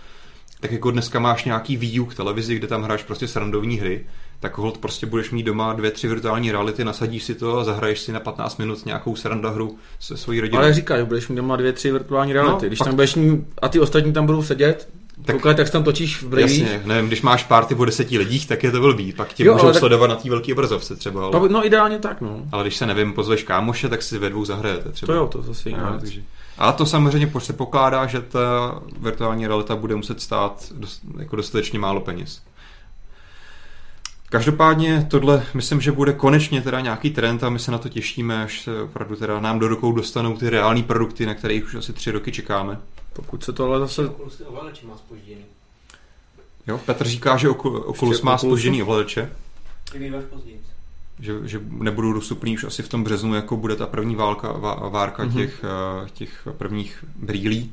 tak 0.60 0.72
jako 0.72 0.92
dneska 0.92 1.20
máš 1.20 1.46
nějaký 1.46 1.78
výuk 1.78 2.16
televizi, 2.16 2.56
kde 2.56 2.68
tam 2.68 2.84
hraješ 2.84 3.04
prostě 3.04 3.28
srandovní 3.28 3.78
hry, 3.78 4.06
tak 4.40 4.58
hold 4.58 4.78
prostě 4.78 5.06
budeš 5.06 5.32
mít 5.32 5.44
doma 5.44 5.74
dvě, 5.74 5.92
tři 5.92 6.08
virtuální 6.08 6.52
reality, 6.52 6.84
nasadíš 6.86 7.24
si 7.24 7.36
to 7.36 7.58
a 7.60 7.64
zahraješ 7.64 8.00
si 8.00 8.12
na 8.12 8.20
15 8.20 8.58
minut 8.58 8.86
nějakou 8.86 9.16
sranda 9.16 9.50
hru 9.50 9.78
se 10.00 10.18
svojí 10.18 10.42
rodinou. 10.42 10.60
ale 10.60 10.74
říkáš, 10.74 11.04
budeš 11.04 11.28
mít 11.28 11.36
doma 11.36 11.56
dvě, 11.56 11.74
tři 11.74 11.92
virtuální 11.92 12.34
reality. 12.34 12.66
No, 12.66 12.68
když 12.70 12.80
pak- 12.80 12.86
tam 12.88 12.96
budeš 12.96 13.16
mít, 13.16 13.42
a 13.62 13.68
ty 13.70 13.80
ostatní 13.80 14.14
tam 14.14 14.26
budou 14.26 14.44
sedět, 14.44 14.90
Tak- 15.16 15.26
tak, 15.26 15.36
koukat, 15.36 15.58
jak 15.58 15.68
se 15.68 15.74
tam 15.74 15.84
točíš 15.84 16.22
v 16.24 16.28
brýlích. 16.28 16.62
Jasně, 16.62 16.82
nevím, 16.86 17.08
když 17.08 17.22
máš 17.22 17.44
party 17.44 17.76
o 17.76 17.86
deseti 17.86 18.18
lidích, 18.18 18.48
tak 18.48 18.64
je 18.64 18.72
to 18.72 18.80
blbý, 18.82 19.14
pak 19.14 19.34
tě 19.34 19.44
Jo, 19.46 19.54
můžou 19.54 19.68
tak- 19.68 19.76
sledovat 19.80 20.08
na 20.08 20.16
té 20.16 20.30
velké 20.30 20.54
obrazovce 20.54 20.96
třeba, 20.96 21.26
ale, 21.26 21.50
No 21.50 21.66
ideálně 21.66 22.00
tak, 22.00 22.22
no. 22.22 22.42
ale 22.52 22.64
když 22.64 22.76
se 22.76 22.86
nevím, 22.86 23.14
pozveš 23.14 23.44
kámoše, 23.44 23.90
tak 23.90 24.02
si 24.02 24.18
ve 24.18 24.30
dvou 24.30 24.46
zahrajete 24.46 24.92
třeba. 24.92 25.14
To 25.14 25.20
jo, 25.20 25.28
to 25.28 25.42
zase 25.42 25.70
jiná 25.70 25.90
No, 25.92 26.00
takže. 26.00 26.22
Ale 26.58 26.74
to 26.74 26.86
samozřejmě 26.86 27.32
se 27.38 27.54
pokládá, 27.54 28.06
že 28.08 28.22
ta 28.22 28.80
virtuální 29.00 29.48
realita 29.48 29.76
bude 29.76 29.96
muset 29.96 30.22
stát 30.22 30.66
dost, 30.76 31.02
jako 31.20 31.36
dostatečně 31.36 31.80
málo 31.80 32.02
peněz. 32.02 32.42
Každopádně 34.36 35.08
tohle 35.10 35.46
myslím, 35.54 35.82
že 35.82 35.92
bude 35.92 36.14
konečně 36.14 36.62
teda 36.62 36.80
nějaký 36.82 37.10
trend 37.12 37.44
a 37.44 37.50
my 37.50 37.60
se 37.60 37.72
na 37.72 37.78
to 37.78 37.90
těšíme, 37.90 38.44
až 38.44 38.62
se 38.62 38.82
opravdu 38.82 39.16
teda 39.16 39.40
nám 39.40 39.60
do 39.60 39.68
rukou 39.68 39.92
dostanou 39.92 40.38
ty 40.38 40.50
reální 40.50 40.84
produkty, 40.84 41.26
na 41.26 41.34
kterých 41.34 41.66
už 41.66 41.76
asi 41.76 41.94
tři 41.94 42.12
roky 42.12 42.32
čekáme. 42.32 42.80
Pokud 43.14 43.44
se 43.44 43.54
to 43.54 43.66
ale 43.66 43.80
zase... 43.80 44.10
Ovladače 44.46 44.86
má 44.88 44.98
spožděný. 44.98 45.42
Jo, 46.68 46.78
Petr 46.86 47.08
říká, 47.08 47.38
že 47.38 47.50
Ocu- 47.50 47.84
Oculus 47.86 48.22
má 48.22 48.38
spožděný 48.38 48.84
ovladače, 48.84 49.32
že, 51.20 51.34
že 51.44 51.62
nebudou 51.70 52.14
dostupný 52.14 52.54
už 52.56 52.64
asi 52.64 52.84
v 52.84 52.90
tom 52.90 53.04
březnu, 53.04 53.36
jako 53.36 53.58
bude 53.58 53.76
ta 53.76 53.88
první 53.88 54.16
válka, 54.16 54.52
vá, 54.52 54.76
várka 54.90 55.24
Mhm. 55.24 55.32
mm-hmm. 55.32 55.38
těch, 55.38 55.64
eh, 56.06 56.10
těch 56.14 56.48
prvních 56.58 57.06
brýlí. 57.16 57.72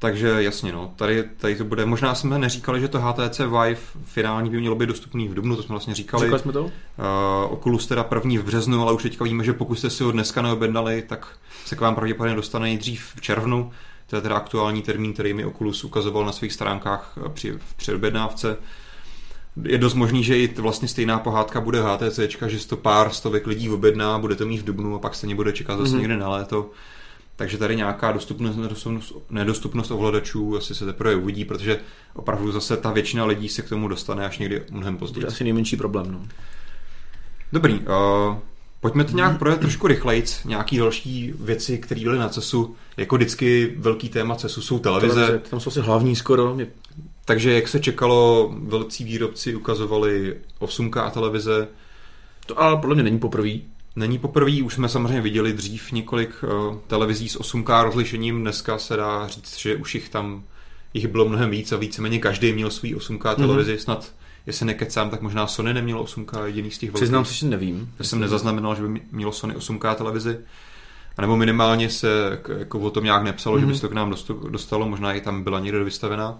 Takže 0.00 0.42
jasně, 0.42 0.72
no, 0.72 0.92
tady, 0.96 1.24
tady 1.36 1.56
to 1.56 1.64
bude, 1.64 1.86
možná 1.86 2.14
jsme 2.14 2.38
neříkali, 2.38 2.80
že 2.80 2.88
to 2.88 3.00
HTC 3.00 3.38
Vive 3.38 3.80
finální 4.04 4.50
by 4.50 4.60
mělo 4.60 4.74
být 4.74 4.86
dostupný 4.86 5.28
v 5.28 5.34
Dubnu, 5.34 5.56
to 5.56 5.62
jsme 5.62 5.72
vlastně 5.72 5.94
říkali. 5.94 6.26
Říkali 6.26 6.42
jsme 6.42 6.52
to? 6.52 6.64
Uh, 6.64 6.70
Oculus 7.48 7.86
teda 7.86 8.04
první 8.04 8.38
v 8.38 8.44
březnu, 8.44 8.82
ale 8.82 8.92
už 8.92 9.02
teďka 9.02 9.24
víme, 9.24 9.44
že 9.44 9.52
pokud 9.52 9.74
jste 9.74 9.90
si 9.90 10.02
ho 10.02 10.12
dneska 10.12 10.42
neobjednali, 10.42 11.02
tak 11.02 11.26
se 11.64 11.76
k 11.76 11.80
vám 11.80 11.94
pravděpodobně 11.94 12.36
dostane 12.36 12.62
nejdřív 12.62 13.12
v 13.16 13.20
červnu. 13.20 13.70
To 14.06 14.16
je 14.16 14.22
teda 14.22 14.36
aktuální 14.36 14.82
termín, 14.82 15.12
který 15.12 15.34
mi 15.34 15.44
Oculus 15.44 15.84
ukazoval 15.84 16.26
na 16.26 16.32
svých 16.32 16.52
stránkách 16.52 17.18
eh, 17.26 17.28
při, 17.28 17.52
v 17.52 17.74
předobjednávce. 17.74 18.56
Je 19.62 19.78
dost 19.78 19.94
možný, 19.94 20.24
že 20.24 20.38
i 20.38 20.54
vlastně 20.54 20.88
stejná 20.88 21.18
pohádka 21.18 21.60
bude 21.60 21.82
HTC, 21.82 22.20
že 22.46 22.66
to 22.66 22.76
pár 22.76 23.10
stovek 23.10 23.46
lidí 23.46 23.70
objedná, 23.70 24.18
bude 24.18 24.36
to 24.36 24.46
mít 24.46 24.60
v 24.60 24.64
Dubnu 24.64 24.94
a 24.94 24.98
pak 24.98 25.14
se 25.14 25.34
bude 25.34 25.52
čekat 25.52 25.76
zase 25.76 25.88
Mhm. 25.88 25.96
mm-hmm. 25.96 26.00
někde 26.00 26.16
na 26.16 26.28
léto. 26.28 26.70
Takže 27.40 27.58
tady 27.58 27.76
nějaká 27.76 28.12
dostupnost, 28.12 28.56
nedostupnost, 28.56 29.12
nedostupnost 29.30 29.90
ovladačů 29.90 30.56
asi 30.56 30.74
se 30.74 30.86
teprve 30.86 31.14
uvidí, 31.14 31.44
protože 31.44 31.80
opravdu 32.14 32.52
zase 32.52 32.76
ta 32.76 32.92
většina 32.92 33.24
lidí 33.24 33.48
se 33.48 33.62
k 33.62 33.68
tomu 33.68 33.88
dostane 33.88 34.26
až 34.26 34.38
někdy 34.38 34.62
mnohem 34.70 34.96
později. 34.96 35.20
Bude 35.20 35.26
asi 35.26 35.44
nejmenší 35.44 35.76
problém, 35.76 36.12
no. 36.12 36.22
Dobrý, 37.52 37.74
uh, 37.74 38.36
pojďme 38.80 39.04
to 39.04 39.16
nějak 39.16 39.38
projet 39.38 39.60
trošku 39.60 39.86
rychlejc. 39.86 40.44
Nějaký 40.44 40.78
další 40.78 41.32
věci, 41.40 41.78
které 41.78 42.00
byly 42.00 42.18
na 42.18 42.28
CESu. 42.28 42.76
Jako 42.96 43.16
vždycky 43.16 43.74
velký 43.78 44.08
téma 44.08 44.36
CESu 44.36 44.62
jsou 44.62 44.78
televize. 44.78 45.14
Televize, 45.14 45.38
Tam 45.50 45.60
jsou 45.60 45.68
asi 45.68 45.80
hlavní 45.80 46.16
skoro. 46.16 46.54
Je- 46.58 46.66
Takže 47.24 47.52
jak 47.54 47.68
se 47.68 47.80
čekalo, 47.80 48.54
velcí 48.62 49.04
výrobci 49.04 49.54
ukazovali 49.54 50.36
8K 50.58 51.10
televize. 51.10 51.68
To 52.46 52.60
ale 52.60 52.76
podle 52.76 52.94
mě 52.94 53.04
není 53.04 53.18
poprvé. 53.18 53.50
Není 53.96 54.18
poprvé, 54.18 54.62
už 54.62 54.74
jsme 54.74 54.88
samozřejmě 54.88 55.20
viděli 55.20 55.52
dřív 55.52 55.92
několik 55.92 56.30
uh, 56.42 56.76
televizí 56.86 57.28
s 57.28 57.40
8K 57.40 57.84
rozlišením. 57.84 58.40
Dneska 58.40 58.78
se 58.78 58.96
dá 58.96 59.28
říct, 59.28 59.58
že 59.58 59.76
už 59.76 59.94
jich 59.94 60.08
tam 60.08 60.42
jich 60.94 61.08
bylo 61.08 61.28
mnohem 61.28 61.50
víc 61.50 61.72
a 61.72 61.76
víceméně 61.76 62.18
každý 62.18 62.52
měl 62.52 62.70
svůj 62.70 62.94
8K 62.94 63.34
televizi. 63.34 63.74
Mm-hmm. 63.74 63.82
Snad, 63.82 64.12
jestli 64.46 64.66
nekecám, 64.66 65.10
tak 65.10 65.22
možná 65.22 65.46
Sony 65.46 65.74
nemělo 65.74 66.04
8K 66.04 66.44
jediný 66.44 66.70
z 66.70 66.78
těch 66.78 66.90
velkých. 66.90 67.02
Přiznám 67.02 67.24
se, 67.24 67.34
že 67.34 67.46
nevím. 67.46 67.92
Já 67.98 68.04
jsem 68.04 68.20
nezaznamenal, 68.20 68.74
že 68.74 68.82
by 68.82 69.00
mělo 69.12 69.32
Sony 69.32 69.54
8K 69.54 69.94
televizi. 69.94 70.38
A 71.16 71.20
nebo 71.20 71.36
minimálně 71.36 71.90
se 71.90 72.40
jako 72.58 72.78
o 72.78 72.90
tom 72.90 73.04
nějak 73.04 73.22
nepsalo, 73.22 73.56
mm-hmm. 73.56 73.60
že 73.60 73.66
by 73.66 73.74
se 73.74 73.80
to 73.80 73.88
k 73.88 73.92
nám 73.92 74.14
dostalo, 74.50 74.88
možná 74.88 75.12
i 75.12 75.20
tam 75.20 75.44
byla 75.44 75.60
někde 75.60 75.84
vystavená. 75.84 76.38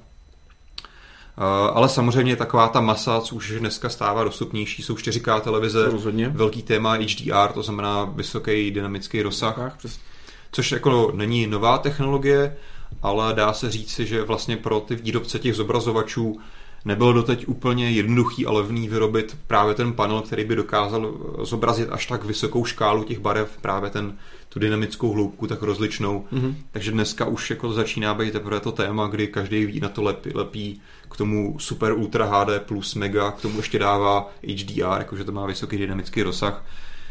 Uh, 1.39 1.45
ale 1.77 1.89
samozřejmě 1.89 2.37
taková 2.37 2.69
ta 2.69 2.81
masa, 2.81 3.21
co 3.21 3.35
už 3.35 3.53
dneska 3.59 3.89
stává 3.89 4.25
dostupnější, 4.25 4.83
jsou 4.83 4.95
4K 4.95 5.41
televize, 5.41 5.91
rozhodně. 5.91 6.29
velký 6.29 6.63
téma 6.63 6.95
HDR, 6.95 7.53
to 7.55 7.63
znamená 7.63 8.05
vysoký 8.05 8.71
dynamický 8.71 9.23
rozsah, 9.23 9.77
což 10.53 10.73
jako 10.73 11.13
není 11.15 11.47
nová 11.47 11.79
technologie, 11.79 12.57
ale 13.03 13.35
dá 13.35 13.53
se 13.53 13.71
říci, 13.71 14.07
že 14.07 14.23
vlastně 14.23 14.57
pro 14.57 14.81
ty 14.81 14.97
výrobce 14.97 15.39
těch 15.39 15.55
zobrazovačů 15.55 16.41
nebylo 16.85 17.13
doteď 17.13 17.49
úplně 17.49 17.91
jednoduchý 17.91 18.47
a 18.47 18.53
levný 18.53 18.89
vyrobit 18.89 19.39
právě 19.47 19.75
ten 19.75 19.93
panel, 19.93 20.21
který 20.21 20.45
by 20.45 20.57
dokázal 20.57 21.15
zobrazit 21.43 21.89
až 21.91 22.07
tak 22.07 22.25
vysokou 22.25 22.65
škálu 22.65 23.05
těch 23.05 23.19
barev, 23.19 23.59
právě 23.61 23.91
ten, 23.91 24.17
tu 24.49 24.59
dynamickou 24.59 25.13
hloubku 25.13 25.47
tak 25.47 25.63
rozličnou. 25.63 26.25
Mhm. 26.31 26.57
Takže 26.71 26.91
dneska 26.91 27.25
už 27.25 27.51
jako 27.51 27.73
začíná 27.73 28.15
být 28.15 28.33
teprve 28.33 28.61
to 28.61 28.73
téma, 28.73 29.07
kdy 29.07 29.27
každý 29.27 29.67
ví 29.67 29.81
na 29.81 29.89
to 29.89 30.03
lepí, 30.03 30.31
lepí 30.35 30.81
k 31.11 31.17
tomu 31.17 31.57
super 31.59 31.93
ultra 31.93 32.27
HD 32.27 32.63
plus 32.67 32.95
mega, 32.95 33.31
k 33.31 33.41
tomu 33.41 33.57
ještě 33.57 33.79
dává 33.79 34.31
HDR, 34.43 34.99
jakože 34.99 35.25
to 35.25 35.33
má 35.33 35.47
vysoký 35.47 35.79
dynamický 35.79 36.23
rozsah, 36.23 36.65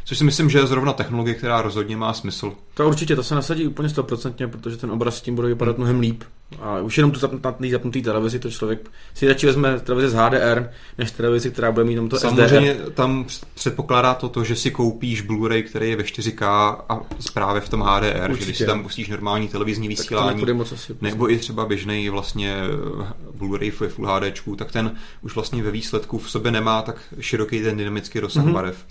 Což 0.10 0.18
si 0.18 0.24
myslím, 0.24 0.50
že 0.50 0.60
je 0.60 0.68
zrovna 0.68 0.94
technologie, 0.94 1.36
která 1.36 1.62
rozhodně 1.62 1.98
má 1.98 2.14
smysl. 2.14 2.54
To 2.74 2.88
určitě, 2.88 3.16
to 3.16 3.24
se 3.24 3.36
nasadí 3.36 3.68
úplně 3.68 3.90
stoprocentně, 3.90 4.48
protože 4.48 4.78
ten 4.78 4.92
obraz 4.92 5.18
s 5.18 5.22
tím 5.22 5.36
bude 5.36 5.48
vypadat 5.48 5.78
mnohem 5.78 6.00
líp. 6.00 6.24
A 6.62 6.80
už 6.80 6.98
jenom 6.98 7.12
tu 7.12 7.20
zapnutý, 7.20 7.72
zapnutý 7.72 8.02
televizi, 8.02 8.40
to 8.40 8.52
člověk 8.52 8.90
si 9.14 9.28
radši 9.28 9.46
vezme 9.46 9.80
televizi 9.80 10.10
z 10.10 10.14
HDR, 10.14 10.70
než 10.98 11.12
televizi, 11.12 11.52
která 11.52 11.72
bude 11.72 11.86
mít 11.86 11.92
jenom 11.94 12.10
to 12.10 12.18
Samozřejmě 12.18 12.74
SDR. 12.76 12.92
tam 12.92 13.26
předpokládá 13.56 14.14
to, 14.14 14.30
to, 14.30 14.44
že 14.44 14.56
si 14.56 14.72
koupíš 14.72 15.24
Blu-ray, 15.28 15.64
který 15.64 15.90
je 15.90 15.96
ve 15.96 16.04
4K 16.04 16.44
a 16.90 17.00
právě 17.34 17.62
v 17.62 17.70
tom 17.70 17.82
HDR, 17.82 18.30
Určitě. 18.32 18.40
že 18.40 18.46
když 18.46 18.58
si 18.58 18.66
tam 18.66 18.84
pustíš 18.84 19.10
normální 19.10 19.48
televizní 19.48 19.88
vysílání, 19.88 20.54
moc 20.54 20.72
asi. 20.72 20.96
nebo 21.02 21.32
i 21.32 21.38
třeba 21.38 21.66
běžný 21.66 22.10
vlastně 22.10 22.56
eh, 23.02 23.14
Blu-ray 23.40 23.72
ve 23.80 23.90
Full 23.90 24.08
HD, 24.08 24.24
tak 24.58 24.72
ten 24.72 24.92
už 25.22 25.36
vlastně 25.36 25.64
ve 25.64 25.72
výsledku 25.72 26.18
v 26.18 26.32
sobě 26.32 26.52
nemá 26.52 26.82
tak 26.82 26.96
široký 27.20 27.62
ten 27.62 27.78
dynamický 27.78 28.20
rozsah 28.20 28.44
Mhm. 28.44 28.52
mm-hmm. 28.52 28.56
barev, 28.56 28.86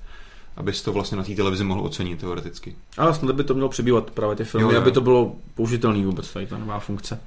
abys 0.59 0.83
to 0.83 0.93
vlastně 0.93 1.17
na 1.19 1.25
té 1.25 1.35
televizi 1.35 1.65
mohl 1.65 1.81
ocenit 1.81 2.21
teoreticky. 2.21 2.75
Ale 2.99 3.15
snad 3.15 3.35
by 3.35 3.45
to 3.45 3.55
mělo 3.55 3.69
přibývat 3.69 4.11
právě 4.11 4.37
ty 4.37 4.45
filmy, 4.45 4.65
Jo, 4.67 4.73
jo. 4.73 4.79
aby 4.79 4.93
to 4.93 5.01
bylo 5.01 5.33
použitelný 5.55 6.05
vůbec 6.05 6.33
tady 6.33 6.47
ta 6.47 6.59
nová 6.59 6.79
funkce. 6.79 7.21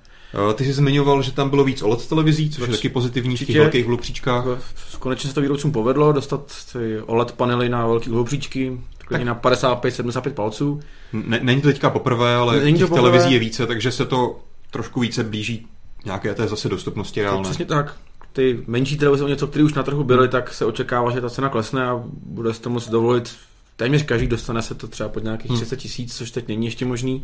Ty 0.55 0.65
jsi 0.65 0.73
zmiňoval, 0.73 1.21
že 1.21 1.31
tam 1.31 1.49
bylo 1.49 1.63
víc 1.63 1.81
OLED 1.81 2.07
televizí, 2.09 2.49
což 2.49 2.57
je 2.59 2.63
Určitě. 2.63 2.77
taky 2.77 2.89
pozitivní 2.93 3.35
v 3.35 3.39
těch 3.39 3.47
Určitě. 3.47 3.59
velkých 3.59 3.85
hlubříčkách. 3.85 4.45
Jako 4.45 4.57
Konečně 4.99 5.29
se 5.29 5.35
to 5.35 5.41
výrobcům 5.41 5.71
povedlo 5.71 6.11
dostat 6.11 6.51
ty 6.73 7.01
OLED 7.05 7.31
panely 7.31 7.69
na 7.69 7.87
velký 7.87 8.09
uhopříčky, 8.09 8.81
takhle 8.97 9.25
na 9.25 9.35
55-75 9.35 10.33
palců. 10.33 10.79
Ne, 11.13 11.39
není 11.43 11.61
to 11.61 11.67
teďka 11.67 11.89
poprvé, 11.89 12.35
ale 12.35 12.59
Není 12.63 12.77
těch 12.77 12.87
poprvé. 12.89 13.01
televizí 13.09 13.33
je 13.33 13.39
více, 13.39 13.67
takže 13.67 13.91
se 13.91 14.05
to 14.05 14.39
trošku 14.71 14.99
více 14.99 15.23
blíží 15.23 15.67
nějaké 16.05 16.35
té 16.35 16.47
zase 16.47 16.69
dostupnosti 16.69 17.21
reálné. 17.21 17.43
Přesně 17.43 17.65
tak. 17.65 17.95
Ty 18.33 18.63
menší 18.67 18.97
televize, 18.97 19.23
o 19.23 19.27
něco, 19.27 19.47
které 19.47 19.65
už 19.65 19.73
na 19.73 19.83
trhu 19.83 20.03
byly, 20.03 20.27
tak 20.27 20.53
se 20.53 20.65
očekává, 20.65 21.11
že 21.11 21.21
ta 21.21 21.29
cena 21.29 21.49
klesne 21.49 21.85
a 21.87 22.03
bude 22.23 22.53
si 22.53 22.61
to 22.61 22.69
moct 22.69 22.89
dovolit. 22.89 23.35
Téměř 23.75 24.03
každý 24.03 24.27
dostane 24.27 24.61
se 24.61 24.75
to 24.75 24.87
třeba 24.87 25.09
pod 25.09 25.23
nějakých 25.23 25.51
Hmm. 25.51 25.59
30 25.59 25.75
tisíc, 25.77 26.17
což 26.17 26.31
teď 26.31 26.47
není 26.47 26.65
ještě 26.65 26.85
možný. 26.85 27.23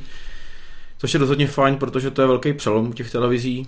Což 0.97 1.13
je 1.13 1.19
rozhodně 1.19 1.47
fajn, 1.47 1.75
protože 1.75 2.11
to 2.11 2.21
je 2.21 2.27
velký 2.27 2.53
přelom 2.53 2.87
u 2.89 2.93
těch 2.93 3.11
televizí. 3.11 3.67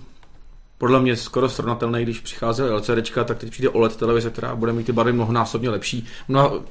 Podle 0.78 1.00
mě 1.00 1.16
skoro 1.16 1.48
srovnatelný, 1.48 2.02
když 2.02 2.20
přicházely 2.20 2.70
LCDčka, 2.70 3.24
tak 3.24 3.38
teď 3.38 3.50
přijde 3.50 3.68
OLED 3.68 3.96
televize, 3.96 4.30
která 4.30 4.54
bude 4.54 4.72
mít 4.72 4.86
ty 4.86 4.92
barvy 4.92 5.12
mnohonásobně 5.12 5.70
lepší. 5.70 6.06
No, 6.28 6.62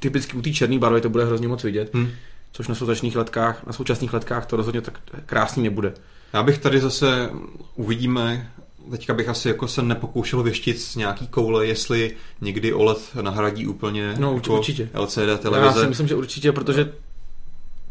typicky 0.00 0.36
u 0.36 0.42
té 0.42 0.50
černé 0.52 0.78
barvy 0.78 1.00
to 1.00 1.08
bude 1.10 1.24
hrozně 1.24 1.48
moc 1.48 1.62
vidět, 1.64 1.90
Hm. 1.94 2.08
což 2.52 2.68
na 2.68 2.74
současných 2.74 3.16
letkách, 3.16 3.66
na 3.66 3.72
současných 3.72 4.12
letkách 4.12 4.46
to 4.46 4.56
rozhodně 4.56 4.80
tak 4.80 4.98
krásný 5.26 5.62
nebude. 5.62 5.94
Já 6.32 6.42
bych 6.42 6.58
tady 6.58 6.80
zase, 6.80 7.30
uvidíme, 7.74 8.50
teďka 8.90 9.14
bych 9.14 9.28
asi 9.28 9.48
jako 9.48 9.68
se 9.68 9.82
nepokoušel 9.82 10.42
věštit 10.42 10.80
z 10.80 10.96
nějaký 10.96 11.26
koule, 11.26 11.66
jestli 11.66 12.16
někdy 12.40 12.72
OLED 12.72 12.98
nahradí 13.20 13.66
úplně 13.66 14.14
No, 14.18 14.32
urč- 14.34 14.36
jako 14.36 14.58
určitě. 14.58 14.88
LCD 14.94 15.18
Já 15.28 15.36
televize. 15.36 15.80
si 15.80 15.86
myslím, 15.86 16.08
že 16.08 16.14
určitě, 16.14 16.52
protože 16.52 16.92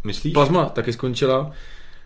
Myslíš? 0.03 0.33
Plazma 0.33 0.65
taky 0.65 0.93
skončila. 0.93 1.51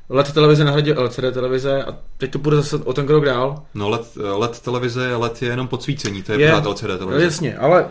LED 0.10 0.34
televize 0.34 0.64
nahradil 0.64 0.96
LCD 1.04 1.32
televize 1.32 1.84
a 1.84 1.98
teď 2.18 2.32
to 2.32 2.40
bude 2.40 2.56
zase 2.56 2.76
o 2.78 2.94
ten 2.94 3.08
krok 3.08 3.26
dál. 3.26 3.64
No 3.74 3.90
LED, 3.90 4.16
LED 4.16 4.60
televize, 4.60 5.16
LED 5.16 5.42
je 5.42 5.50
jenom 5.50 5.68
podsvícení, 5.68 6.24
to 6.24 6.32
je, 6.32 6.40
Je. 6.42 6.50
pořád 6.50 6.66
LCD 6.66 6.88
No, 6.92 6.98
televize. 6.98 7.24
jasně, 7.24 7.58
ale 7.58 7.88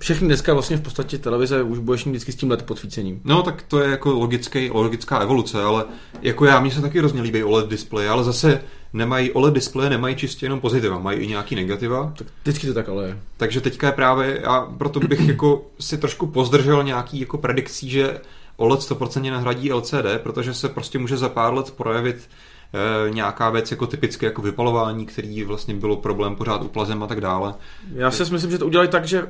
všechny 0.00 0.26
dneska 0.26 0.52
vlastně 0.52 0.76
v 0.76 0.80
podstatě 0.80 1.18
televize 1.18 1.62
už 1.62 1.78
budeš 1.78 2.04
mít 2.04 2.10
vždycky 2.10 2.32
s 2.32 2.36
tím 2.36 2.50
LED 2.50 2.62
podsvícením. 2.62 3.20
No, 3.24 3.42
tak 3.42 3.62
to 3.62 3.78
je 3.80 3.90
jako 3.90 4.12
logický, 4.12 4.70
logická 4.70 5.18
evoluce, 5.18 5.62
ale 5.62 5.84
jako 6.22 6.44
já, 6.44 6.60
mně 6.60 6.70
se 6.70 6.80
taky 6.80 6.98
hrozně 6.98 7.22
líbí 7.22 7.44
OLED 7.44 7.68
displeje, 7.68 8.08
ale 8.08 8.24
zase 8.24 8.60
nemají, 8.92 9.32
OLED 9.32 9.54
displeje 9.54 9.90
nemají 9.90 10.16
čistě 10.16 10.46
jenom 10.46 10.60
pozitiva, 10.60 10.98
mají 10.98 11.18
i 11.18 11.26
nějaký 11.26 11.54
negativa, 11.54 12.12
Tak 12.18 12.26
vždycky 12.42 12.66
to 12.66 12.74
tak 12.74 12.88
ale 12.88 13.06
je. 13.06 13.18
takže 13.36 13.60
teďka 13.60 13.86
je 13.86 13.92
právě, 13.92 14.40
já 14.42 14.60
proto 14.78 15.00
bych 15.00 15.28
jako 15.28 15.66
si 15.80 15.98
trošku 15.98 16.26
pozdržel 16.26 16.82
nějaký 16.82 17.20
jako 17.20 17.38
predikcí, 17.38 17.90
že 17.90 18.20
OLED 18.56 18.80
100% 18.80 19.30
nahradí 19.30 19.72
LCD, 19.72 20.18
protože 20.22 20.54
se 20.54 20.68
prostě 20.68 20.98
může 20.98 21.16
za 21.16 21.28
pár 21.28 21.54
let 21.54 21.70
projevit 21.70 22.16
eh, 22.16 23.10
nějaká 23.10 23.50
věc 23.50 23.70
jako 23.70 23.86
typické 23.86 24.26
jako 24.26 24.42
vypalování, 24.42 25.06
který 25.06 25.44
vlastně 25.44 25.74
bylo 25.74 25.96
problém 25.96 26.36
pořád 26.36 26.62
u 26.62 26.68
plazem 26.68 27.02
a 27.02 27.06
tak 27.06 27.20
dále. 27.20 27.54
Já 27.94 28.10
si 28.10 28.32
myslím, 28.32 28.50
že 28.50 28.58
to 28.58 28.66
udělají 28.66 28.88
tak, 28.88 29.04
že 29.04 29.26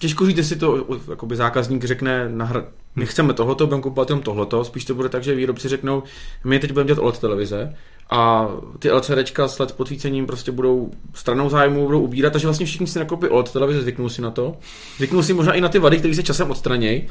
těžko 0.00 0.26
říct, 0.26 0.36
jestli 0.36 0.56
to 0.56 0.86
jakoby 1.10 1.36
zákazník 1.36 1.84
řekne, 1.84 2.28
nahra... 2.28 2.64
my 2.96 3.06
chceme 3.06 3.34
tohleto, 3.34 3.66
budeme 3.66 3.82
kupovat 3.82 4.10
jenom 4.10 4.22
tohleto, 4.22 4.64
spíš 4.64 4.84
to 4.84 4.94
bude 4.94 5.08
tak, 5.08 5.22
že 5.22 5.34
výrobci 5.34 5.68
řeknou, 5.68 6.02
my 6.44 6.58
teď 6.58 6.72
budeme 6.72 6.86
dělat 6.86 7.02
OLED 7.02 7.18
televize 7.18 7.74
a 8.10 8.48
ty 8.78 8.92
LCDčka 8.92 9.48
s 9.48 9.58
LED 9.58 9.72
podvícením 9.72 10.26
prostě 10.26 10.52
budou 10.52 10.90
stranou 11.14 11.48
zájmu, 11.48 11.86
budou 11.86 12.00
ubírat, 12.00 12.32
takže 12.32 12.46
vlastně 12.46 12.66
všichni 12.66 12.86
si 12.86 12.98
nakoupí 12.98 13.28
OLED 13.28 13.52
televize, 13.52 13.82
zvyknou 13.82 14.08
si 14.08 14.22
na 14.22 14.30
to, 14.30 14.56
zvyknou 14.96 15.22
si 15.22 15.34
možná 15.34 15.52
i 15.52 15.60
na 15.60 15.68
ty 15.68 15.78
vady, 15.78 15.98
které 15.98 16.14
se 16.14 16.22
časem 16.22 16.50
odstranějí 16.50 17.08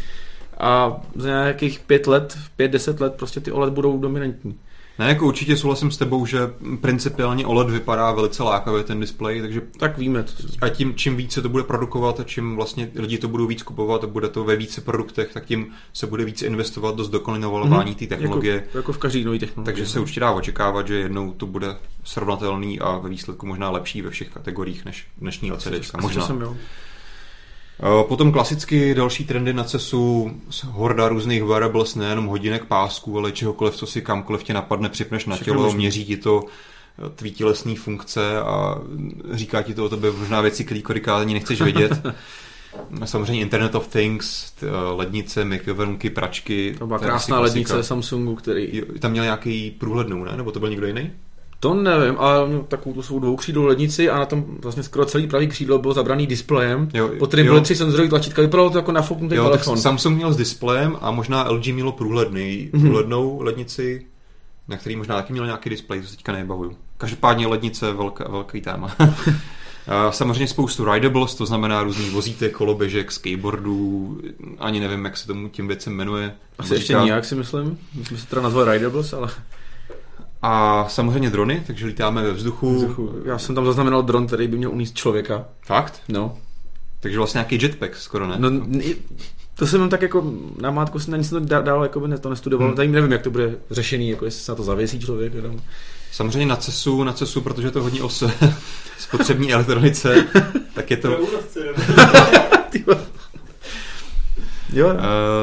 a 0.57 1.01
za 1.15 1.27
nějakých 1.27 1.79
pět 1.79 2.07
let, 2.07 2.37
pět, 2.55 2.71
deset 2.71 2.99
let 2.99 3.13
prostě 3.13 3.39
ty 3.39 3.51
OLED 3.51 3.73
budou 3.73 3.97
dominantní. 3.97 4.55
Ne, 4.99 5.09
jako 5.09 5.27
určitě 5.27 5.57
souhlasím 5.57 5.91
s 5.91 5.97
tebou, 5.97 6.25
že 6.25 6.39
principiálně 6.81 7.45
OLED 7.45 7.69
vypadá 7.69 8.11
velice 8.11 8.43
lákavě 8.43 8.83
ten 8.83 8.99
displej, 8.99 9.41
takže 9.41 9.61
Tak 9.77 9.97
víme. 9.97 10.23
To, 10.23 10.31
a 10.61 10.69
tím, 10.69 10.95
čím 10.95 11.15
více 11.15 11.41
to 11.41 11.49
bude 11.49 11.63
produkovat 11.63 12.19
a 12.19 12.23
čím 12.23 12.55
vlastně 12.55 12.91
lidi 12.95 13.17
to 13.17 13.27
budou 13.27 13.47
víc 13.47 13.63
kupovat 13.63 14.03
a 14.03 14.07
bude 14.07 14.29
to 14.29 14.43
ve 14.43 14.55
více 14.55 14.81
produktech, 14.81 15.33
tak 15.33 15.45
tím 15.45 15.67
se 15.93 16.07
bude 16.07 16.25
víc 16.25 16.41
investovat 16.41 16.95
do 16.95 17.03
zdokonalování 17.03 17.95
té 17.95 18.07
technologie. 18.07 18.55
Jako, 18.55 18.77
jako 18.77 18.93
v 18.93 18.97
každý 18.97 19.23
nový 19.23 19.39
technologii. 19.39 19.73
Takže 19.73 19.91
se 19.91 19.99
určitě 19.99 20.19
dá 20.19 20.31
očekávat, 20.31 20.87
že 20.87 20.95
jednou 20.95 21.31
to 21.33 21.45
bude 21.45 21.75
srovnatelný 22.03 22.79
a 22.79 22.97
ve 22.97 23.09
výsledku 23.09 23.45
možná 23.45 23.69
lepší 23.69 24.01
ve 24.01 24.09
všech 24.09 24.29
kategoriích 24.29 24.85
než 24.85 25.07
dnešní 25.17 25.51
LCD. 25.51 25.73
Asi 25.73 25.91
Možná. 26.01 26.27
Jsem, 26.27 26.41
jo. 26.41 26.55
Eh, 27.83 28.03
Potom 28.07 28.31
klasicky 28.31 28.93
další 28.95 29.25
trendy 29.25 29.53
na 29.53 29.63
CESu, 29.63 30.31
horda 30.65 31.07
různých 31.07 31.43
wearables, 31.43 31.95
nejenom 31.95 32.25
hodinek, 32.25 32.65
pásků, 32.65 33.17
ale 33.17 33.31
čehokoliv, 33.31 33.75
co 33.75 33.85
si 33.85 34.01
kamkoliv 34.01 34.43
tě 34.43 34.53
napadne, 34.53 34.89
připneš 34.89 35.25
na 35.25 35.35
Všechno 35.35 35.53
tělo, 35.53 35.63
možný. 35.63 35.77
měří 35.77 36.05
ti 36.05 36.17
to 36.17 36.43
eh, 37.05 37.09
tvý 37.09 37.31
tělesný 37.31 37.75
funkce 37.75 38.39
a 38.41 38.75
říká 39.31 39.61
ti 39.61 39.73
to 39.73 39.85
o 39.85 39.89
tobě 39.89 40.11
možná 40.11 40.41
věci, 40.41 40.65
které 40.65 40.81
kolikrát 40.81 41.17
ani 41.17 41.33
nechceš 41.33 41.61
vědět. 41.61 42.01
Samozřejmě 43.05 43.41
Internet 43.41 43.75
of 43.75 43.87
Things, 43.87 44.53
eh, 44.63 44.65
lednice, 44.95 45.45
mikrovlnky, 45.45 46.09
pračky. 46.09 46.75
To 46.79 46.87
byla 46.87 46.99
krásná 46.99 47.39
lednice 47.39 47.83
Samsungu, 47.83 48.35
který... 48.35 48.81
Tam 48.99 49.11
měl 49.11 49.23
nějaký 49.23 49.71
průhlednou, 49.71 50.23
ne? 50.23 50.37
Nebo 50.37 50.51
to 50.51 50.59
byl 50.59 50.69
někdo 50.69 50.87
jiný? 50.87 51.11
To 51.59 51.73
nevím, 51.73 52.15
ale 52.19 52.47
měl 52.47 52.63
takovou 52.67 52.93
tu 52.95 53.01
svou 53.01 53.19
dvoukřídlou 53.19 53.65
lednici 53.65 54.09
a 54.09 54.17
na 54.19 54.25
tom 54.25 54.45
vlastně 54.61 54.83
skoro 54.83 55.05
celý 55.05 55.27
pravý 55.27 55.47
křídlo 55.47 55.79
bylo 55.79 55.93
zabraný 55.93 56.27
displejem, 56.27 56.89
Jo, 56.93 57.09
kterým 57.27 57.45
jo. 57.45 57.51
byly 57.53 57.63
tři 57.63 57.75
senzorové 57.75 58.09
tlačítka. 58.09 58.41
Vypadalo 58.41 58.69
to 58.69 58.77
jako 58.77 58.91
nafouknutý 58.91 59.35
Jo, 59.35 59.43
tak 59.43 59.51
telefon. 59.51 59.77
Samsung 59.77 60.15
měl 60.17 60.33
s 60.33 60.37
displejem 60.37 60.97
a 61.01 61.11
možná 61.11 61.49
LG 61.51 61.67
mělo 61.73 61.91
průhledný, 61.91 62.69
Mhm. 62.73 62.81
průhlednou 62.81 63.41
lednici, 63.41 64.05
na 64.67 64.77
který 64.77 64.95
možná 64.95 65.15
taky 65.15 65.33
měl 65.33 65.45
nějaký 65.45 65.69
displej, 65.69 66.01
to 66.01 66.07
se 66.07 66.15
teďka 66.15 66.31
nebavuju. 66.31 66.77
Každopádně 66.97 67.47
lednice 67.47 67.93
velká, 67.93 68.27
velký 68.31 68.61
téma. 68.61 68.95
A 69.87 70.11
Samozřejmě 70.11 70.47
spoustu 70.47 70.93
ridables, 70.93 71.35
to 71.35 71.45
znamená 71.45 71.83
různý 71.83 72.09
vozítek, 72.09 72.51
koloběžek, 72.51 73.11
skateboardů, 73.11 74.17
ani 74.59 74.79
nevím, 74.79 75.05
jak 75.05 75.17
se 75.17 75.27
tomu 75.27 75.49
tím 75.49 75.67
věcem 75.67 75.93
jmenuje. 75.93 76.33
Asi 76.59 76.73
ještě 76.73 76.87
Říká- 76.93 77.03
nijak 77.03 77.25
si 77.25 77.35
myslím. 77.35 77.77
My 77.95 78.05
jsme 78.05 78.17
se 78.17 78.27
teda 78.27 78.41
nazvali 78.41 78.71
Ridables, 78.73 79.13
ale 79.13 79.29
A 80.41 80.85
samozřejmě 80.89 81.29
drony, 81.29 81.63
takže 81.67 81.85
lítáme 81.85 82.23
ve 82.23 82.31
vzduchu. 82.31 82.75
vzduchu. 82.75 83.13
já 83.25 83.37
jsem 83.37 83.55
tam 83.55 83.65
zaznamenal 83.65 84.01
dron, 84.01 84.27
který 84.27 84.47
by 84.47 84.57
měl 84.57 84.71
uníst 84.71 84.95
člověka. 84.95 85.45
Fakt? 85.65 86.01
No. 86.09 86.37
Takže 86.99 87.17
vlastně 87.17 87.37
nějaký 87.37 87.59
jetpack 87.61 87.95
skoro, 87.95 88.27
ne? 88.27 88.35
no 88.37 88.49
to 89.55 89.67
jsem 89.67 89.77
jenom 89.77 89.89
tak 89.89 90.01
jako 90.01 90.33
na 90.61 90.71
mátku 90.71 90.99
jsem 90.99 91.11
na 91.11 91.17
nic 91.17 91.29
to 91.29 91.39
dá- 91.39 91.61
dál 91.61 91.83
jako 91.83 91.99
by 91.99 92.07
ne- 92.07 92.17
to 92.17 92.29
nestudoval. 92.29 92.67
Hmm. 92.67 92.75
Tady 92.75 92.87
nevím, 92.87 93.11
jak 93.11 93.21
to 93.21 93.31
bude 93.31 93.55
řešený, 93.71 94.09
jako 94.09 94.25
jestli 94.25 94.41
se 94.41 94.51
na 94.51 94.55
to 94.55 94.63
zavěsí 94.63 94.99
člověk. 94.99 95.33
Jenom. 95.33 95.59
Samozřejmě 96.11 96.45
na 96.45 96.55
CESu, 96.55 97.03
na 97.03 97.13
CESu, 97.13 97.41
protože 97.41 97.67
je 97.67 97.71
to 97.71 97.83
hodně 97.83 98.01
o 98.01 98.09
spotřební 98.99 99.53
elektronice, 99.53 100.27
tak 100.73 100.91
je 100.91 100.97
to... 100.97 101.17
Ty. 102.69 102.85
Jo, 104.73 104.87
Uh, 104.87 104.99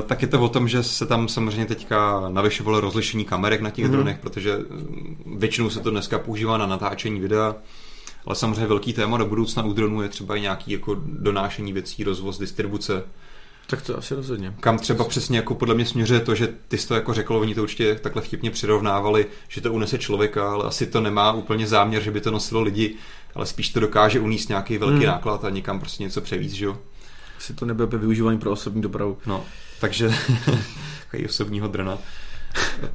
tak 0.06 0.22
je 0.22 0.28
to 0.28 0.40
o 0.40 0.48
tom, 0.48 0.68
že 0.68 0.82
se 0.82 1.06
tam 1.06 1.28
samozřejmě 1.28 1.66
teďka 1.66 2.28
navyšovalo 2.28 2.80
rozlišení 2.80 3.24
kamerek 3.24 3.60
na 3.60 3.70
těch 3.70 3.84
Mhm. 3.84 3.92
mm-hmm. 3.92 3.96
dronech, 3.96 4.18
protože 4.18 4.56
mm, 4.58 5.34
většinou 5.38 5.70
se 5.70 5.80
to 5.80 5.90
dneska 5.90 6.18
používá 6.18 6.58
na 6.58 6.66
natáčení 6.66 7.20
videa, 7.20 7.54
ale 8.26 8.36
samozřejmě 8.36 8.66
velký 8.66 8.92
téma 8.92 9.16
do 9.18 9.26
budoucna 9.26 9.62
u 9.64 9.72
dronů 9.72 10.02
je 10.02 10.08
třeba 10.08 10.36
i 10.36 10.40
nějaký 10.40 10.72
jako 10.72 10.96
donášení 11.04 11.72
věcí, 11.72 12.04
rozvoz, 12.04 12.38
distribuce, 12.38 13.02
tak 13.68 13.82
to 13.82 13.98
asi 13.98 14.14
rozhodně. 14.14 14.54
kam 14.60 14.78
třeba 14.78 15.04
přesně 15.04 15.36
jako 15.38 15.54
podle 15.54 15.74
mě 15.74 15.86
směřuje 15.86 16.20
to, 16.20 16.34
že 16.34 16.48
ty 16.68 16.78
jsi 16.78 16.88
to 16.88 16.94
jako 16.94 17.14
řekl, 17.14 17.36
oni 17.36 17.54
to 17.54 17.62
určitě 17.62 17.94
takhle 17.94 18.22
vtipně 18.22 18.50
přirovnávali, 18.50 19.26
že 19.48 19.60
to 19.60 19.72
unese 19.72 19.98
člověka, 19.98 20.52
ale 20.52 20.64
asi 20.64 20.86
to 20.86 21.00
nemá 21.00 21.32
úplně 21.32 21.66
záměr, 21.66 22.02
že 22.02 22.10
by 22.10 22.20
to 22.20 22.30
nosilo 22.30 22.62
lidi, 22.62 22.94
ale 23.34 23.46
spíš 23.46 23.68
to 23.70 23.80
dokáže 23.80 24.20
uníst 24.20 24.48
nějaký 24.48 24.78
velký 24.78 24.92
Hmm. 24.94 25.00
mm. 25.02 25.06
náklad 25.06 25.44
a 25.44 25.50
někam 25.50 25.80
prostě 25.80 26.02
něco 26.02 26.20
převíz, 26.20 26.52
že 26.52 26.64
jo? 26.64 26.78
Asi 27.46 27.54
to 27.54 27.66
opět 27.85 27.98
využívání 27.98 28.38
pro 28.38 28.50
osobní 28.50 28.82
dopravu. 28.82 29.18
No, 29.26 29.44
takže 29.80 30.11
takový 31.04 31.26
osobního 31.26 31.68
drona. 31.68 31.98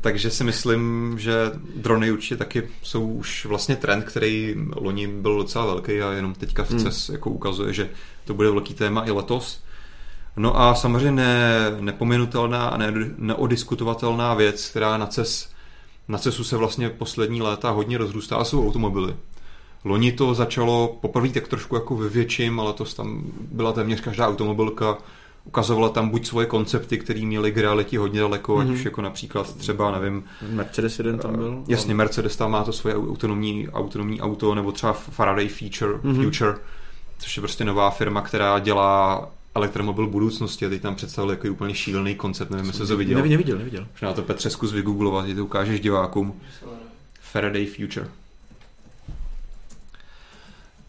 Takže 0.02 0.30
si 0.30 0.44
myslím, 0.44 1.16
že 1.20 1.34
drony 1.76 2.12
určitě 2.12 2.36
taky 2.36 2.70
jsou 2.84 3.08
už 3.08 3.46
vlastně 3.46 3.76
trend, 3.76 4.04
který 4.04 4.56
loni 4.76 5.08
byl 5.08 5.38
docela 5.38 5.66
velký 5.66 6.02
a 6.02 6.12
jenom 6.12 6.34
teďka 6.34 6.64
v 6.64 6.70
Hmm. 6.70 6.80
CES 6.80 7.10
jako 7.10 7.30
ukazuje, 7.30 7.74
že 7.74 7.90
to 8.26 8.34
bude 8.34 8.50
velký 8.50 8.74
téma 8.74 9.04
i 9.06 9.12
letos. 9.12 9.64
No 10.38 10.60
a 10.60 10.76
samozřejmě 10.76 11.12
ne, 11.12 11.60
nepominutelná 11.80 12.68
a 12.68 12.78
ne, 12.78 12.94
neodiskutovatelná 13.18 14.34
věc, 14.34 14.70
která 14.70 14.98
na 14.98 15.08
CES, 15.08 15.50
na 16.08 16.18
CESu 16.18 16.44
se 16.44 16.58
vlastně 16.58 16.90
poslední 16.90 17.42
léta 17.42 17.70
hodně 17.70 17.98
rozrůstá, 17.98 18.44
jsou 18.44 18.68
automobily. 18.68 19.16
Loni 19.84 20.12
to 20.12 20.34
začalo 20.34 20.98
poprvé 21.02 21.30
tak 21.30 21.48
trošku 21.48 21.76
jako 21.76 21.96
ve 21.96 22.10
větším, 22.10 22.60
ale 22.60 22.74
to 22.74 22.86
tam 22.86 23.22
byla 23.52 23.72
téměř 23.74 24.02
každá 24.02 24.28
automobilka, 24.28 24.98
ukazovala 25.46 25.90
tam 25.90 26.10
buď 26.10 26.26
svoje 26.28 26.46
koncepty, 26.48 26.98
které 26.98 27.22
měly 27.22 27.52
k 27.52 27.58
realitě 27.58 28.00
hodně 28.00 28.20
daleko, 28.20 28.56
mm-hmm. 28.56 28.62
ať 28.62 28.66
Mhm. 28.68 28.76
už 28.76 28.86
jako 28.86 29.02
například 29.02 29.56
třeba, 29.56 30.00
nevím, 30.00 30.24
Mercedes 30.52 30.98
jeden 31.00 31.18
tam 31.20 31.36
byl. 31.36 31.64
Jasně, 31.68 31.94
Mercedes 31.96 32.36
tam 32.36 32.52
má 32.52 32.64
to 32.64 32.74
svoje 32.74 32.96
autonomní, 32.96 33.70
autonomní 33.70 34.22
auto, 34.22 34.56
nebo 34.56 34.72
třeba 34.72 34.94
Faraday 34.94 35.48
Feature, 35.48 35.94
Mhm. 36.04 36.14
mm-hmm. 36.14 36.24
Future, 36.24 36.56
což 37.20 37.38
je 37.38 37.42
prostě 37.42 37.66
nová 37.66 37.90
firma, 37.90 38.22
která 38.22 38.60
dělá 38.60 39.30
elektromobil 39.56 40.08
budoucnosti 40.08 40.66
a 40.66 40.70
teď 40.70 40.82
tam 40.82 40.96
představili 40.96 41.34
jako 41.34 41.48
úplně 41.48 41.74
šílený 41.76 42.16
koncept, 42.16 42.50
nevím, 42.50 42.66
jestli 42.68 42.88
to 42.88 42.98
viděl. 42.98 43.18
Nevi- 43.20 43.30
Neviděl, 43.30 43.58
neviděl. 43.58 43.88
Možná 43.92 44.14
to 44.14 44.22
Petře 44.22 44.50
zkus 44.50 44.72
vygooglovat, 44.74 45.28
že 45.28 45.36
to 45.36 45.46
ukážeš 45.46 45.80
divákům. 45.80 46.34
Faraday 47.22 47.66
Future. 47.66 48.08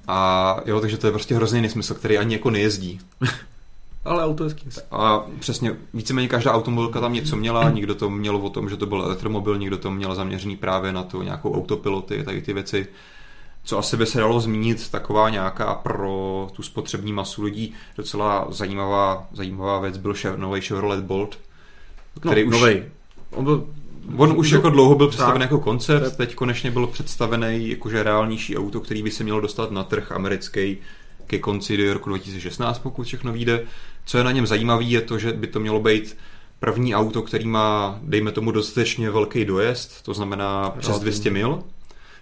A 0.08 0.56
jo, 0.66 0.80
takže 0.80 0.98
to 0.98 1.06
je 1.06 1.12
prostě 1.12 1.34
hrozný 1.34 1.60
nesmysl, 1.60 1.94
který 1.94 2.18
ani 2.18 2.34
jako 2.34 2.50
nejezdí. 2.50 3.00
Ale 4.04 4.24
auto 4.24 4.44
hezký. 4.44 4.68
A 4.90 5.24
přesně, 5.38 5.76
víceméně 5.94 6.28
každá 6.28 6.52
automobilka 6.52 7.00
tam 7.00 7.12
něco 7.12 7.36
měla, 7.36 7.70
někdo 7.70 7.94
to 7.94 8.10
měl 8.10 8.36
o 8.36 8.50
tom, 8.50 8.68
že 8.68 8.76
to 8.76 8.86
byl 8.86 9.02
elektromobil, 9.02 9.58
někdo 9.58 9.78
to 9.78 9.90
měl 9.90 10.14
zaměřený 10.14 10.56
právě 10.56 10.92
na 10.92 11.02
to 11.02 11.22
nějakou 11.22 11.54
autopiloty, 11.54 12.22
tady 12.24 12.42
ty 12.42 12.52
věci. 12.52 12.86
Co 13.64 13.78
asi 13.78 13.96
by 13.96 14.06
se 14.06 14.18
dalo 14.18 14.40
zmínit, 14.40 14.90
taková 14.90 15.30
nějaká 15.30 15.74
pro 15.74 16.48
tu 16.52 16.62
spotřební 16.62 17.12
masu 17.12 17.42
lidí 17.42 17.74
docela 17.96 18.46
zajímavá, 18.50 19.28
zajímavá 19.32 19.80
věc 19.80 19.96
byl 19.96 20.14
nový 20.36 20.60
Chevrolet 20.60 21.04
Bolt, 21.04 21.38
který 22.20 22.42
no, 22.42 22.48
už, 22.48 22.52
novej. 22.52 22.84
On 23.30 23.44
byl 23.44 23.66
on 24.16 24.32
už 24.36 24.50
jako 24.50 24.70
dlouho 24.70 24.94
byl 24.94 25.08
představen 25.08 25.40
tak. 25.40 25.50
jako 25.50 25.60
koncept, 25.60 26.16
teď 26.16 26.34
konečně 26.34 26.70
byl 26.70 26.86
představený 26.86 27.68
jakože 27.68 28.02
reálnější 28.02 28.56
auto, 28.56 28.80
který 28.80 29.02
by 29.02 29.10
se 29.10 29.24
mělo 29.24 29.40
dostat 29.40 29.70
na 29.70 29.84
trh 29.84 30.12
americký 30.12 30.78
ke 31.26 31.38
konci 31.38 31.76
do 31.76 31.94
roku 31.94 32.08
2016, 32.08 32.78
pokud 32.78 33.06
všechno 33.06 33.32
vyjde. 33.32 33.62
Co 34.04 34.18
je 34.18 34.24
na 34.24 34.32
něm 34.32 34.46
zajímavé, 34.46 34.84
je 34.84 35.00
to, 35.00 35.18
že 35.18 35.32
by 35.32 35.46
to 35.46 35.60
mělo 35.60 35.80
být 35.80 36.16
první 36.60 36.94
auto, 36.94 37.22
který 37.22 37.46
má, 37.46 37.98
dejme 38.02 38.32
tomu, 38.32 38.50
dostatečně 38.50 39.10
velký 39.10 39.44
dojezd, 39.44 40.02
to 40.02 40.14
znamená 40.14 40.70
přes 40.70 40.88
Relativně. 40.88 41.10
200 41.10 41.30
mil. 41.30 41.62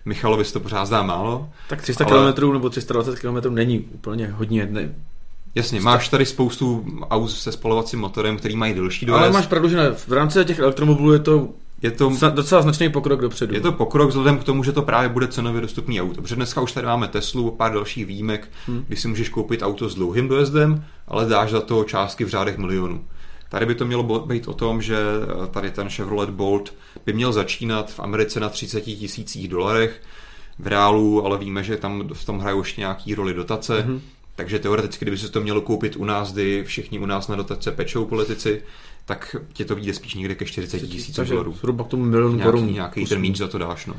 Michalovi 0.05 0.45
se 0.45 0.53
to 0.53 0.61
pořád 0.61 0.85
zdá 0.85 1.03
málo. 1.03 1.49
Tak 1.68 1.83
300 1.83 2.05
Ale- 2.05 2.33
km 2.33 2.53
nebo 2.53 2.70
320 2.70 3.18
km 3.20 3.55
není 3.55 3.78
úplně 3.78 4.26
hodně. 4.28 4.68
Ne. 4.70 4.95
Jasně, 5.55 5.81
máš 5.81 6.09
tady 6.09 6.26
spoustu 6.26 6.85
aut 7.11 7.31
se 7.31 7.53
spalovacím 7.53 8.01
motorem, 8.01 8.37
který 8.37 8.57
mají 8.57 8.74
delší 8.74 9.07
dojezd. 9.07 9.22
Ale 9.22 9.33
máš 9.33 9.47
pravdu, 9.47 9.68
že 9.68 9.76
ne. 9.76 9.91
v 9.93 10.12
rámci 10.12 10.45
těch 10.45 10.59
elektromobilů 10.59 11.12
je 11.12 11.18
to 11.18 11.49
je 11.83 11.91
to, 11.91 12.11
zna- 12.11 12.31
docela 12.31 12.62
značný 12.62 12.89
pokrok 12.89 13.20
dopředu. 13.20 13.55
je 13.55 13.61
to 13.61 13.72
pokrok 13.72 14.09
vzhledem 14.09 14.39
k 14.39 14.45
tomu, 14.45 14.64
že 14.64 14.72
to 14.72 14.83
právě 14.83 15.09
bude 15.09 15.28
cenově 15.28 15.61
dostupný 15.61 16.01
auto. 16.01 16.22
Protože 16.22 16.37
dneska 16.37 16.61
už 16.61 16.72
tady 16.72 16.87
máme 16.87 17.09
Teslu 17.09 17.49
a 17.53 17.57
pár 17.57 17.72
dalších 17.72 18.07
výjimek, 18.07 18.49
Hmm. 18.66 18.85
kdy 18.87 18.97
si 18.97 19.09
můžeš 19.09 19.28
koupit 19.28 19.62
auto 19.62 19.89
s 19.89 19.95
dlouhým 19.95 20.28
dojezdem, 20.28 20.85
ale 21.09 21.26
dáš 21.26 21.51
za 21.51 21.61
to 21.61 21.85
částky 21.85 22.24
v 22.24 22.28
řádech 22.28 22.59
milionů. 22.59 23.05
Tady 23.49 23.66
by 23.66 23.74
to 23.74 23.85
mělo 23.85 24.26
být 24.26 24.49
o 24.49 24.53
tom, 24.55 24.83
že 24.83 24.97
eh, 24.97 25.47
tady 25.47 25.70
ten 25.70 25.89
Chevrolet 25.89 26.31
Bolt 26.31 26.74
by 27.07 27.12
měl 27.12 27.33
začínat 27.33 27.91
v 27.91 28.01
Americe 28.01 28.41
na 28.41 28.49
30 28.49 28.81
tisících 28.81 29.49
dolarech, 29.49 30.03
v 30.59 30.66
reálu, 30.66 31.24
ale 31.26 31.39
víme, 31.39 31.62
že 31.64 31.76
tam 31.76 32.09
v 32.12 32.24
tom 32.24 32.39
hrajou 32.39 32.59
ještě 32.59 32.81
nějaký 32.81 33.14
roli 33.14 33.35
dotace, 33.35 33.83
Mhm. 33.87 34.01
takže 34.37 34.59
teoreticky, 34.59 35.05
kdyby 35.05 35.18
se 35.18 35.28
to 35.28 35.41
mělo 35.41 35.61
koupit 35.61 35.97
u 35.97 36.05
nás, 36.05 36.33
kdy 36.33 36.64
všichni 36.66 36.99
u 36.99 37.07
nás 37.07 37.28
na 37.28 37.37
dotace 37.37 37.70
pečou 37.72 38.05
politici, 38.05 38.62
tak 39.11 39.36
tě 39.52 39.64
to 39.64 39.74
vyjde 39.74 39.94
spíš 39.94 40.14
někde 40.14 40.34
ke 40.34 40.44
40 40.44 40.78
tisícům 40.78 41.14
Takže 41.14 41.32
dolarů 41.32 41.52
zhruba 41.52 41.84
k 41.84 41.88
tomu 41.88 42.04
milion 42.04 42.36
nějaký, 42.36 42.44
korun. 42.52 42.72
nějaký 42.72 43.06
ten 43.06 43.20
míč 43.20 43.36
za 43.36 43.48
to 43.48 43.58
dáš. 43.58 43.86
No. 43.86 43.94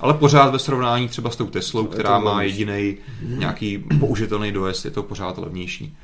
Ale 0.00 0.14
pořád 0.14 0.50
ve 0.52 0.58
srovnání 0.58 1.08
třeba 1.08 1.30
s 1.30 1.36
tou 1.36 1.46
Teslou, 1.46 1.82
Je 1.82 1.88
to 1.88 1.94
která 1.94 2.18
má 2.18 2.42
jediný 2.42 2.96
nějaký 3.22 3.84
použitelný 4.00 4.52
dojezd, 4.52 4.84
je 4.84 4.90
to 4.90 5.02
pořád 5.02 5.38
levnější. 5.38 5.96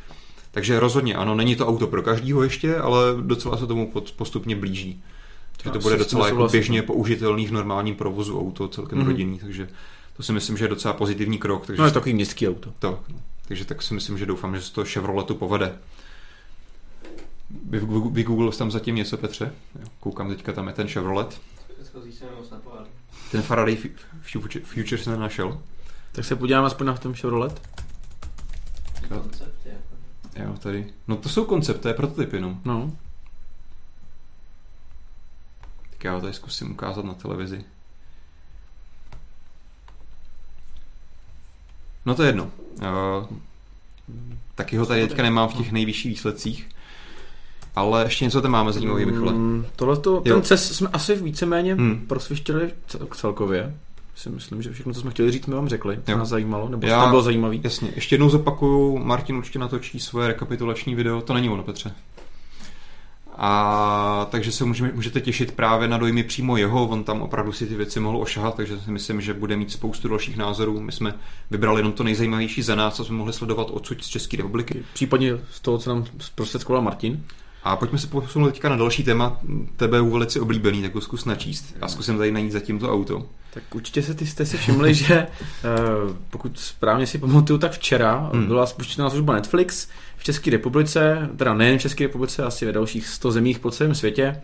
Takže 0.51 0.81
rozhodně 0.81 1.15
ano, 1.15 1.35
není 1.35 1.57
to 1.57 1.67
auto 1.69 1.87
pro 1.87 2.03
každýho 2.03 2.43
ještě, 2.43 2.77
ale 2.77 2.99
docela 3.21 3.57
se 3.57 3.67
tomu 3.67 3.93
postupně 4.17 4.57
blíží. 4.57 5.03
Takže 5.57 5.73
to 5.73 5.83
bude 5.83 5.97
docela 5.97 6.29
jako 6.29 6.49
běžně 6.49 6.83
použitelný 6.83 7.47
v 7.47 7.53
normálním 7.53 7.95
provozu 7.95 8.41
auto, 8.41 8.69
celkem 8.69 8.99
Mhm. 8.99 9.07
rodinný, 9.07 9.39
takže 9.39 9.69
to 10.17 10.23
si 10.23 10.33
myslím, 10.33 10.57
že 10.57 10.65
je 10.65 10.69
docela 10.69 10.95
pozitivní 10.95 11.39
krok. 11.39 11.67
Takže 11.67 11.81
No 11.83 11.87
je 11.87 11.91
to 11.93 11.95
takový 12.01 12.15
městský 12.15 12.49
auto. 12.49 12.73
to, 12.79 13.01
takže 13.49 13.65
tak 13.65 13.83
si 13.83 13.95
myslím, 13.95 14.19
že 14.19 14.27
doufám, 14.27 14.57
že 14.57 14.63
se 14.63 14.73
to 14.73 14.85
Chevroletu 14.85 15.35
povede. 15.35 15.75
Vy, 17.51 17.79
vy, 17.81 18.01
vy 18.11 18.25
Google 18.25 18.53
tam 18.53 18.71
zatím 18.71 18.95
něco, 18.95 19.17
Petře? 19.17 19.55
Jo, 19.81 19.87
koukám 20.01 20.29
teďka, 20.29 20.53
tam 20.53 20.67
je 20.69 20.75
ten 20.75 20.89
Chevrolet. 20.89 21.41
Ten 23.31 23.43
Faraday 23.43 23.77
Fu- 23.77 24.65
Future, 24.65 25.03
jsem 25.03 25.13
nenašel. 25.13 25.61
Tak 26.13 26.25
se 26.25 26.37
podíváme 26.37 26.67
aspoň 26.67 26.87
na 26.87 26.95
ten 26.95 27.15
Chevrolet. 27.15 27.63
Jo. 29.11 29.21
Koncepty, 29.21 29.69
jako. 29.69 30.49
Jo, 30.51 30.59
tady. 30.59 30.93
No 31.09 31.17
to 31.17 31.29
jsou 31.29 31.45
koncepty, 31.45 31.83
to 31.83 31.89
je 31.89 31.95
prototyp 31.95 32.33
jenom. 32.33 32.61
No. 32.65 32.93
Tak 35.91 36.05
já 36.05 36.13
ho 36.15 36.21
tady 36.21 36.33
zkusím 36.33 36.71
ukázat 36.73 37.05
na 37.05 37.15
televizi. 37.15 37.65
No 42.07 42.15
to 42.15 42.23
je 42.23 42.29
jedno. 42.29 42.51
Uh, 42.77 43.37
taky 44.55 44.77
ho 44.77 44.87
tady 44.87 45.09
teďka 45.09 45.23
nemám 45.23 45.49
v 45.49 45.55
těch 45.55 45.73
nejvyšších 45.73 46.13
výsledcích. 46.13 46.69
Ale 47.77 48.03
ještě 48.05 48.25
něco 48.25 48.43
tam 48.43 48.51
máme 48.51 48.73
zajímavý, 48.73 49.07
Michale. 49.07 49.33
Mm, 49.33 49.67
tohle 49.77 49.97
to, 49.97 50.21
ten 50.21 50.43
CES 50.43 50.77
jsme 50.77 50.89
asi 50.93 51.17
víceméně 51.17 51.75
hmm. 51.75 52.05
prosvištěli 52.07 52.71
cel- 52.89 53.07
celkově. 53.17 53.75
Si 54.15 54.31
myslím, 54.31 54.63
že 54.63 54.73
všechno, 54.73 54.93
co 54.93 55.01
jsme 55.01 55.11
chtěli 55.11 55.31
říct, 55.31 55.45
jsme 55.45 55.55
vám 55.55 55.69
řekli. 55.69 55.99
Co 56.05 56.13
Jo. 56.13 56.19
nás 56.19 56.29
zajímalo, 56.29 56.69
nebo 56.69 56.87
Já- 56.87 57.01
tam 57.01 57.11
bylo 57.11 57.23
zajímavý. 57.23 57.61
Jasně, 57.65 57.91
ještě 57.95 58.15
jednou 58.15 58.29
zopakuju, 58.29 58.99
Martin 58.99 59.37
určitě 59.37 59.59
natočí 59.59 60.01
svoje 60.01 60.29
rekapitulační 60.29 60.95
video, 60.95 61.21
to 61.21 61.35
není 61.35 61.49
ono, 61.49 61.63
Petře. 61.63 61.93
A 63.39 64.27
takže 64.31 64.53
se 64.53 64.65
můžeme, 64.65 64.93
můžete 64.95 65.21
těšit 65.21 65.53
právě 65.53 65.89
na 65.89 65.99
dojmy 65.99 66.23
přímo 66.23 66.57
jeho, 66.57 66.89
on 66.89 67.05
tam 67.05 67.23
opravdu 67.23 67.53
si 67.53 67.67
ty 67.67 67.75
věci 67.75 68.01
mohl 68.01 68.19
ošahat, 68.19 68.55
takže 68.55 68.79
si 68.79 68.91
myslím, 68.91 69.21
že 69.21 69.35
bude 69.35 69.57
mít 69.57 69.73
spoustu 69.73 70.09
dalších 70.09 70.37
názorů. 70.37 70.81
My 70.81 70.93
jsme 70.93 71.15
vybrali 71.51 71.81
jenom 71.81 71.93
to 71.93 72.05
nejzajímavější 72.05 72.63
za 72.63 72.75
nás, 72.75 72.95
co 72.95 73.05
jsme 73.05 73.17
mohli 73.17 73.33
sledovat 73.33 73.69
odsud 73.71 74.05
z 74.05 74.09
České 74.09 74.37
republiky. 74.37 74.83
Případně 74.95 75.39
z 75.51 75.61
toho, 75.61 75.79
co 75.79 75.91
nám 75.95 76.05
zprostředkoval 76.19 76.83
Martin. 76.83 77.25
A 77.67 77.77
pojďme 77.77 77.99
se 77.99 78.07
posunout 78.07 78.51
teďka 78.51 78.69
na 78.69 78.77
další 78.77 79.05
téma, 79.05 79.41
tebe 79.77 79.99
je 79.99 80.03
velice 80.03 80.41
oblíbený, 80.41 80.83
tak 80.83 80.95
ho 80.95 81.01
zkus 81.01 81.25
načíst. 81.25 81.77
Já 81.81 81.89
zkusím 81.89 82.19
tady 82.19 82.33
najít 82.33 82.53
zatím 82.53 82.79
to 82.79 82.93
auto. 82.93 83.27
Tak 83.55 83.75
určitě 83.75 84.03
se 84.03 84.15
ty 84.15 84.27
jste 84.27 84.47
si 84.47 84.57
všimli, 84.57 84.95
že 84.95 85.15
eh, 85.17 85.27
pokud 86.31 86.59
správně 86.59 87.07
si 87.07 87.19
pamatuju, 87.19 87.59
tak 87.59 87.73
včera 87.73 88.31
Hmm. 88.33 88.47
byla 88.47 88.67
spuštěná 88.67 89.11
služba 89.11 89.35
Netflix 89.35 89.89
v 90.17 90.25
České 90.25 90.51
republice, 90.51 91.29
teda 91.37 91.55
nejen 91.55 91.79
v 91.79 91.83
České 91.83 92.05
republice, 92.05 92.43
asi 92.43 92.67
ve 92.67 92.73
dalších 92.73 93.09
100 93.09 93.31
zemích 93.33 93.59
po 93.59 93.71
celém 93.71 93.95
světě. 93.95 94.41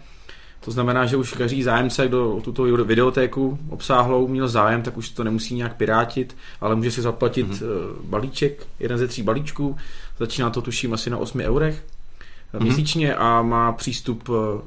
To 0.64 0.70
znamená, 0.70 1.06
že 1.06 1.16
už 1.16 1.32
každý 1.32 1.62
zájemce, 1.62 2.08
kdo 2.08 2.32
o 2.36 2.40
tuto 2.40 2.62
videotéku 2.62 3.58
obsáhlou 3.70 4.28
měl 4.28 4.48
zájem, 4.48 4.82
tak 4.82 4.96
už 4.96 5.08
to 5.10 5.24
nemusí 5.24 5.54
nějak 5.54 5.76
pirátit, 5.76 6.36
ale 6.60 6.76
může 6.76 6.90
si 6.90 7.02
zaplatit 7.02 7.46
Mhm. 7.46 7.54
mm-hmm. 7.56 7.94
balíček, 8.04 8.66
jeden 8.80 8.98
ze 8.98 9.08
tří 9.08 9.22
balíčků. 9.22 9.76
Začíná 10.18 10.50
to 10.50 10.62
tuším 10.62 10.94
asi 10.94 11.10
na 11.10 11.18
8 11.18 11.40
eurech 11.40 11.84
Mhm. 12.52 12.62
měsíčně 12.64 13.14
a 13.14 13.42
má 13.42 13.72
přístup 13.72 14.28
eh, 14.30 14.60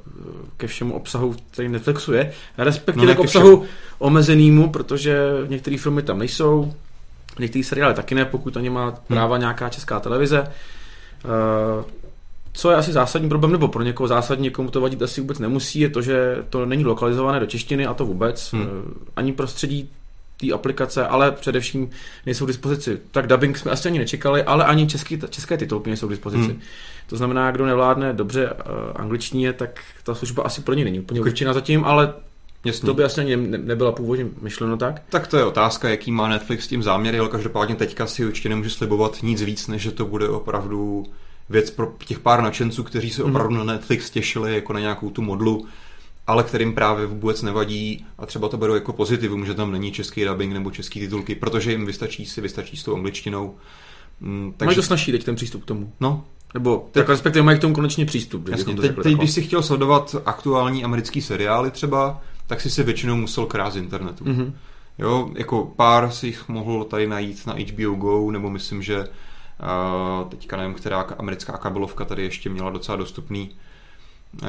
ke 0.57 0.67
všemu 0.67 0.93
obsahu, 0.93 1.36
který 1.51 1.69
Netflixu 1.69 2.13
je, 2.13 2.31
respektive 2.57 3.07
No 3.07 3.15
k 3.15 3.19
obsahu 3.19 3.63
omezenýmu, 3.99 4.69
protože 4.69 5.17
některé 5.47 5.77
filmy 5.77 6.01
tam 6.01 6.19
nejsou, 6.19 6.73
některé 7.39 7.63
seriály 7.63 7.93
taky 7.93 8.15
ne, 8.15 8.25
pokud 8.25 8.55
na 8.55 8.61
ně 8.61 8.69
má 8.69 8.91
práva 9.07 9.38
nějaká 9.38 9.69
česká 9.69 9.99
televize. 9.99 10.47
Eh, 11.25 11.83
Co 12.57 12.71
je 12.71 12.75
asi 12.77 12.91
zásadní 12.91 13.29
problém, 13.29 13.51
nebo 13.51 13.67
pro 13.67 13.83
někoho 13.83 14.07
zásadní, 14.07 14.43
někomu 14.43 14.71
to 14.71 14.81
vadit 14.81 15.01
asi 15.01 15.21
vůbec 15.21 15.39
nemusí, 15.39 15.79
je 15.79 15.89
to, 15.89 16.01
že 16.01 16.43
to 16.49 16.65
není 16.65 16.86
lokalizované 16.86 17.39
do 17.39 17.45
češtiny 17.45 17.86
a 17.86 17.93
to 17.93 18.05
vůbec. 18.05 18.53
Hmm. 18.53 18.63
Hmm. 18.63 18.93
Ani 19.15 19.33
prostředí 19.33 19.89
té 20.38 20.51
aplikace, 20.51 21.07
ale 21.07 21.31
především 21.31 21.89
nejsou 22.25 22.45
k 22.45 22.47
dispozici. 22.47 22.99
Tak 23.11 23.27
dubbing 23.27 23.57
jsme 23.57 23.71
asi 23.71 23.88
ani 23.89 23.99
nečekali, 23.99 24.43
ale 24.43 24.65
ani 24.65 24.88
český, 24.88 25.19
české 25.29 25.57
titulky 25.57 25.89
nejsou 25.89 26.07
k 26.07 26.09
dispozici. 26.09 26.47
Hmm. 26.47 26.61
To 27.07 27.17
znamená, 27.17 27.51
kdo 27.51 27.65
nevládne 27.65 28.13
dobře 28.13 28.49
uh, 28.51 28.57
angličtině, 28.95 29.53
tak 29.53 29.79
ta 30.03 30.15
služba 30.15 30.43
asi 30.43 30.61
pro 30.61 30.73
ně 30.73 30.83
není 30.83 30.99
úplně 30.99 31.21
určená 31.21 31.53
zatím, 31.53 31.86
ale 31.86 32.13
to 32.86 32.93
by 32.93 33.03
asi 33.03 33.21
ani 33.21 33.38
ne, 33.38 33.57
nebyla 33.57 33.91
původně 33.91 34.25
myšleno 34.41 34.77
tak. 34.77 35.01
Tak 35.09 35.27
to 35.27 35.38
je 35.38 35.45
otázka, 35.45 35.89
jaký 35.89 36.11
má 36.11 36.27
Netflix 36.27 36.63
s 36.63 36.67
tím 36.67 36.83
záměry, 36.83 37.19
ale 37.19 37.29
každopádně 37.29 37.75
teďka 37.75 38.07
si 38.07 38.25
určitě 38.25 38.49
nemůže 38.49 38.69
slibovat 38.69 39.23
nic 39.23 39.41
víc, 39.41 39.67
než 39.67 39.81
že 39.81 39.91
to 39.91 40.05
bude 40.05 40.29
opravdu 40.29 41.05
věc 41.49 41.71
pro 41.71 41.93
těch 42.05 42.19
pár 42.19 42.41
nadšenců, 42.43 42.83
kteří 42.83 43.09
se 43.09 43.21
Mhm. 43.23 43.31
opravdu 43.31 43.55
na 43.57 43.63
Netflix 43.63 44.09
těšili 44.09 44.55
jako 44.55 44.73
na 44.73 44.79
nějakou 44.79 45.09
tu 45.09 45.21
modlu, 45.21 45.65
ale 46.28 46.43
kterým 46.43 46.73
právě 46.73 47.05
vůbec 47.05 47.41
nevadí 47.41 48.05
a 48.17 48.26
třeba 48.26 48.49
to 48.49 48.57
berou 48.57 48.73
jako 48.73 48.93
pozitivum, 48.93 49.45
že 49.45 49.53
tam 49.53 49.71
není 49.71 49.91
český 49.91 50.26
dubbing 50.26 50.53
nebo 50.53 50.71
český 50.71 50.99
titulky, 50.99 51.36
protože 51.36 51.71
jim 51.71 51.86
vystačí 51.86 52.26
si 52.26 52.41
vystačí 52.41 52.78
s 52.78 52.84
tou 52.84 52.95
angličtinou. 52.95 53.55
Mm, 54.19 54.53
Takže... 54.57 54.65
Mají 54.65 54.76
to 54.76 54.84
snažší 54.84 55.11
teď 55.11 55.23
ten 55.23 55.36
přístup 55.36 55.63
k 55.63 55.65
tomu. 55.65 55.93
no, 55.99 56.23
Nebo 56.53 56.89
tak 56.91 57.09
respektive 57.09 57.43
mají 57.43 57.57
k 57.57 57.61
tomu 57.61 57.73
konečně 57.73 58.05
přístup. 58.05 58.47
Jasně, 58.47 58.76
teď, 58.76 58.95
teď 59.03 59.17
když 59.17 59.32
si 59.32 59.41
chtěl 59.41 59.63
sledovat 59.63 60.15
aktuální 60.26 60.84
americký 60.84 61.21
seriály 61.21 61.71
třeba, 61.71 62.21
tak 62.47 62.61
si 62.61 62.69
se 62.69 62.84
většinou 62.84 63.15
musel 63.15 63.45
krát 63.45 63.73
z 63.73 63.78
internetu. 63.78 64.23
Mm-hmm. 64.23 64.53
Jo, 64.97 65.30
jako 65.36 65.73
pár 65.76 66.11
si 66.11 66.28
jich 66.28 66.47
mohl 66.49 66.84
tady 66.84 67.07
najít 67.07 67.47
na 67.47 67.53
HBO 67.53 67.95
Go, 67.95 68.32
nebo 68.32 68.49
myslím, 68.49 68.82
že 68.82 68.99
uh, 68.99 70.30
teďka 70.30 70.57
nevím, 70.57 70.73
která 70.73 71.01
americká 71.01 71.57
kabelovka 71.57 72.05
tady 72.05 72.23
ještě 72.23 72.49
měla 72.49 72.69
docela 72.69 72.95
dostupný 72.95 73.49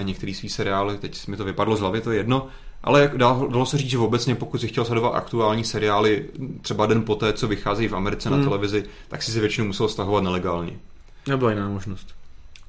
některý 0.03 0.35
svý 0.35 0.49
seriály, 0.49 0.99
teď 0.99 1.29
mi 1.29 1.37
to 1.37 1.45
vypadlo 1.45 1.77
z 1.77 1.81
hlavy, 1.81 2.01
to 2.01 2.11
je 2.11 2.19
jedno, 2.19 2.47
ale 2.83 3.11
dalo, 3.17 3.49
dalo 3.49 3.67
se 3.67 3.79
říct, 3.79 3.91
že 3.91 3.99
obecně 3.99 4.35
pokud 4.35 4.61
si 4.61 4.69
chtěl 4.69 4.85
sledovat 4.85 5.15
aktuální 5.15 5.65
seriály 5.65 6.25
třeba 6.63 6.87
den 6.87 7.03
poté, 7.03 7.33
co 7.33 7.49
vycházejí 7.49 7.89
v 7.89 7.97
Americe 7.97 8.29
hmm. 8.29 8.39
na 8.39 8.45
televizi, 8.45 8.85
tak 9.09 9.23
si 9.23 9.33
si 9.33 9.41
většinou 9.41 9.67
musel 9.67 9.89
stahovat 9.89 10.25
nelegálně. 10.25 10.73
Nebyla 11.29 11.51
jiná 11.51 11.69
možnost. 11.69 12.15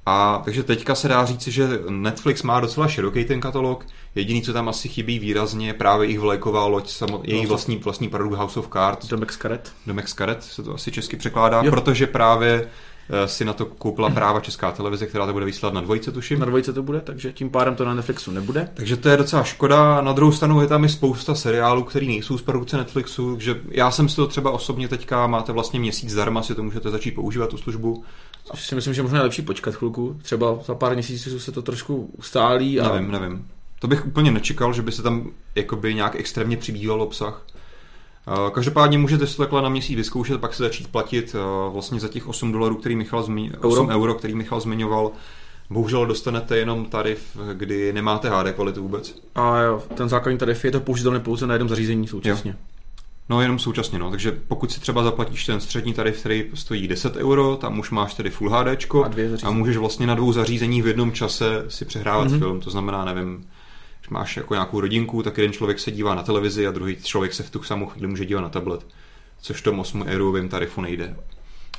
A 0.10 0.42
takže 0.46 0.64
teďka 0.64 0.96
se 0.96 1.08
dá 1.08 1.26
říci, 1.26 1.52
že 1.52 1.68
Netflix 1.90 2.44
má 2.44 2.60
docela 2.60 2.88
široký 2.88 3.26
ten 3.26 3.42
katalog. 3.42 3.86
Jediný, 4.16 4.42
co 4.42 4.54
tam 4.54 4.70
asi 4.70 4.90
chybí 4.90 5.20
výrazně, 5.20 5.68
je 5.68 5.74
právě 5.74 6.08
jejich 6.08 6.20
vlajková 6.20 6.66
loď, 6.66 6.90
samot, 6.90 7.28
no, 7.28 7.34
jejich 7.34 7.48
vlastní, 7.48 7.78
vlastní 7.78 8.10
produkt 8.10 8.34
House 8.38 8.60
of 8.60 8.70
Cards. 8.74 9.08
Domek 9.08 9.32
z 9.32 9.38
karet. 9.38 9.74
Domek 9.88 10.08
z 10.08 10.14
karet 10.14 10.44
se 10.44 10.64
to 10.64 10.74
asi 10.74 10.92
česky 10.92 11.18
překládá, 11.18 11.62
jo. 11.64 11.72
protože 11.72 12.08
právě 12.08 12.68
si 13.26 13.46
na 13.46 13.54
to 13.54 13.66
koupila 13.66 14.10
práva 14.10 14.40
Česká 14.40 14.72
televize, 14.72 15.06
která 15.06 15.26
to 15.26 15.34
bude 15.34 15.46
vysílat 15.46 15.74
na 15.74 15.82
dvojce, 15.82 16.12
tuším. 16.12 16.40
Na 16.40 16.46
dvojce 16.46 16.74
to 16.74 16.84
bude, 16.84 17.02
takže 17.02 17.34
tím 17.34 17.50
pádem 17.50 17.76
to 17.76 17.86
na 17.86 17.94
Netflixu 17.94 18.32
nebude. 18.32 18.70
Takže 18.74 18.98
to 18.98 19.10
je 19.10 19.18
docela 19.18 19.44
škoda. 19.44 20.02
Na 20.02 20.14
druhou 20.14 20.32
stranu 20.32 20.62
je 20.62 20.68
tam 20.68 20.86
i 20.86 20.90
spousta 20.90 21.36
seriálů, 21.36 21.84
které 21.84 22.06
nejsou 22.06 22.38
z 22.38 22.42
produkce 22.42 22.78
Netflixu, 22.78 23.36
takže 23.36 23.62
já 23.70 23.92
jsem 23.92 24.10
si 24.10 24.16
to 24.16 24.28
třeba 24.28 24.52
osobně 24.52 24.88
teďka, 24.88 25.28
máte 25.28 25.52
vlastně 25.52 25.80
měsíc 25.80 26.10
zdarma, 26.10 26.44
si 26.44 26.56
to 26.56 26.64
můžete 26.64 26.90
začít 26.90 27.12
používat, 27.12 27.50
tu 27.50 27.58
službu. 27.58 28.04
Což 28.52 28.68
si 28.68 28.76
myslím, 28.76 28.94
že 28.94 29.02
možná 29.02 29.18
je 29.18 29.24
lepší 29.24 29.42
počkat 29.42 29.76
chvilku. 29.76 30.20
Třeba 30.24 30.60
za 30.66 30.76
pár 30.76 30.94
měsíců 30.94 31.40
se 31.40 31.52
to 31.52 31.62
trošku 31.62 32.12
ustálí. 32.18 32.80
A... 32.80 32.94
Nevím, 32.94 33.12
nevím. 33.12 33.48
To 33.80 33.88
bych 33.88 34.06
úplně 34.06 34.32
nečekal, 34.32 34.74
že 34.74 34.82
by 34.82 34.92
se 34.92 35.04
tam 35.04 35.32
jakoby 35.56 35.94
nějak 35.94 36.16
extrémně 36.16 36.58
přibýval 36.58 37.02
obsah. 37.02 37.46
Eh, 38.28 38.52
každopádně 38.52 38.98
můžete 38.98 39.28
si 39.28 39.38
takhle 39.38 39.62
na 39.62 39.70
měsíc 39.70 39.96
vyzkoušet, 39.96 40.42
pak 40.42 40.54
se 40.54 40.64
začít 40.64 40.88
platit 40.88 41.36
eh, 41.36 41.72
vlastně 41.72 42.00
za 42.00 42.08
těch 42.08 42.28
8 42.28 42.52
dolarů, 42.52 42.76
který 42.76 42.96
Michal 42.96 43.28
euro. 43.30 43.70
8 43.70 43.90
euro, 43.90 44.14
který 44.14 44.36
Michal 44.36 44.60
zmiňoval. 44.60 45.12
Bohužel 45.70 46.06
dostanete 46.06 46.58
jenom 46.58 46.86
tarif, 46.86 47.38
kdy 47.54 47.94
nemáte 47.94 48.30
HD 48.30 48.54
kvalitu 48.56 48.82
vůbec. 48.82 49.16
A 49.36 49.60
jo, 49.62 49.84
ten 49.96 50.10
základní 50.10 50.38
tarif 50.38 50.66
je 50.66 50.72
to 50.72 50.80
použitelný 50.80 51.20
pouze 51.20 51.48
na 51.48 51.54
jednom 51.54 51.70
zařízení 51.70 52.08
současně. 52.08 52.52
Jo. 52.52 52.58
No 53.30 53.42
jenom 53.42 53.60
současně, 53.60 54.00
no. 54.00 54.10
Takže 54.10 54.32
pokud 54.48 54.72
si 54.72 54.80
třeba 54.80 55.04
zaplatíš 55.04 55.46
ten 55.46 55.60
střední 55.60 55.94
tarif, 55.94 56.20
který 56.20 56.46
stojí 56.54 56.88
10 56.88 57.16
euro, 57.16 57.56
tam 57.56 57.80
už 57.80 57.92
máš 57.92 58.14
tedy 58.14 58.30
Full 58.30 58.50
HD 58.50 58.86
a, 58.94 59.10
a 59.44 59.52
můžeš 59.52 59.78
vlastně 59.78 60.08
na 60.08 60.16
dvou 60.16 60.34
zařízeních 60.34 60.84
v 60.84 60.88
jednom 60.88 61.12
čase 61.12 61.66
si 61.68 61.86
přehrávat 61.86 62.28
mm-hmm. 62.28 62.40
film. 62.40 62.60
To 62.60 62.70
znamená, 62.70 63.06
nevím, 63.06 63.46
máš 64.10 64.38
jako 64.38 64.54
nějakou 64.54 64.80
rodinku, 64.80 65.24
tak 65.24 65.38
jeden 65.38 65.54
člověk 65.54 65.80
se 65.80 65.92
dívá 65.92 66.16
na 66.16 66.24
televizi 66.24 66.68
a 66.68 66.72
druhý 66.72 66.96
člověk 66.96 67.34
se 67.34 67.44
v 67.44 67.50
tu 67.50 67.64
samou 67.64 67.86
chvíli 67.86 68.08
může 68.08 68.26
dívat 68.26 68.42
na 68.42 68.50
tablet. 68.50 68.86
Což 69.42 69.62
v 69.62 69.64
tom 69.64 69.80
8 69.80 70.04
eurovém 70.04 70.50
tarifu 70.50 70.82
nejde. 70.82 71.16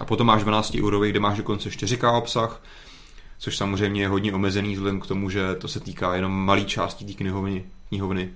A 0.01 0.05
potom 0.05 0.27
máš 0.27 0.43
12 0.43 0.77
eurový, 0.81 1.11
kde 1.11 1.21
máš 1.21 1.37
dokonce 1.37 1.69
4K 1.69 2.19
obsah, 2.19 2.63
což 3.39 3.57
samozřejmě 3.57 4.03
je 4.03 4.09
hodně 4.09 4.33
omezený 4.33 4.75
vzhledem 4.75 5.01
k 5.01 5.07
tomu, 5.07 5.31
že 5.31 5.55
to 5.55 5.69
se 5.69 5.81
týká 5.81 6.15
jenom 6.15 6.33
malý 6.33 6.65
části 6.65 7.05
té 7.05 7.13
knihovny. 7.13 7.65
knihovny 7.89 8.31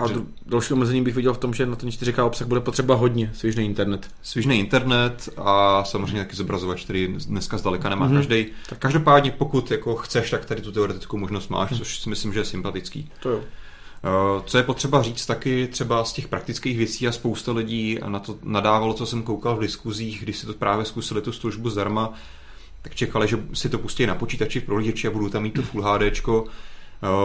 a 0.00 0.08
že... 0.08 0.14
další 0.46 0.72
omezení 0.72 1.02
bych 1.02 1.14
viděl 1.14 1.34
v 1.34 1.38
tom, 1.38 1.54
že 1.54 1.66
na 1.66 1.76
ten 1.76 1.88
4K 1.88 2.26
obsah 2.26 2.46
bude 2.46 2.60
potřeba 2.60 2.94
hodně 2.94 3.30
svižný 3.34 3.64
internet. 3.64 4.08
Svižný 4.22 4.58
internet 4.58 5.28
a 5.36 5.84
samozřejmě 5.84 6.18
taky 6.18 6.36
zobrazovač, 6.36 6.84
který 6.84 7.14
dneska 7.26 7.58
zdaleka 7.58 7.88
nemá 7.88 8.08
mm-hmm. 8.08 8.14
každý. 8.14 8.46
Tak 8.68 8.78
každopádně, 8.78 9.30
pokud 9.30 9.70
jako 9.70 9.96
chceš, 9.96 10.30
tak 10.30 10.44
tady 10.44 10.62
tu 10.62 10.72
teoretickou 10.72 11.16
možnost 11.16 11.48
máš, 11.48 11.70
mm. 11.70 11.78
což 11.78 12.00
si 12.00 12.08
myslím, 12.08 12.32
že 12.32 12.40
je 12.40 12.44
sympatický. 12.44 13.10
To 13.22 13.28
jo. 13.28 13.40
Eh, 14.04 14.42
co 14.46 14.58
je 14.58 14.62
potřeba 14.64 15.02
říct 15.02 15.26
taky 15.26 15.68
třeba 15.68 16.04
z 16.04 16.12
těch 16.12 16.28
praktických 16.28 16.78
věcí 16.78 17.08
a 17.08 17.12
spousta 17.12 17.52
lidí 17.52 17.98
na 18.06 18.18
to 18.18 18.38
nadávalo, 18.42 18.94
co 18.94 19.06
jsem 19.06 19.22
koukal 19.22 19.56
v 19.56 19.60
diskuzích, 19.60 20.22
když 20.22 20.38
si 20.38 20.46
to 20.46 20.54
právě 20.54 20.84
zkusili 20.84 21.22
tu 21.22 21.32
službu 21.32 21.70
zdarma, 21.70 22.12
tak 22.82 22.94
čekali, 22.94 23.28
že 23.28 23.38
si 23.52 23.68
to 23.68 23.78
pustí 23.78 24.06
na 24.06 24.14
počítači 24.14 24.60
v 24.60 24.64
prohlížeči 24.64 25.08
a 25.08 25.10
budou 25.10 25.28
tam 25.28 25.42
mít 25.42 25.54
to 25.54 25.62
Full 25.62 25.82
HDčko 25.82 26.44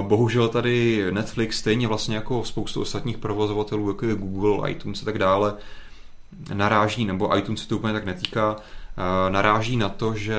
bohužel 0.02 0.48
tady 0.48 1.06
Netflix 1.12 1.58
stejně 1.58 1.88
vlastně 1.88 2.16
jako 2.16 2.44
spoustu 2.44 2.82
ostatních 2.82 3.18
provozovatelů, 3.18 3.90
jako 3.90 4.06
je 4.06 4.16
Google, 4.16 4.72
iTunes 4.72 5.02
a 5.02 5.06
tak 5.06 5.18
dále, 5.18 5.54
naráží, 6.54 7.06
nebo 7.06 7.38
iTunes 7.38 7.62
se 7.62 7.68
to 7.68 7.78
úplně 7.78 7.94
tak 7.94 8.06
netýká, 8.06 8.56
eh, 8.58 9.30
naráží 9.30 9.78
na 9.78 9.90
to, 9.90 10.16
že 10.16 10.38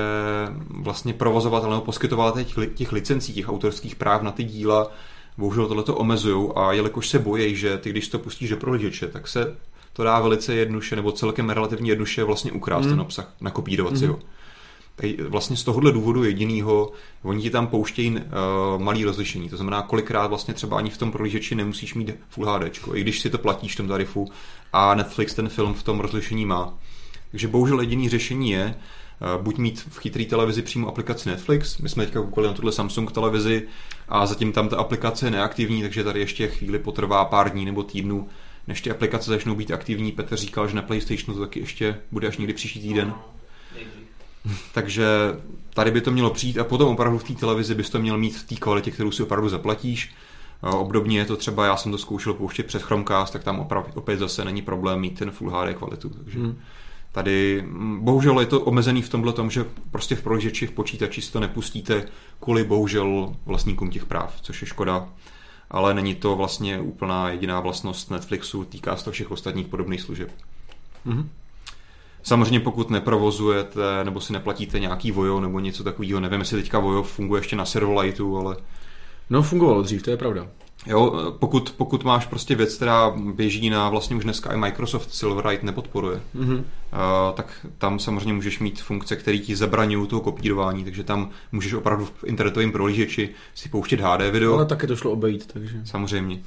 vlastně 0.69 1.13
provozovatel 1.13 1.69
nebo 1.69 1.81
poskytovatel 1.81 2.43
těch, 2.43 2.73
těch 2.73 2.91
licencí, 2.91 3.33
těch 3.33 3.49
autorských 3.49 3.95
práv 3.95 4.21
na 4.21 4.31
ty 4.31 4.43
díla, 4.43 4.91
bohužel 5.37 5.67
tohleto 5.67 5.95
omezují 5.95 6.49
a 6.55 6.71
jelikož 6.73 7.07
se 7.07 7.19
bojí, 7.19 7.55
že 7.55 7.77
ty, 7.77 7.89
když 7.89 8.07
to 8.07 8.19
pustíš 8.19 8.49
do 8.49 8.57
prohlížeče, 8.57 9.07
tak 9.07 9.27
se 9.27 9.55
to 9.93 10.03
dá 10.03 10.19
velice 10.19 10.55
jednoduše, 10.55 10.95
nebo 10.95 11.11
celkem 11.11 11.49
relativně 11.49 11.91
jednoduše 11.91 12.23
vlastně 12.23 12.51
ukrást 12.51 12.85
mm. 12.85 12.91
ten 12.91 13.01
obsah, 13.01 13.33
nakopírovat 13.41 13.93
mm. 13.93 13.99
si 13.99 14.05
ho. 14.05 14.19
Vlastně 15.29 15.57
z 15.57 15.63
tohohle 15.63 15.91
důvodu 15.91 16.23
jedinýho, 16.23 16.91
oni 17.23 17.41
ti 17.41 17.49
tam 17.49 17.67
pouštějí 17.67 18.11
uh, 18.11 18.21
malý 18.77 19.03
rozlišení, 19.03 19.49
to 19.49 19.57
znamená 19.57 19.81
kolikrát 19.81 20.27
vlastně 20.27 20.53
třeba 20.53 20.77
ani 20.77 20.89
v 20.89 20.97
tom 20.97 21.11
prohlížeči 21.11 21.55
nemusíš 21.55 21.93
mít 21.93 22.15
Full 22.29 22.47
HD, 22.47 22.77
i 22.93 23.01
když 23.01 23.19
si 23.19 23.29
to 23.29 23.37
platíš 23.37 23.73
v 23.73 23.77
tom 23.77 23.87
tarifu 23.87 24.31
a 24.73 24.95
Netflix 24.95 25.33
ten 25.33 25.49
film 25.49 25.73
v 25.73 25.83
tom 25.83 25.99
rozlišení 25.99 26.45
má. 26.45 26.73
Takže 27.31 27.47
bohužel 27.47 27.81
jediný 27.81 28.09
řešení 28.09 28.51
je, 28.51 28.75
uh, 29.35 29.43
buď 29.43 29.57
mít 29.57 29.87
v 29.89 29.99
chytrý 29.99 30.25
televizi 30.25 30.61
přímo 30.61 30.87
aplikaci 30.87 31.29
Netflix, 31.29 31.77
my 31.77 31.89
jsme 31.89 32.05
teďka 32.05 32.21
koukali 32.21 32.47
na 32.47 32.53
tuhle 32.53 32.71
Samsung 32.71 33.11
televizi 33.11 33.67
a 34.09 34.25
zatím 34.25 34.51
tam 34.51 34.69
ta 34.69 34.77
aplikace 34.77 35.27
je 35.27 35.31
neaktivní, 35.31 35.81
takže 35.81 36.03
tady 36.03 36.19
ještě 36.19 36.47
chvíli 36.47 36.79
potrvá 36.79 37.25
pár 37.25 37.51
dní 37.51 37.65
nebo 37.65 37.83
týdnů, 37.83 38.27
než 38.67 38.81
ty 38.81 38.91
aplikace 38.91 39.31
začnou 39.31 39.55
být 39.55 39.71
aktivní. 39.71 40.11
Petr 40.11 40.35
říkal, 40.35 40.67
že 40.67 40.75
na 40.75 40.81
PlayStationu 40.81 41.33
to 41.33 41.39
taky 41.39 41.59
ještě 41.59 41.99
bude 42.11 42.27
až 42.27 42.37
někdy 42.37 42.53
příští 42.53 42.79
týden. 42.79 43.13
Takže 44.73 45.05
tady 45.73 45.91
by 45.91 46.01
to 46.01 46.11
mělo 46.11 46.29
přijít 46.29 46.57
a 46.57 46.63
potom 46.63 46.87
opravdu 46.87 47.17
v 47.17 47.23
té 47.23 47.33
televizi 47.33 47.75
bys 47.75 47.89
to 47.89 47.99
měl 47.99 48.17
mít 48.17 48.37
v 48.37 48.47
té 48.47 48.55
kvalitě, 48.55 48.91
kterou 48.91 49.11
si 49.11 49.23
opravdu 49.23 49.49
zaplatíš. 49.49 50.13
Obdobně 50.61 51.17
je 51.17 51.25
to 51.25 51.35
třeba, 51.35 51.65
já 51.65 51.77
jsem 51.77 51.91
to 51.91 51.97
zkoušel 51.97 52.33
pouštět 52.33 52.65
přes 52.65 52.81
Chromecast, 52.81 53.33
tak 53.33 53.43
tam 53.43 53.59
opravdu, 53.59 53.89
opět 53.95 54.19
zase 54.19 54.45
není 54.45 54.61
problém 54.61 54.99
mít 54.99 55.19
ten 55.19 55.31
Full 55.31 55.49
HD 55.49 55.77
kvalitu. 55.77 56.09
Takže 56.09 56.39
hmm. 56.39 56.57
tady 57.11 57.65
bohužel 57.99 58.39
je 58.39 58.45
to 58.45 58.61
omezený 58.61 59.01
v 59.01 59.09
tomhle 59.09 59.33
tom, 59.33 59.51
že 59.51 59.65
prostě 59.91 60.15
v 60.15 60.21
prohlížeči 60.21 60.67
v 60.67 60.71
počítači 60.71 61.21
si 61.21 61.31
to 61.31 61.39
nepustíte 61.39 62.05
kvůli 62.39 62.63
bohužel 62.63 63.35
vlastníkům 63.45 63.89
těch 63.89 64.05
práv, 64.05 64.41
což 64.41 64.61
je 64.61 64.67
škoda. 64.67 65.09
Ale 65.71 65.93
není 65.93 66.15
to 66.15 66.35
vlastně 66.35 66.79
úplná 66.79 67.29
jediná 67.29 67.59
vlastnost 67.59 68.11
Netflixu, 68.11 68.63
týká 68.63 68.97
se 68.97 69.05
to 69.05 69.11
všech 69.11 69.31
ostatních 69.31 69.67
podobných 69.67 70.01
služeb. 70.01 70.31
Hmm. 71.05 71.29
Samozřejmě 72.27 72.59
pokud 72.59 72.89
neprovozujete 72.89 73.79
nebo 74.03 74.21
si 74.21 74.33
neplatíte 74.33 74.79
nějaký 74.79 75.11
Vojo 75.11 75.39
nebo 75.39 75.59
něco 75.59 75.83
takového, 75.83 76.19
nevím, 76.19 76.39
jestli 76.39 76.61
teďka 76.61 76.79
Vojo 76.79 77.03
funguje 77.03 77.39
ještě 77.39 77.55
na 77.55 77.65
Servolightu, 77.65 78.37
ale... 78.37 78.57
No 79.29 79.41
fungovalo 79.41 79.81
dřív, 79.81 80.03
to 80.03 80.09
je 80.09 80.17
pravda. 80.17 80.47
Jo, 80.85 81.33
pokud, 81.39 81.73
pokud 81.77 82.03
máš 82.03 82.25
prostě 82.25 82.55
věc, 82.55 82.75
která 82.75 83.13
běží 83.33 83.69
na 83.69 83.89
vlastně 83.89 84.15
už 84.15 84.23
dneska 84.23 84.53
i 84.53 84.57
Microsoft 84.57 85.13
Silverlight 85.13 85.63
nepodporuje, 85.63 86.21
mm-hmm. 86.35 86.57
uh, 86.57 86.63
tak 87.33 87.65
tam 87.77 87.99
samozřejmě 87.99 88.33
můžeš 88.33 88.59
mít 88.59 88.81
funkce, 88.81 89.15
které 89.15 89.37
ti 89.37 89.55
zabraňují 89.55 90.07
toho 90.07 90.21
kopírování, 90.21 90.83
takže 90.83 91.03
tam 91.03 91.29
můžeš 91.51 91.73
opravdu 91.73 92.05
v 92.05 92.23
internetovém 92.23 92.71
prohlížeči 92.71 93.29
si 93.55 93.69
pouštět 93.69 93.99
HD 93.99 94.31
video. 94.31 94.53
Ale 94.53 94.65
taky 94.65 94.87
to 94.87 94.95
šlo 94.95 95.11
obejít, 95.11 95.45
takže... 95.53 95.81
Samozřejmě 95.83 96.39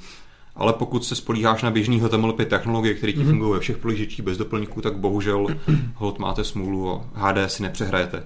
ale 0.55 0.73
pokud 0.73 1.05
se 1.05 1.15
spolíháš 1.15 1.63
na 1.63 1.71
běžný 1.71 2.01
HTML5 2.01 2.45
technologie, 2.45 2.93
které 2.93 3.13
ti 3.13 3.19
mm-hmm. 3.19 3.29
fungují 3.29 3.53
ve 3.53 3.59
všech 3.59 3.77
prohlížečích 3.77 4.25
bez 4.25 4.37
doplňků, 4.37 4.81
tak 4.81 4.97
bohužel 4.97 5.47
hod 5.95 6.19
máte 6.19 6.43
smůlu 6.43 7.01
a 7.15 7.29
HD 7.29 7.51
si 7.51 7.63
nepřehrajete. 7.63 8.23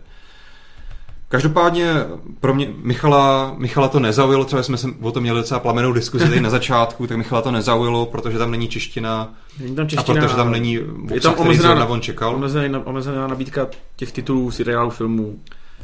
Každopádně 1.27 1.93
pro 2.39 2.53
mě 2.53 2.73
Michala, 2.83 3.55
Michala 3.57 3.87
to 3.87 3.99
nezaujalo, 3.99 4.45
třeba 4.45 4.63
jsme 4.63 4.77
se 4.77 4.87
o 5.01 5.11
tom 5.11 5.23
měli 5.23 5.39
docela 5.39 5.59
plamenou 5.59 5.93
diskuzi 5.93 6.29
tady 6.29 6.41
na 6.41 6.49
začátku, 6.49 7.07
tak 7.07 7.17
Michala 7.17 7.41
to 7.41 7.51
nezaujalo, 7.51 8.05
protože 8.05 8.37
tam 8.37 8.51
není 8.51 8.67
čeština, 8.67 9.33
není 9.59 9.75
tam 9.75 9.87
čeština 9.87 10.19
a 10.19 10.23
protože 10.23 10.35
tam 10.35 10.51
není 10.51 10.79
je 11.13 11.21
tam 11.21 11.33
omezená, 11.37 11.85
on 11.85 12.01
čekal. 12.01 12.35
Omezená, 12.35 12.81
omezená 12.85 13.27
nabídka 13.27 13.67
těch 13.95 14.11
titulů, 14.11 14.51
seriálů, 14.51 14.89
filmů. 14.89 15.39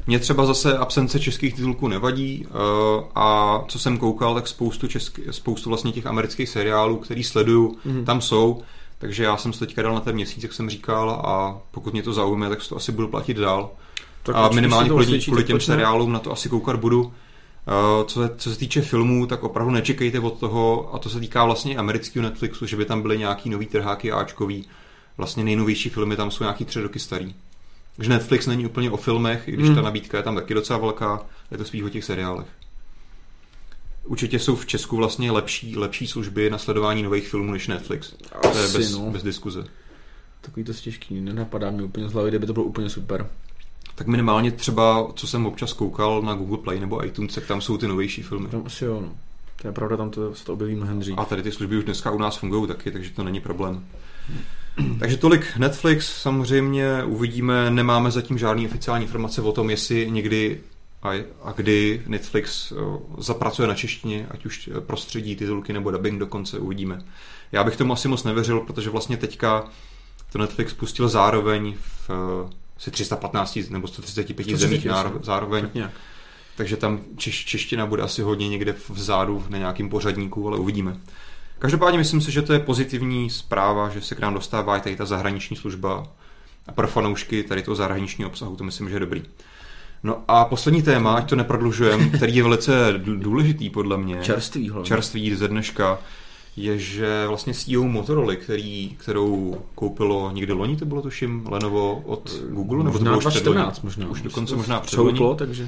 Mně 0.07 0.19
třeba 0.19 0.45
zase 0.45 0.77
absence 0.77 1.19
českých 1.19 1.53
titulků 1.53 1.87
nevadí 1.87 2.45
uh, 2.45 3.03
a 3.15 3.59
co 3.67 3.79
jsem 3.79 3.97
koukal, 3.97 4.35
tak 4.35 4.47
spoustu, 4.47 4.87
česky, 4.87 5.23
spoustu 5.31 5.69
vlastně 5.69 5.91
těch 5.91 6.05
amerických 6.05 6.49
seriálů, 6.49 6.97
který 6.97 7.23
sleduju, 7.23 7.77
mm. 7.85 8.05
tam 8.05 8.21
jsou, 8.21 8.61
takže 8.97 9.23
já 9.23 9.37
jsem 9.37 9.53
se 9.53 9.59
teďka 9.59 9.81
dal 9.81 9.93
na 9.93 9.99
ten 9.99 10.15
měsíc, 10.15 10.43
jak 10.43 10.53
jsem 10.53 10.69
říkal 10.69 11.09
a 11.11 11.61
pokud 11.71 11.93
mě 11.93 12.03
to 12.03 12.13
zaujme, 12.13 12.49
tak 12.49 12.59
to 12.69 12.75
asi 12.75 12.91
budu 12.91 13.07
platit 13.07 13.37
dál. 13.37 13.69
Tak 14.23 14.35
a 14.35 14.49
minimálně 14.49 14.89
kvůli, 14.89 15.05
svědčí, 15.05 15.31
kvůli 15.31 15.43
těm 15.43 15.55
počne? 15.55 15.73
seriálům 15.73 16.11
na 16.11 16.19
to 16.19 16.31
asi 16.31 16.49
koukat 16.49 16.75
budu. 16.75 17.01
Uh, 17.03 17.11
co, 18.07 18.29
co 18.37 18.51
se 18.51 18.59
týče 18.59 18.81
filmů, 18.81 19.27
tak 19.27 19.43
opravdu 19.43 19.71
nečekejte 19.71 20.19
od 20.19 20.39
toho, 20.39 20.95
a 20.95 20.99
to 20.99 21.09
se 21.09 21.19
týká 21.19 21.45
vlastně 21.45 21.77
amerického 21.77 22.23
Netflixu, 22.23 22.65
že 22.65 22.77
by 22.77 22.85
tam 22.85 23.01
byly 23.01 23.17
nějaký 23.17 23.49
nový 23.49 23.65
trháky 23.65 24.11
Ačkový. 24.11 24.65
Vlastně 25.17 25.43
nejnovější 25.43 25.89
filmy 25.89 26.15
tam 26.15 26.31
jsou 26.31 26.43
nějaký 26.43 26.65
tři 26.65 26.81
roky 26.81 26.99
starý. 26.99 27.33
Že 27.99 28.09
Netflix 28.09 28.47
není 28.47 28.65
úplně 28.65 28.91
o 28.91 28.97
filmech, 28.97 29.47
i 29.47 29.51
když 29.51 29.65
Hmm. 29.67 29.75
ta 29.75 29.81
nabídka 29.81 30.17
je 30.17 30.23
tam 30.23 30.35
taky 30.35 30.53
docela 30.53 30.79
velká, 30.79 31.21
je 31.51 31.57
to 31.57 31.65
spíš 31.65 31.81
o 31.83 31.89
těch 31.89 32.03
seriálech. 32.03 32.47
Určitě 34.05 34.39
jsou 34.39 34.55
v 34.55 34.65
Česku 34.65 34.95
vlastně 34.97 35.31
lepší, 35.31 35.77
lepší 35.77 36.07
služby 36.07 36.49
na 36.49 36.57
sledování 36.57 37.03
nových 37.03 37.27
filmů 37.27 37.51
než 37.51 37.67
Netflix. 37.67 38.13
to 38.41 38.57
je 38.57 38.63
Asi, 38.63 38.77
bez, 38.77 38.91
no. 38.97 39.11
bez 39.11 39.23
diskuze. 39.23 39.63
Takový 40.41 40.63
to 40.63 40.73
těžký, 40.73 41.21
nenapadá 41.21 41.71
mi 41.71 41.83
úplně 41.83 42.09
z 42.09 42.13
hlavy, 42.13 42.29
kdyby 42.29 42.45
to 42.45 42.53
bylo 42.53 42.65
úplně 42.65 42.89
super. 42.89 43.27
Tak 43.95 44.07
minimálně 44.07 44.51
třeba, 44.51 45.07
co 45.15 45.27
jsem 45.27 45.45
občas 45.45 45.73
koukal 45.73 46.21
na 46.21 46.33
Google 46.33 46.57
Play 46.57 46.79
nebo 46.79 47.05
iTunes, 47.05 47.35
tak 47.35 47.45
tam 47.45 47.61
jsou 47.61 47.77
ty 47.77 47.87
novější 47.87 48.21
filmy. 48.21 48.47
Tam 48.47 48.63
asi 48.65 48.85
jo, 48.85 49.01
no. 49.01 49.11
To 49.61 49.67
je 49.67 49.71
pravda, 49.73 49.97
tam 49.97 50.09
to, 50.11 50.35
se 50.35 50.45
to 50.45 50.53
objeví 50.53 50.75
mnohem 50.75 50.99
dřív. 50.99 51.17
A 51.17 51.25
tady 51.25 51.43
ty 51.43 51.51
služby 51.51 51.77
už 51.77 51.83
dneska 51.83 52.11
u 52.11 52.17
nás 52.17 52.37
fungují 52.37 52.67
taky, 52.67 52.91
takže 52.91 53.11
to 53.11 53.23
není 53.23 53.41
problém. 53.41 53.85
Takže 54.99 55.17
tolik 55.17 55.57
Netflix, 55.57 56.21
samozřejmě 56.21 57.03
uvidíme, 57.03 57.71
nemáme 57.71 58.11
zatím 58.11 58.37
žádný 58.37 58.67
oficiální 58.67 59.05
informace 59.05 59.41
o 59.41 59.51
tom, 59.51 59.69
jestli 59.69 60.11
někdy 60.11 60.61
a, 61.03 61.11
a 61.43 61.51
kdy 61.51 62.01
Netflix 62.07 62.73
zapracuje 63.17 63.67
na 63.67 63.75
češtině, 63.75 64.27
ať 64.31 64.45
už 64.45 64.69
prostředí, 64.79 65.35
titulky 65.35 65.73
nebo 65.73 65.91
dubbing 65.91 66.19
dokonce, 66.19 66.59
uvidíme. 66.59 67.01
Já 67.51 67.63
bych 67.63 67.75
tomu 67.75 67.93
asi 67.93 68.07
moc 68.07 68.23
nevěřil, 68.23 68.59
protože 68.59 68.89
vlastně 68.89 69.17
teďka 69.17 69.69
to 70.31 70.37
Netflix 70.39 70.73
pustil 70.73 71.09
zároveň 71.09 71.75
v 71.79 72.09
eh, 72.09 72.55
asi 72.77 72.91
315 72.91 73.59
nebo 73.69 73.87
135 73.87 74.43
zemích 74.43 74.59
130 74.59 74.89
náro- 74.89 75.15
asi. 75.15 75.25
zároveň. 75.25 75.63
Tak 75.63 75.73
nějak. 75.75 75.91
Takže 76.55 76.77
tam 76.77 76.99
češ, 77.17 77.45
čeština 77.45 77.85
bude 77.85 78.03
asi 78.03 78.21
hodně 78.21 78.49
někde 78.49 78.75
vzadu 78.89 79.45
na 79.49 79.57
nějakým 79.57 79.89
pořadníku, 79.89 80.47
ale 80.47 80.57
uvidíme. 80.57 80.97
Každopádně 81.61 81.97
myslím 81.97 82.21
si, 82.21 82.31
že 82.31 82.41
to 82.41 82.53
je 82.53 82.59
pozitivní 82.59 83.29
zpráva, 83.29 83.89
že 83.89 84.01
se 84.01 84.15
k 84.15 84.19
nám 84.19 84.33
dostává 84.33 84.77
i 84.77 84.81
tady 84.81 84.95
ta 84.95 85.05
zahraniční 85.05 85.57
služba 85.57 86.07
a 86.67 86.71
pro 86.71 86.87
fanoušky 86.87 87.43
tady 87.43 87.61
toho 87.61 87.75
zahraničního 87.75 88.29
obsahu, 88.29 88.55
to 88.55 88.63
myslím, 88.63 88.89
že 88.89 88.95
je 88.95 88.99
dobrý. 88.99 89.23
No 90.03 90.23
a 90.27 90.45
poslední 90.45 90.81
téma, 90.81 91.13
ať 91.13 91.29
to 91.29 91.35
neprodlužujeme, 91.35 92.09
který 92.17 92.35
je 92.35 92.43
velice 92.43 92.93
důležitý 92.97 93.69
podle 93.69 93.97
mě, 93.97 94.19
Čerstvý 94.21 94.69
hlavně. 94.69 94.87
čerstvý 94.87 95.35
ze 95.35 95.47
dneška, 95.47 95.99
je, 96.55 96.79
že 96.79 97.27
vlastně 97.27 97.53
CEO 97.53 97.83
Motorola, 97.83 98.35
který, 98.35 98.95
kterou 98.97 99.61
koupilo 99.75 100.31
někdy 100.31 100.53
loni, 100.53 100.77
to 100.77 100.85
bylo 100.85 101.01
tuším 101.01 101.47
Lenovo 101.51 102.01
od 102.05 102.35
Google, 102.49 102.83
nebo 102.83 102.97
to 102.97 103.03
možná 103.03 103.11
bylo 103.11 103.17
už 103.17 103.25
předloni? 103.25 103.59
2014 103.61 103.81
možná. 103.81 104.07
Už 104.07 104.21
dokonce 104.21 104.55
možná 104.55 104.79
předloni. 104.79 105.19
Takže... 105.37 105.67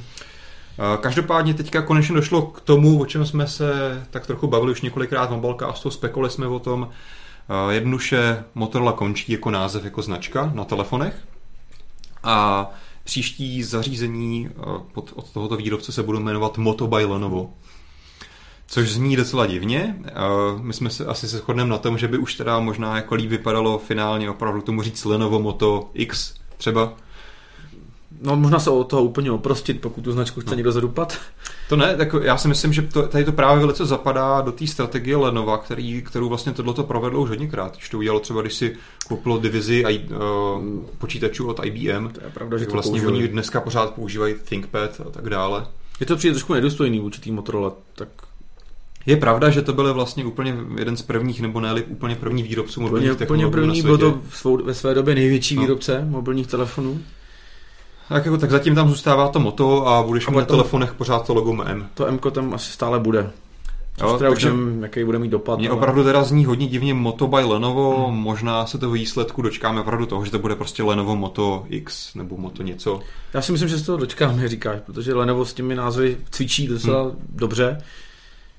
Eh, 0.79 0.97
Každopádně 1.01 1.53
teďka 1.53 1.81
konečně 1.81 2.15
došlo 2.15 2.41
k 2.41 2.61
tomu, 2.61 3.01
o 3.01 3.05
čem 3.05 3.25
jsme 3.25 3.47
se 3.47 3.71
tak 4.11 4.27
trochu 4.27 4.47
bavili 4.47 4.71
už 4.71 4.81
několikrát 4.81 5.25
v 5.25 5.33
Mobilecastu, 5.33 5.91
spekulovali 5.91 6.31
jsme 6.31 6.47
o 6.47 6.59
tom. 6.59 6.89
Eh, 7.69 7.73
Jednoduše 7.73 8.43
Motorola 8.55 8.91
končí 8.91 9.31
jako 9.31 9.51
název, 9.51 9.83
jako 9.85 10.01
značka 10.01 10.51
na 10.53 10.63
telefonech 10.63 11.27
a 12.23 12.69
příští 13.03 13.63
zařízení 13.63 14.49
eh, 14.49 14.61
od 14.95 15.31
tohoto 15.33 15.55
výrobce 15.57 15.91
se 15.91 16.03
budou 16.03 16.19
jmenovat 16.19 16.57
Moto 16.57 16.87
by 16.87 17.05
Lenovo. 17.05 17.53
Což 18.67 18.91
zní 18.91 19.15
docela 19.15 19.45
divně. 19.45 19.95
My 20.61 20.73
jsme 20.73 20.89
se 20.89 21.05
asi 21.05 21.27
se 21.27 21.37
shodneme 21.37 21.69
na 21.69 21.77
tom, 21.77 21.97
že 21.97 22.07
by 22.07 22.17
už 22.17 22.35
teda 22.35 22.59
možná 22.59 22.95
jako 22.95 23.15
líp 23.15 23.29
vypadalo 23.29 23.77
finálně 23.77 24.29
opravdu 24.29 24.61
tomu 24.61 24.81
říct 24.81 25.05
Lenovo 25.05 25.39
Moto 25.39 25.89
X 25.93 26.33
třeba. 26.57 26.93
No 28.25 28.35
možná 28.35 28.59
se 28.59 28.69
od 28.69 28.83
toho 28.83 29.03
úplně 29.03 29.31
oprostit, 29.31 29.81
pokud 29.81 30.01
tu 30.01 30.11
značku 30.11 30.41
chce 30.41 30.49
No. 30.49 30.55
někdo 30.55 30.71
zadupat. 30.71 31.17
To 31.69 31.75
ne, 31.75 31.95
tak 31.97 32.15
já 32.21 32.37
si 32.37 32.47
myslím, 32.47 32.73
že 32.73 32.81
to, 32.81 33.07
tady 33.07 33.25
to 33.25 33.31
právě 33.31 33.59
velice 33.61 33.85
zapadá 33.85 34.41
do 34.41 34.51
té 34.51 34.67
strategie 34.67 35.17
Lenova, 35.17 35.57
který, 35.57 36.01
kterou 36.01 36.29
vlastně 36.29 36.51
tohleto 36.53 36.83
provedlo 36.83 37.21
už 37.21 37.29
hodněkrát. 37.29 37.75
Když 37.75 37.89
to 37.89 37.97
udělalo 37.97 38.19
třeba, 38.19 38.41
když 38.41 38.53
si 38.53 38.75
koupilo 39.07 39.37
divizi 39.39 39.83
I, 39.87 39.99
uh, 39.99 40.63
počítačů 40.97 41.47
od 41.47 41.59
IBM, 41.65 42.09
To 42.09 42.23
je 42.23 42.29
pravda, 42.33 42.57
že 42.57 42.65
to 42.65 42.71
vlastně 42.73 42.91
použili. 43.01 43.17
oni 43.17 43.27
dneska 43.27 43.61
pořád 43.61 43.93
používají 43.93 44.35
ThinkPad 44.49 45.01
a 45.07 45.09
tak 45.11 45.29
dále. 45.29 45.67
Je 45.99 46.05
to 46.05 46.15
přijde 46.15 46.33
trošku 46.33 46.53
nedůstojný 46.53 46.99
vůči 46.99 47.21
tý 47.21 47.31
Motorola, 47.31 47.73
tak 47.95 48.07
Je 49.05 49.17
pravda, 49.17 49.49
že 49.49 49.61
to 49.61 49.73
byl 49.73 49.93
vlastně 49.93 50.25
úplně 50.25 50.55
jeden 50.77 50.97
z 50.97 51.01
prvních, 51.01 51.41
nebo 51.41 51.59
ne 51.59 51.73
úplně 51.83 52.15
první 52.15 52.43
výrobců 52.43 52.71
úplně, 52.79 52.85
mobilních 52.89 53.11
úplně 53.11 53.19
technologií 53.19 53.51
první 53.51 53.81
na 53.81 53.87
byl 53.87 53.97
to 53.97 54.21
svou, 54.31 54.63
ve 54.63 54.73
své 54.73 54.93
době 54.93 55.15
největší 55.15 55.55
No. 55.55 55.61
výrobce 55.61 56.05
mobilních 56.09 56.47
telefonů. 56.47 56.99
Tak, 58.13 58.25
jako, 58.25 58.37
tak 58.37 58.51
zatím 58.51 58.75
tam 58.75 58.89
zůstává 58.89 59.27
to 59.27 59.39
moto 59.39 59.87
a 59.87 60.03
budeš 60.03 60.27
A 60.27 60.31
mít 60.31 60.37
na 60.37 60.45
to- 60.45 60.53
telefonech 60.53 60.93
pořád 60.93 61.27
to 61.27 61.33
logo 61.33 61.63
M. 61.63 61.87
To 61.93 62.07
M 62.07 62.19
tam 62.31 62.53
asi 62.53 62.71
stále 62.71 62.99
bude. 62.99 63.29
Což 63.97 64.07
Jo, 64.11 64.17
teda 64.17 64.29
takže- 64.29 64.49
nevím, 64.49 64.83
jaký 64.83 65.03
bude 65.03 65.19
mít 65.19 65.27
dopad. 65.29 65.59
Mně 65.59 65.69
ale- 65.69 65.77
opravdu 65.77 66.03
teda 66.03 66.23
zní 66.23 66.45
hodně 66.45 66.67
divně 66.67 66.93
Moto 66.93 67.27
by 67.27 67.43
Lenovo, 67.43 68.07
hmm. 68.07 68.17
možná 68.17 68.65
se 68.65 68.77
toho 68.77 68.91
výsledku 68.91 69.41
dočkáme 69.41 69.81
opravdu 69.81 70.05
toho, 70.05 70.25
že 70.25 70.31
to 70.31 70.39
bude 70.39 70.55
prostě 70.55 70.83
Lenovo 70.83 71.15
Moto 71.15 71.65
X 71.69 72.15
nebo 72.15 72.37
Moto 72.37 72.63
něco. 72.63 72.99
Já 73.33 73.41
si 73.41 73.51
myslím, 73.51 73.69
že 73.69 73.79
se 73.79 73.85
toho 73.85 73.97
dočkáme, 73.97 74.47
říkáš, 74.47 74.79
protože 74.85 75.13
Lenovo 75.13 75.45
s 75.45 75.53
těmi 75.53 75.75
názvy 75.75 76.17
cvičí 76.31 76.67
docela 76.67 77.01
Hmm. 77.03 77.11
dobře. 77.29 77.81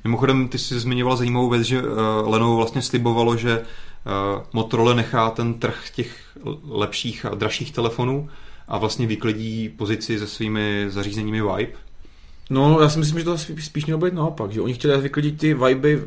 Mimochodem, 0.05 0.49
ty 0.49 0.59
jsi 0.59 0.81
zmiňoval 0.81 1.17
zajímavou 1.17 1.51
věc, 1.51 1.63
že 1.63 1.83
uh, 1.83 1.89
Lenovo 2.27 2.57
vlastně 2.57 2.83
slibovalo, 2.83 3.37
že 3.37 3.59
uh, 3.59 4.43
Motorola 4.53 4.95
nechá 4.95 5.31
ten 5.31 5.55
trh 5.55 5.77
těch 5.95 6.17
lepších 6.71 7.27
a 7.27 7.35
dražších 7.35 7.73
telefonů 7.73 8.29
a 8.69 8.79
vlastně 8.79 9.07
vyklidí 9.07 9.69
pozici 9.69 10.19
se 10.19 10.27
svými 10.27 10.87
zařízeními 10.89 11.43
Vibe. 11.43 11.73
No, 12.51 12.81
já 12.81 12.89
si 12.89 12.99
myslím, 12.99 13.19
že 13.19 13.25
to 13.25 13.39
spíš, 13.39 13.65
spíš 13.67 13.87
mělo 13.87 14.01
být 14.01 14.15
naopak, 14.15 14.53
že 14.53 14.61
oni 14.61 14.75
chtěli 14.75 15.01
vyklidit 15.01 15.39
ty 15.39 15.55
viby. 15.55 16.03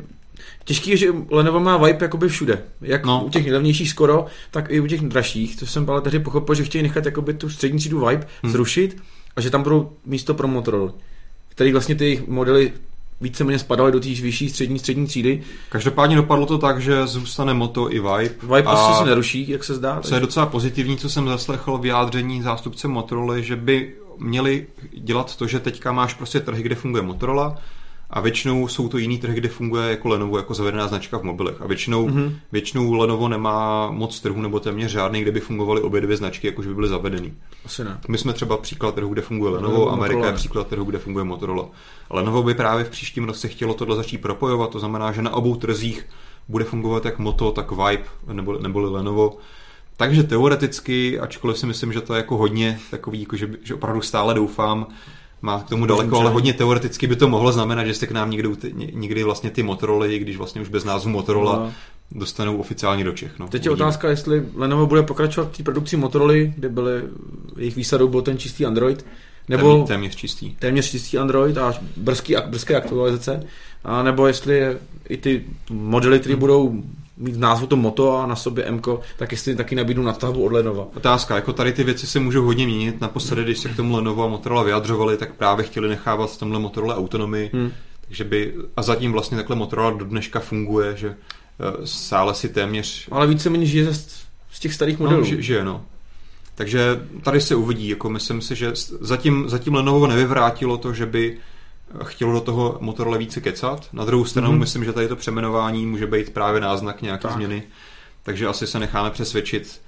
Těžký 0.64 0.90
je, 0.90 0.96
že 0.96 1.06
Lenovo 1.30 1.60
má 1.60 1.76
vibe 1.76 1.98
jakoby 2.00 2.28
všude. 2.28 2.62
Jak 2.80 3.06
No. 3.06 3.24
u 3.24 3.28
těch 3.28 3.52
levnějších 3.52 3.90
skoro, 3.90 4.26
tak 4.50 4.70
i 4.70 4.80
u 4.80 4.86
těch 4.86 5.00
dražších. 5.00 5.56
To 5.56 5.66
jsem 5.66 5.90
ale 5.90 6.00
tehdy 6.00 6.18
pochopil, 6.18 6.54
že 6.54 6.64
chtějí 6.64 6.82
nechat 6.82 7.04
jakoby 7.06 7.34
tu 7.34 7.50
střední 7.50 7.78
třídu 7.78 8.06
vibe 8.06 8.26
hmm. 8.42 8.52
zrušit 8.52 9.02
a 9.36 9.40
že 9.40 9.50
tam 9.50 9.62
budou 9.62 9.92
místo 10.06 10.34
pro 10.34 10.48
Motorola. 10.48 10.94
Který 11.48 11.72
vlastně 11.72 11.94
ty 11.94 12.04
jejich 12.04 12.28
modely 12.28 12.72
víceméně 13.20 13.58
spadaly 13.58 13.92
do 13.92 14.00
té 14.00 14.08
vyšší 14.08 14.48
střední 14.48 14.78
střední 14.78 15.06
třídy. 15.06 15.42
Každopádně 15.68 16.16
dopadlo 16.16 16.46
to 16.46 16.58
tak, 16.58 16.80
že 16.80 17.06
zůstane 17.06 17.54
Moto 17.54 17.92
i 17.92 18.00
Vibe. 18.00 18.34
Vibe 18.42 18.62
a 18.62 18.74
prostě 18.74 18.94
se 18.98 19.04
neruší, 19.04 19.50
jak 19.50 19.64
se 19.64 19.74
zdá. 19.74 20.00
Co 20.00 20.14
je 20.14 20.20
docela 20.20 20.46
pozitivní, 20.46 20.96
co 20.96 21.10
jsem 21.10 21.28
zaslechl 21.28 21.78
vyjádření 21.78 22.42
zástupce 22.42 22.88
Motorola, 22.88 23.38
že 23.40 23.56
by 23.56 23.94
měli 24.18 24.66
dělat 24.98 25.36
to, 25.36 25.46
že 25.46 25.60
teďka 25.60 25.92
máš 25.92 26.14
prostě 26.14 26.40
trhy, 26.40 26.62
kde 26.62 26.74
funguje 26.74 27.02
Motorola 27.02 27.58
a 28.10 28.20
většinou 28.20 28.68
jsou 28.68 28.88
to 28.88 28.98
jiný 28.98 29.18
trhy, 29.18 29.34
kde 29.34 29.48
funguje 29.48 29.90
jako 29.90 30.08
Lenovo, 30.08 30.36
jako 30.36 30.54
zavedená 30.54 30.88
značka 30.88 31.18
v 31.18 31.22
mobilech. 31.22 31.62
A 31.62 31.66
většinou, 31.66 32.08
mm-hmm. 32.08 32.14
Mhm. 32.14 32.36
většinou 32.52 32.92
Lenovo 32.92 33.28
nemá 33.28 33.90
moc 33.90 34.20
trhu 34.20 34.42
nebo 34.42 34.60
téměř 34.60 34.90
žádný, 34.90 35.22
kde 35.22 35.32
by 35.32 35.40
fungovaly 35.40 35.80
obě 35.80 36.00
dvě 36.00 36.16
značky, 36.16 36.46
jakože 36.46 36.68
by 36.68 36.74
byly 36.74 36.88
zavedený. 36.88 37.34
Asi 37.64 37.84
ne. 37.84 37.98
My 38.08 38.18
jsme 38.18 38.32
třeba 38.32 38.56
příklad 38.56 38.94
trhu, 38.94 39.08
kde 39.08 39.22
funguje 39.22 39.52
Lenovo, 39.52 39.72
Lenovo, 39.72 39.92
Amerika 39.92 40.16
Motorola 40.16 40.32
je 40.32 40.36
příklad 40.36 40.66
trhu, 40.66 40.84
kde 40.84 40.98
funguje 40.98 41.24
Motorola. 41.24 41.68
Lenovo 42.10 42.42
by 42.42 42.54
právě 42.54 42.84
v 42.84 42.90
příštím 42.90 43.24
roce 43.24 43.48
chtělo 43.48 43.74
tohle 43.74 43.96
začít 43.96 44.18
propojovat, 44.18 44.70
to 44.70 44.78
znamená, 44.78 45.12
že 45.12 45.22
na 45.22 45.30
obou 45.30 45.56
trzích 45.56 46.06
bude 46.48 46.64
fungovat 46.64 47.04
jak 47.04 47.18
Moto, 47.18 47.50
tak 47.50 47.70
Vibe 47.70 48.04
nebo, 48.32 48.58
neboli 48.58 48.90
Lenovo. 48.90 49.36
Takže 49.96 50.22
teoreticky, 50.22 51.20
ačkoliv 51.20 51.58
si 51.58 51.66
myslím, 51.66 51.92
že 51.92 52.00
to 52.00 52.14
je 52.14 52.16
jako 52.16 52.36
hodně 52.36 52.80
takový, 52.90 53.20
jako 53.20 53.36
že, 53.36 53.50
že 53.62 53.74
opravdu 53.74 54.02
stále 54.02 54.34
doufám, 54.34 54.86
má 55.42 55.60
k 55.60 55.68
tomu 55.68 55.86
daleko, 55.86 56.20
ale 56.20 56.30
hodně 56.30 56.52
teoreticky 56.52 57.06
by 57.06 57.16
to 57.16 57.28
mohlo 57.28 57.52
znamenat, 57.52 57.84
že 57.84 57.94
se 57.94 58.06
k 58.06 58.10
nám 58.10 58.30
někdy, 58.30 58.48
někdy 58.92 59.24
vlastně 59.24 59.50
ty 59.50 59.62
Motorola, 59.62 60.06
i 60.06 60.18
když 60.18 60.36
vlastně 60.36 60.60
už 60.60 60.68
bez 60.68 60.84
názvu 60.84 61.10
Motorola, 61.10 61.56
No. 61.56 61.72
dostanou 62.12 62.56
oficiálně 62.56 63.04
do 63.04 63.12
Čech. 63.12 63.38
No, 63.38 63.48
Teď 63.48 63.64
je 63.64 63.70
otázka, 63.70 64.08
jestli 64.10 64.42
Lenovo 64.54 64.86
bude 64.86 65.02
pokračovat 65.02 65.52
v 65.52 65.56
té 65.56 65.62
produkci 65.62 65.96
Motorola, 65.96 66.32
kde 66.56 66.68
byly, 66.68 67.02
jejich 67.56 67.76
výsadou 67.76 68.08
byl 68.08 68.22
ten 68.22 68.38
čistý 68.38 68.66
Android, 68.66 69.06
nebo 69.48 69.68
Téměř, 69.72 69.88
téměř 69.88 70.16
čistý. 70.16 70.54
téměř 70.54 70.90
čistý 70.90 71.18
Android 71.18 71.58
a 71.58 71.74
brzký, 71.96 72.36
brzké 72.46 72.76
aktualizace, 72.76 73.42
a 73.84 74.02
nebo 74.02 74.26
jestli 74.26 74.56
je, 74.56 74.78
i 75.08 75.16
ty 75.16 75.44
modely, 75.70 76.20
které 76.20 76.36
budou 76.36 76.82
mít 77.18 77.34
v 77.34 77.38
názvu 77.38 77.66
to 77.66 77.76
Moto 77.76 78.18
a 78.18 78.26
na 78.26 78.36
sobě 78.36 78.64
M, 78.64 78.80
tak 79.16 79.32
jestli 79.32 79.56
taky 79.56 79.74
nabídnou 79.74 80.02
nadstavbu 80.02 80.44
od 80.44 80.52
Lenova. 80.52 80.86
Otázka, 80.96 81.34
jako 81.34 81.52
tady 81.52 81.72
ty 81.72 81.84
věci 81.84 82.06
se 82.06 82.20
můžou 82.20 82.44
hodně 82.44 82.66
měnit. 82.66 83.00
Naposledy, 83.00 83.44
když 83.44 83.58
se 83.58 83.68
k 83.68 83.76
tomu 83.76 83.96
Lenovo 83.96 84.24
a 84.24 84.28
Motorola 84.28 84.62
vyjadřovali, 84.62 85.16
tak 85.16 85.34
právě 85.34 85.64
chtěli 85.64 85.88
nechávat 85.88 86.30
v 86.30 86.38
tomhle 86.38 86.58
Motorola 86.58 86.96
autonomii. 86.96 87.50
Hmm. 87.52 87.72
Takže 88.06 88.24
by, 88.24 88.54
a 88.76 88.82
zatím 88.82 89.12
vlastně 89.12 89.36
takhle 89.36 89.56
Motorola 89.56 89.90
do 89.90 90.04
dneška 90.04 90.40
funguje, 90.40 90.96
že 90.96 91.08
eh, 91.08 91.86
stále 91.86 92.34
si 92.34 92.48
téměř 92.48 93.08
Ale 93.10 93.26
víceméně 93.26 93.66
žije 93.66 93.94
z, 93.94 94.26
z 94.52 94.60
těch 94.60 94.74
starých 94.74 94.98
modelů. 94.98 95.20
no, 95.20 95.26
že, 95.26 95.42
že 95.42 95.64
no. 95.64 95.84
Takže 96.54 97.00
tady 97.22 97.40
se 97.40 97.54
uvidí, 97.54 97.88
jako 97.88 98.10
myslím 98.10 98.40
si, 98.40 98.56
že 98.56 98.72
zatím, 99.00 99.48
zatím 99.48 99.74
Lenovo 99.74 100.06
nevyvrátilo 100.06 100.78
to, 100.78 100.92
že 100.92 101.06
by 101.06 101.38
chtělo 102.04 102.32
do 102.32 102.40
toho 102.40 102.78
Motorola 102.80 103.16
více 103.16 103.40
kecat. 103.40 103.88
Na 103.92 104.04
druhou 104.04 104.24
stranu 104.24 104.50
Mhm. 104.50 104.58
myslím, 104.60 104.84
že 104.84 104.92
tady 104.92 105.08
to 105.08 105.16
přeměnování 105.16 105.86
může 105.86 106.06
být 106.06 106.32
právě 106.32 106.60
náznak 106.60 107.02
nějaké 107.02 107.22
Tak. 107.22 107.32
změny. 107.32 107.62
Takže 108.22 108.46
asi 108.46 108.66
se 108.66 108.78
necháme 108.78 109.10
přesvědčit 109.10 109.80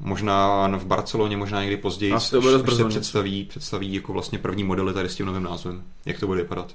možná 0.00 0.68
v 0.78 0.84
Barceloně, 0.86 1.36
možná 1.36 1.60
někdy 1.60 1.76
později, 1.76 2.12
Asi 2.12 2.30
to 2.30 2.40
bude 2.40 2.52
dost 2.52 2.68
až 2.68 2.74
se 2.74 2.84
představí, 2.88 3.44
představí 3.44 3.94
jako 3.94 4.12
vlastně 4.12 4.38
první 4.38 4.64
modely 4.64 4.92
tady 4.94 5.08
s 5.08 5.14
tím 5.14 5.26
novým 5.26 5.42
názvem. 5.42 5.82
Jak 6.06 6.20
to 6.20 6.26
bude 6.26 6.42
vypadat. 6.42 6.72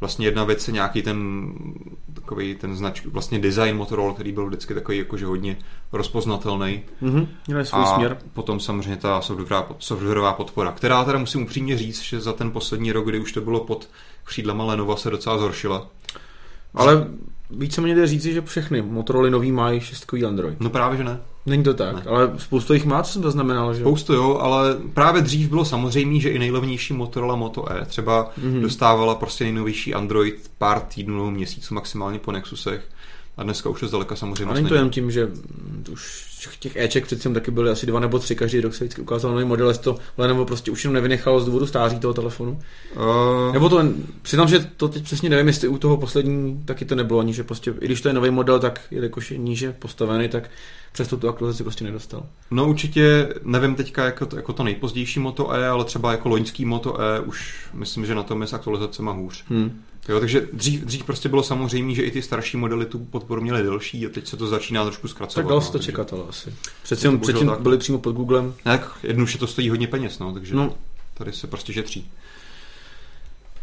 Vlastně 0.00 0.26
jedna 0.26 0.44
věc 0.44 0.68
je 0.68 0.74
nějaký 0.74 1.02
ten 1.02 1.52
takový 2.14 2.54
ten 2.54 2.76
znač, 2.76 3.06
vlastně 3.06 3.38
design 3.38 3.76
Motorola, 3.76 4.14
který 4.14 4.32
byl 4.32 4.46
vždycky 4.46 4.74
takový 4.74 4.98
jakože 4.98 5.26
hodně 5.26 5.56
rozpoznatelný. 5.92 6.82
Mhm, 7.00 7.28
měli 7.46 7.66
svůj 7.66 7.82
A 7.82 7.94
směr. 7.94 8.18
potom 8.32 8.60
samozřejmě 8.60 8.96
ta 8.96 9.20
softwarová, 9.20 9.68
softwarová 9.78 10.32
podpora, 10.32 10.72
která 10.72 11.04
teda 11.04 11.18
musím 11.18 11.42
upřímně 11.42 11.78
říct, 11.78 12.02
že 12.02 12.20
za 12.20 12.32
ten 12.32 12.50
poslední 12.50 12.92
rok, 12.92 13.06
kdy 13.06 13.20
už 13.20 13.32
to 13.32 13.40
bylo 13.40 13.60
pod 13.60 13.88
křídlama 14.24 14.64
Lenova, 14.64 14.96
se 14.96 15.10
docela 15.10 15.38
zhoršila. 15.38 15.86
Ale 16.74 17.06
víceméně 17.50 17.94
jde 17.94 18.06
říci, 18.06 18.32
že 18.32 18.40
všechny 18.42 18.82
Motorola 18.82 19.30
nový 19.30 19.52
mají 19.52 19.80
šestkový 19.80 20.24
Android. 20.24 20.60
No 20.60 20.70
právě, 20.70 20.98
že 20.98 21.04
ne. 21.04 21.20
Není 21.46 21.62
to 21.62 21.74
tak, 21.74 21.94
Ne. 21.96 22.02
ale 22.10 22.30
spoustu 22.36 22.74
jich 22.74 22.84
má, 22.84 23.02
co 23.02 23.12
jsem 23.12 23.22
zaznamenal, 23.22 23.74
že? 23.74 23.80
Spoustu 23.80 24.12
jo, 24.14 24.38
ale 24.40 24.76
právě 24.94 25.22
dřív 25.22 25.48
bylo 25.48 25.64
samozřejmé, 25.64 26.20
že 26.20 26.28
i 26.30 26.38
nejlevnější 26.38 26.92
Motorola 26.92 27.36
Moto 27.36 27.72
E 27.72 27.84
třeba 27.84 28.30
Mhm. 28.36 28.52
mm-hmm. 28.54 28.60
dostávala 28.62 29.14
prostě 29.14 29.44
nejnovější 29.44 29.94
Android 29.94 30.50
pár 30.58 30.80
týdnů 30.80 31.14
nebo 31.16 31.30
měsíců 31.30 31.74
maximálně 31.74 32.18
po 32.18 32.32
Nexusech. 32.32 32.88
A 33.40 33.42
dneska 33.42 33.68
už 33.68 33.80
to 33.80 33.88
zdaleka 33.88 34.16
samozřejmě 34.16 34.44
A 34.44 34.54
není 34.54 34.68
to 34.68 34.74
jenom 34.74 34.90
tím, 34.90 35.10
že 35.10 35.28
už 35.90 36.30
těch 36.60 36.76
Eček 36.76 37.04
předtím 37.04 37.34
taky 37.34 37.50
byly 37.50 37.70
asi 37.70 37.86
dva 37.86 38.00
nebo 38.00 38.18
tři, 38.18 38.36
každý 38.36 38.60
rok 38.60 38.74
se 38.74 38.84
vždycky 38.84 39.02
ukázal 39.02 39.32
nový 39.32 39.44
model, 39.44 39.68
jestli 39.68 39.84
to 39.84 39.96
Lenovo 40.18 40.44
prostě 40.44 40.70
už 40.70 40.84
jenom 40.84 40.94
nevynechalo 40.94 41.40
z 41.40 41.46
důvodu 41.46 41.66
stáří 41.66 41.98
toho 41.98 42.14
telefonu. 42.14 42.60
Uh, 42.96 43.52
Nebo 43.52 43.68
to, 43.68 43.84
přiznám, 44.22 44.48
že 44.48 44.70
to 44.76 44.88
teď 44.88 45.04
přesně 45.04 45.30
nevím, 45.30 45.46
jestli 45.46 45.68
u 45.68 45.78
toho 45.78 45.96
poslední 45.96 46.62
taky 46.64 46.84
to 46.84 46.94
nebylo 46.94 47.20
ani, 47.20 47.32
že 47.32 47.44
prostě, 47.44 47.74
i 47.80 47.84
když 47.84 48.00
to 48.00 48.08
je 48.08 48.14
nový 48.14 48.30
model, 48.30 48.58
tak 48.58 48.80
jelikož 48.90 49.30
je 49.30 49.38
níže 49.38 49.72
postavený, 49.72 50.28
tak 50.28 50.50
přesto 50.92 51.16
tu 51.16 51.28
aktualizaci 51.28 51.62
prostě 51.62 51.84
nedostal. 51.84 52.26
No 52.50 52.68
určitě, 52.68 53.28
nevím 53.44 53.74
teďka 53.74 54.04
jako 54.04 54.26
to, 54.26 54.36
jako 54.36 54.52
to 54.52 54.62
nejpozdější 54.62 55.20
Moto 55.20 55.52
E, 55.52 55.68
ale 55.68 55.84
třeba 55.84 56.12
jako 56.12 56.28
loňský 56.28 56.64
Moto 56.64 57.00
E 57.00 57.20
už 57.20 57.54
myslím, 57.74 58.06
že 58.06 58.14
na 58.14 58.22
tom 58.22 58.40
je 58.40 58.46
s 58.46 58.52
aktualizacemi 58.52 59.10
hůř. 59.12 59.44
Hmm. 59.48 59.82
Jo, 60.08 60.20
takže 60.20 60.48
dřív, 60.52 60.84
dřív 60.84 61.04
prostě 61.04 61.28
bylo 61.28 61.42
samozřejmé, 61.42 61.94
že 61.94 62.02
i 62.02 62.10
ty 62.10 62.22
starší 62.22 62.56
modely 62.56 62.86
tu 62.86 62.98
podporu 62.98 63.40
měly 63.42 63.62
delší 63.62 64.06
a 64.06 64.08
teď 64.08 64.26
se 64.28 64.36
to 64.36 64.46
začíná 64.46 64.84
trošku 64.84 65.08
zkracovat. 65.08 65.42
Tak 65.44 65.48
dalo 65.48 65.60
se 65.60 65.66
no, 65.66 65.72
to 65.72 65.78
takže- 65.78 65.86
čekat, 65.86 66.12
ale 66.12 66.22
asi. 66.28 66.54
Přeci 66.82 67.18
předtím 67.18 67.48
tak. 67.48 67.60
byli 67.60 67.78
přímo 67.78 67.98
pod 67.98 68.12
Googlem. 68.12 68.54
Ne, 68.64 68.78
Tak 68.78 68.98
jednoduše 69.02 69.38
to 69.38 69.46
stojí 69.46 69.70
hodně 69.70 69.86
peněz, 69.86 70.18
no, 70.18 70.32
takže 70.34 70.54
No, 70.54 70.74
tady 71.14 71.32
se 71.32 71.46
prostě 71.46 71.72
šetří. 71.72 72.10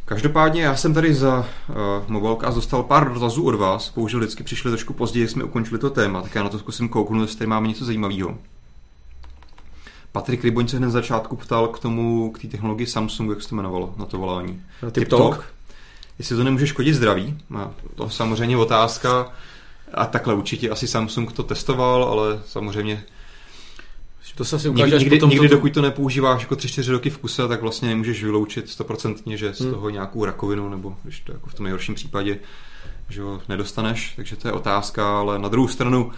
Každopádně 0.05 0.61
já 0.61 0.75
jsem 0.75 0.93
tady 0.93 1.13
za 1.13 1.39
uh, 1.69 1.75
Mobilecast 2.07 2.55
dostal 2.55 2.83
pár 2.83 3.13
dotazů 3.13 3.43
od 3.45 3.55
vás, 3.55 3.93
bohužel 3.95 4.19
vždycky 4.19 4.43
přišli 4.43 4.71
trošku 4.71 4.93
později, 4.93 5.27
jsme 5.27 5.43
ukončili 5.43 5.79
to 5.79 5.89
téma, 5.89 6.21
tak 6.21 6.35
já 6.35 6.43
na 6.43 6.49
to 6.49 6.59
zkusím 6.59 6.89
kouknout, 6.89 7.21
jestli 7.21 7.37
tady 7.37 7.47
máme 7.47 7.67
něco 7.67 7.85
zajímavého. 7.85 8.37
Patrik 10.11 10.43
Ryboň 10.43 10.67
se 10.67 10.77
hned 10.77 10.85
na 10.85 10.91
začátku 10.91 11.35
ptal 11.35 11.67
k 11.67 11.79
tomu, 11.79 12.31
k 12.31 12.39
té 12.41 12.47
technologii 12.47 12.87
Samsung, 12.87 13.29
jak 13.29 13.41
se 13.41 13.49
to 13.49 13.55
jmenovalo 13.55 13.93
na 13.97 14.05
to 14.05 14.17
volání. 14.17 14.61
TikTok. 14.91 15.53
Jestli 16.19 16.35
to 16.35 16.43
nemůže 16.43 16.67
škodit 16.67 16.95
zdraví, 16.95 17.37
no, 17.49 17.73
to 17.95 18.09
samozřejmě 18.09 18.57
otázka. 18.57 19.31
A 19.93 20.05
takhle 20.05 20.33
určitě 20.33 20.69
asi 20.69 20.87
Samsung 20.87 21.31
to 21.33 21.43
testoval, 21.43 22.03
ale 22.03 22.41
samozřejmě 22.45 23.03
To 24.35 24.45
se 24.45 24.55
asi 24.55 24.69
ukáže, 24.69 24.83
Nikdy, 24.83 24.95
až 24.95 25.01
nikdy, 25.03 25.15
potom 25.17 25.29
nikdy 25.29 25.49
to, 25.49 25.55
dokud 25.55 25.73
to 25.73 25.81
nepoužíváš 25.81 26.41
jako 26.41 26.55
3-4 26.55 26.91
roky 26.91 27.09
v 27.09 27.17
kuse, 27.17 27.47
tak 27.47 27.61
vlastně 27.61 27.89
nemůžeš 27.89 28.23
vyloučit 28.23 28.69
stoprocentně, 28.69 29.37
že 29.37 29.53
z 29.53 29.59
Hmm. 29.61 29.71
toho 29.71 29.89
nějakou 29.89 30.25
rakovinu, 30.25 30.69
nebo 30.69 30.95
když 31.03 31.19
to 31.19 31.31
jako 31.33 31.49
v 31.49 31.53
tom 31.53 31.63
nejhorším 31.63 31.95
případě, 31.95 32.39
že 33.09 33.21
ho 33.21 33.41
nedostaneš, 33.49 34.13
takže 34.15 34.35
to 34.35 34.47
je 34.47 34.51
otázka, 34.51 35.19
ale 35.19 35.39
na 35.39 35.49
druhou 35.49 35.67
stranu 35.67 36.11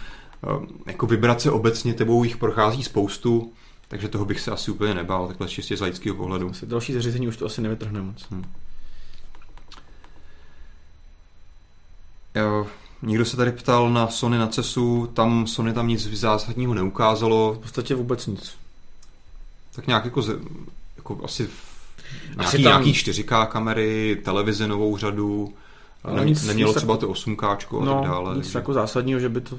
eh, 0.44 0.66
jako 0.86 1.06
vibrace 1.06 1.50
obecně 1.50 1.94
tebou 1.94 2.24
jich 2.24 2.36
prochází 2.36 2.82
spoustu, 2.84 3.52
takže 3.88 4.08
toho 4.08 4.24
bych 4.24 4.40
se 4.40 4.50
asi 4.50 4.70
úplně 4.70 4.94
nebál, 4.94 5.26
takhle 5.26 5.48
čistě 5.48 5.76
z 5.76 5.80
laického 5.80 6.16
pohledu. 6.16 6.50
Asi 6.50 6.66
další 6.66 6.92
zařízení 6.92 7.28
už 7.28 7.36
to 7.36 7.46
asi 7.46 7.60
nevytrhne 7.62 8.02
moc. 8.02 8.26
Jo, 8.30 8.38
někdo 13.02 13.24
se 13.24 13.36
tady 13.36 13.52
ptal 13.52 13.90
na 13.90 14.08
Sony 14.08 14.38
na 14.38 14.46
CESu, 14.46 15.10
tam 15.14 15.46
Sony 15.46 15.72
tam 15.72 15.88
nic 15.88 16.06
zásadního 16.06 16.74
neukázalo, 16.74 17.52
V 17.54 17.58
podstatě 17.58 17.94
vůbec 17.94 18.26
nic. 18.26 18.54
tak 19.74 19.86
nějak 19.86 20.04
jako, 20.04 20.22
ze, 20.22 20.32
jako 20.96 21.20
asi, 21.24 21.42
nějaký, 22.28 22.40
Asi 22.46 22.56
tam- 22.56 22.62
nějaký 22.84 22.92
4K 22.92 23.46
kamery, 23.46 24.20
televize 24.24 24.68
novou 24.68 24.96
řadu, 24.96 25.54
No 26.04 26.16
ne, 26.16 26.24
nic- 26.24 26.44
nemělo 26.44 26.70
nic 26.70 26.76
třeba 26.76 26.94
tak- 26.96 27.00
to 27.00 27.08
8K 27.08 27.44
a 27.82 27.84
No, 27.84 27.94
tak 28.00 28.10
dále. 28.10 28.34
nic 28.36 28.44
takže 28.44 28.58
jako 28.58 28.72
zásadního, 28.72 29.20
že 29.20 29.28
by 29.28 29.40
to 29.40 29.58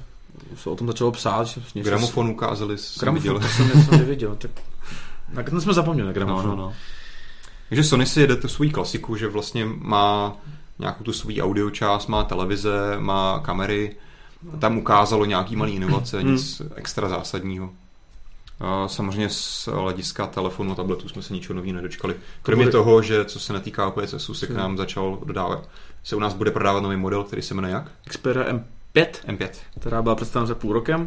se 0.57 0.69
o 0.69 0.75
tom 0.75 0.87
začalo 0.87 1.11
psát. 1.11 1.47
Že 1.47 1.61
něco 1.75 1.89
Gramofon 1.89 2.27
ukázali, 2.29 2.77
jsem 2.77 2.99
Gramofon, 2.99 3.21
viděl. 3.23 3.39
to 3.39 3.47
jsem 3.47 3.67
něco 3.77 3.91
neviděl. 3.91 4.35
Tak... 4.35 4.51
Na 5.33 5.43
ten 5.43 5.61
jsme 5.61 5.73
zapomněli 5.73 6.05
na 6.07 6.09
No, 6.09 6.13
gramofon. 6.13 6.49
no, 6.49 6.55
no. 6.55 6.73
Takže 7.69 7.83
Sony 7.83 8.05
si 8.05 8.21
jede 8.21 8.35
tu 8.35 8.47
svou 8.47 8.69
klasiku, 8.69 9.15
že 9.15 9.27
vlastně 9.27 9.65
má 9.65 10.35
nějakou 10.81 11.03
tu 11.03 11.13
svou 11.13 11.31
audio 11.41 11.69
část, 11.69 12.07
má 12.07 12.23
televize, 12.23 12.95
má 12.99 13.39
kamery, 13.39 13.95
tam 14.59 14.77
ukázalo 14.77 15.25
nějaký 15.25 15.55
malý 15.55 15.73
inovace, 15.75 16.19
Hmm. 16.19 16.31
nic 16.31 16.61
extra 16.75 17.09
zásadního. 17.09 17.69
Samozřejmě 18.87 19.29
z 19.29 19.67
hlediska 19.71 20.27
telefonu 20.27 20.71
a 20.71 20.75
tabletu 20.75 21.09
jsme 21.09 21.21
se 21.21 21.33
ničeho 21.33 21.55
nového 21.55 21.73
nedočkali. 21.75 22.15
Kromě 22.41 22.65
bude- 22.65 22.71
toho, 22.71 23.01
že 23.01 23.25
co 23.25 23.39
se 23.39 23.53
netýká 23.53 23.87
OPSSu, 23.87 24.33
se 24.33 24.47
k 24.47 24.49
nám 24.49 24.77
začal 24.77 25.19
dodávat, 25.25 25.69
se 26.03 26.15
u 26.15 26.19
nás 26.19 26.33
bude 26.33 26.51
prodávat 26.51 26.83
nový 26.83 26.95
model, 26.97 27.23
který 27.23 27.41
se 27.41 27.53
jmenuje 27.53 27.73
jak? 27.73 27.91
Xperia 28.07 28.45
M5, 28.53 29.07
M5. 29.27 29.49
která 29.79 30.01
byla 30.01 30.15
představena 30.15 30.47
za 30.47 30.55
půl 30.55 30.73
rokem, 30.73 31.05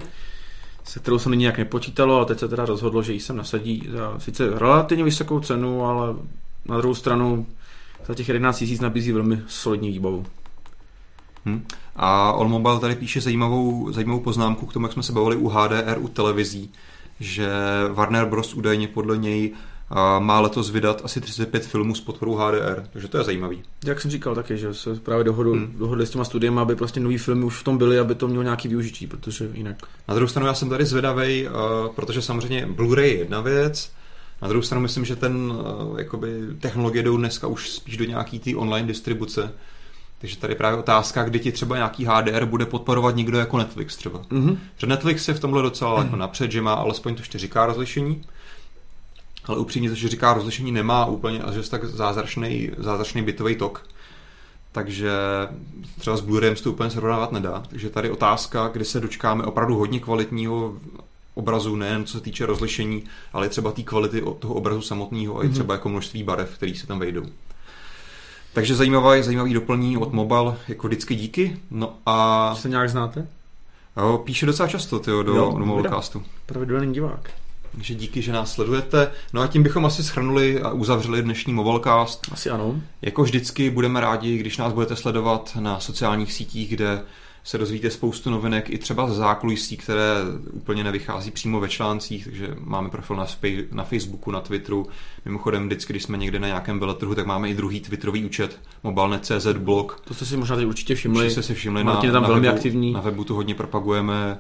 se 0.85 1.01
kterou 1.01 1.19
se 1.19 1.31
nyní 1.31 1.41
nějak 1.41 1.59
nepočítalo, 1.59 2.17
ale 2.17 2.27
teď 2.27 2.39
se 2.39 2.49
teda 2.49 2.65
rozhodlo, 2.65 3.03
že 3.03 3.13
ji 3.13 3.21
sem 3.21 3.37
nasadí 3.37 3.89
za 3.93 4.15
sice 4.19 4.59
relativně 4.59 5.05
vysokou 5.05 5.41
cenu, 5.41 5.85
ale 5.87 6.15
na 6.65 6.77
druhou 6.79 6.95
stranu 6.95 7.47
za 8.07 8.15
těch 8.15 8.29
11 8.29 8.59
tisíc 8.59 8.81
nabízí 8.81 9.13
velmi 9.13 9.43
solidní 9.47 9.91
výbavu. 9.91 10.27
Hm. 11.47 11.67
A 11.97 12.33
On 12.33 12.51
Mobile 12.51 12.81
tady 12.81 12.95
píše 12.95 13.21
zajímavou, 13.21 13.93
zajímavou 13.93 14.21
poznámku 14.21 14.67
k 14.67 14.73
tomu, 14.73 14.87
jak 14.87 14.93
jsme 14.93 15.03
se 15.03 15.13
bavili 15.13 15.37
u 15.37 15.49
HDR, 15.49 15.99
u 15.99 16.09
televizí, 16.09 16.71
že 17.21 17.49
Warner 17.93 18.27
Bros. 18.27 18.55
údajně 18.55 18.89
podle 18.89 19.17
něj 19.19 19.53
a, 19.91 20.19
má 20.19 20.41
letos 20.41 20.71
vydat 20.71 21.01
asi 21.05 21.21
35 21.21 21.67
filmů 21.67 21.95
s 21.95 22.01
podporou 22.01 22.35
HDR, 22.35 22.85
takže 22.93 23.09
to 23.09 23.19
je 23.19 23.25
zajímavý. 23.25 23.63
Jak 23.85 24.01
jsem 24.01 24.11
říkal 24.11 24.35
taky, 24.35 24.59
že 24.59 24.75
se 24.75 24.95
právě 24.95 25.25
dohodu, 25.25 25.53
Hmm. 25.53 25.65
hmm. 25.65 25.79
dohodli 25.79 26.07
s 26.07 26.11
těma 26.11 26.25
studiemi, 26.25 26.61
aby 26.61 26.77
prostě 26.77 27.01
nový 27.01 27.19
filmy 27.19 27.45
už 27.45 27.57
v 27.57 27.65
tom 27.65 27.79
byly, 27.79 27.99
aby 27.99 28.15
to 28.15 28.29
mělo 28.29 28.43
nějaký 28.43 28.69
využití, 28.69 29.07
protože 29.07 29.49
jinak. 29.53 29.77
Na 30.09 30.15
druhou 30.15 30.29
stranu 30.29 30.47
já 30.47 30.55
jsem 30.55 30.69
tady 30.69 30.85
zvědavej, 30.85 31.49
a, 31.49 31.89
protože 31.89 32.23
samozřejmě 32.23 32.67
Blu-ray 32.67 33.03
je 33.03 33.19
jedna 33.19 33.41
věc, 33.41 33.91
na 34.45 34.49
druhou 34.49 34.63
stranu 34.63 34.83
myslím, 34.83 35.05
že 35.05 35.17
ten 35.17 35.53
a, 35.53 35.99
jakoby, 35.99 36.41
technologie 36.61 37.03
jdou 37.03 37.17
dneska 37.17 37.47
už 37.47 37.71
spíš 37.71 37.97
do 37.97 38.05
nějaký 38.05 38.39
té 38.39 38.57
online 38.57 38.89
distribuce, 38.89 39.53
takže 40.19 40.37
tady 40.37 40.53
je 40.53 40.57
právě 40.57 40.79
otázka, 40.79 41.25
kdy 41.25 41.41
ti 41.41 41.53
třeba 41.53 41.77
nějaký 41.77 42.05
HDR 42.05 42.45
bude 42.45 42.67
podporovat 42.67 43.17
někdo 43.17 43.39
jako 43.39 43.59
Netflix 43.59 43.97
třeba. 43.97 44.23
Mm-hmm. 44.23 44.59
Že 44.77 44.87
Netflix 44.87 45.29
je 45.29 45.35
v 45.35 45.41
tomhle 45.41 45.63
docela 45.63 46.03
jako 46.03 46.17
napřed, 46.17 46.51
že 46.51 46.63
má 46.63 46.73
alespoň 46.73 47.15
to 47.15 47.23
4K 47.23 47.67
rozlišení, 47.67 48.23
ale 49.45 49.59
upřímně 49.59 49.91
to 49.91 49.97
4K 49.97 50.35
rozlišení 50.35 50.73
nemá 50.73 51.07
úplně 51.07 51.43
až 51.43 51.69
tak 51.69 51.85
zázračný, 51.85 52.71
zázračný 52.79 53.23
bitový 53.23 53.57
tok. 53.57 53.87
Takže 54.73 55.13
třeba 55.99 56.17
s 56.17 56.23
Blu-rayem 56.23 56.55
se 56.55 56.63
to 56.63 56.73
úplně 56.73 56.91
srovnávat 56.91 57.33
nedá. 57.33 57.63
Takže 57.69 57.91
tady 57.91 58.11
otázka, 58.11 58.69
kdy 58.69 58.85
se 58.85 59.01
dočkáme 59.01 59.45
opravdu 59.45 59.77
hodně 59.77 60.01
kvalitního 60.01 60.75
obrazu, 61.35 61.77
nejen 61.77 62.05
co 62.05 62.13
se 62.19 62.21
týče 62.25 62.47
rozlišení, 62.47 63.03
ale 63.33 63.49
třeba 63.49 63.73
té 63.73 63.83
kvality 63.83 64.23
od 64.23 64.39
toho 64.39 64.55
obrazu 64.55 64.83
samotného 64.83 65.39
a 65.39 65.43
i 65.43 65.45
Mhm. 65.47 65.55
třeba 65.55 65.75
jako 65.75 65.89
množství 65.89 66.23
barev, 66.23 66.51
které 66.55 66.75
se 66.75 66.87
tam 66.87 66.99
vejdou. 66.99 67.23
Takže 68.53 68.75
zajímavý, 68.75 69.23
zajímavý 69.23 69.55
doplní 69.55 69.97
od 69.97 70.13
Mobile, 70.13 70.57
jako 70.69 70.87
vždycky 70.87 71.15
díky. 71.15 71.57
No 71.71 71.95
a 72.07 72.55
Se 72.59 72.69
nějak 72.69 72.91
znáte? 72.91 73.27
jo, 73.97 74.19
píše 74.25 74.47
docela 74.47 74.69
často 74.69 74.99
tyjo, 74.99 75.23
do, 75.23 75.35
Jo, 75.35 75.55
do 75.59 75.65
Mobilecastu. 75.67 76.23
Pravidelný 76.47 76.95
divák. 76.95 77.31
Takže 77.73 77.95
díky, 77.95 78.23
že 78.23 78.33
nás 78.33 78.53
sledujete. 78.53 79.11
No 79.33 79.43
a 79.43 79.47
tím 79.47 79.63
bychom 79.63 79.87
asi 79.87 80.03
schrnuli 80.05 80.63
a 80.63 80.71
uzavřeli 80.71 81.23
dnešní 81.23 81.53
Mobilecast. 81.53 82.27
Asi 82.33 82.51
ano. 82.51 82.81
Jako 83.03 83.23
vždycky 83.23 83.71
budeme 83.71 84.01
rádi, 84.01 84.39
když 84.39 84.57
nás 84.59 84.73
budete 84.73 84.97
sledovat 84.97 85.57
na 85.61 85.81
sociálních 85.81 86.33
sítích, 86.33 86.69
kde 86.71 87.03
se 87.45 87.59
dozvíte 87.59 87.91
spoustu 87.91 88.31
novinek, 88.31 88.71
i 88.71 88.79
třeba 88.79 89.07
z 89.09 89.17
zákulisí, 89.17 89.77
které 89.77 90.15
úplně 90.53 90.85
nevychází 90.85 91.31
přímo 91.31 91.61
ve 91.61 91.69
článcích, 91.69 92.25
takže 92.25 92.55
máme 92.61 92.89
profil 92.91 93.17
na, 93.17 93.25
spe- 93.27 93.65
na 93.73 93.85
Facebooku, 93.85 94.31
na 94.31 94.41
Twitteru. 94.41 94.87
Mimochodem, 95.25 95.67
vždycky, 95.67 95.93
když 95.93 96.03
jsme 96.03 96.19
někde 96.19 96.39
na 96.39 96.47
nějakém 96.47 96.79
veletrhu, 96.81 97.15
tak 97.15 97.27
máme 97.27 97.49
i 97.51 97.55
druhý 97.55 97.81
Twitterový 97.81 98.25
účet, 98.25 98.61
mobilnet.cz 98.83 99.47
blog. 99.59 100.01
To 100.05 100.15
jste 100.15 100.25
si 100.27 100.37
možná 100.37 100.57
teď 100.57 100.67
určitě 100.67 100.95
všimli. 100.95 101.19
Určitě 101.19 101.33
jste 101.33 101.43
si 101.43 101.55
všimli, 101.55 101.85
Martin 101.85 102.09
je 102.09 102.13
na, 102.13 102.21
tam 102.21 102.23
na 102.23 102.29
velmi 102.29 102.47
webu, 102.47 102.57
aktivní. 102.57 102.93
Na 102.93 103.01
webu 103.01 103.25
to 103.25 103.35
hodně 103.35 103.55
propagujeme. 103.55 104.39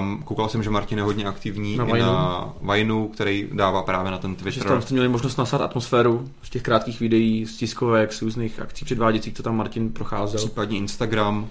Um, 0.00 0.22
koukal 0.24 0.48
jsem, 0.48 0.62
že 0.62 0.70
Martin 0.70 0.98
je 0.98 1.04
hodně 1.04 1.24
aktivní 1.24 1.76
Na 1.76 1.84
i 1.84 1.92
Vineu. 1.92 2.06
na 2.06 2.52
Vineu, 2.74 3.08
který 3.08 3.48
dává 3.52 3.82
právě 3.82 4.10
na 4.10 4.18
ten 4.18 4.30
Že 4.30 4.36
Twitter. 4.42 4.68
tam 4.68 4.82
jste 4.82 4.94
měli 4.94 5.08
možnost 5.08 5.36
nasát 5.36 5.60
atmosféru 5.60 6.28
z 6.42 6.50
těch 6.50 6.62
krátkých 6.62 7.00
videí, 7.00 7.46
z 7.46 7.56
tiskovek, 7.56 8.12
z 8.12 8.22
různých 8.22 8.60
akcí 8.60 8.84
předváděcích, 8.84 9.34
co 9.34 9.42
tam 9.42 9.56
Martin 9.56 9.90
procházel. 9.92 10.38
případně 10.38 10.78
Instagram. 10.78 11.48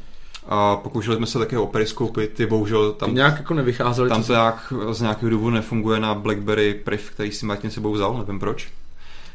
A 0.51 0.75
pokoušeli 0.75 1.17
jsme 1.17 1.25
se 1.25 1.39
také 1.39 1.57
o 1.57 1.67
periskopy, 1.67 2.27
ty 2.27 2.45
bohužel 2.45 2.91
Tam 2.91 3.07
tam, 3.09 3.15
nějak 3.15 3.37
jako 3.37 3.53
nevycházeli. 3.53 4.09
tam 4.09 4.23
to 4.23 4.33
nějak 4.33 4.73
z 4.91 5.01
nějakého 5.01 5.29
důvodu 5.29 5.55
nefunguje 5.55 5.99
na 5.99 6.13
BlackBerry 6.15 6.73
Priv, 6.73 7.11
který 7.11 7.31
si 7.31 7.45
Martin 7.45 7.71
sebou 7.71 7.93
vzal, 7.93 8.17
nevím 8.17 8.39
proč. 8.39 8.67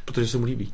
Protože 0.05 0.27
se 0.27 0.37
mu 0.37 0.45
líbí. 0.45 0.73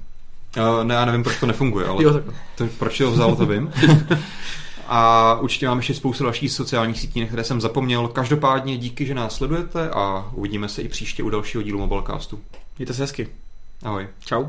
Uh, 0.58 0.84
ne, 0.84 0.96
já 0.96 1.06
nevím, 1.06 1.24
proč 1.24 1.40
to 1.40 1.46
nefunguje, 1.46 1.86
ale 1.88 2.04
Jo, 2.04 2.22
to, 2.58 2.68
proč 2.80 2.98
to 2.98 3.12
vzal, 3.12 3.36
to 3.36 3.46
vím. 3.46 3.72
A 4.88 5.36
určitě 5.40 5.68
mám 5.68 5.78
ještě 5.78 5.94
spoustu 5.94 6.24
dalších 6.24 6.52
sociálních 6.52 7.00
sítí, 7.00 7.22
na 7.22 7.28
které 7.28 7.44
jsem 7.44 7.62
zapomněl. 7.62 8.08
Každopádně 8.08 8.78
díky, 8.78 9.06
že 9.06 9.14
nás 9.14 9.36
sledujete 9.36 9.90
a 9.90 10.30
uvidíme 10.34 10.70
se 10.70 10.82
i 10.82 10.90
příště 10.90 11.24
u 11.24 11.30
dalšího 11.30 11.64
dílu 11.64 11.80
Mobilecastu. 11.80 12.40
Mějte 12.78 12.94
se 12.94 13.04
hezky. 13.04 13.28
Ahoj. 13.84 14.08
Čau. 14.26 14.46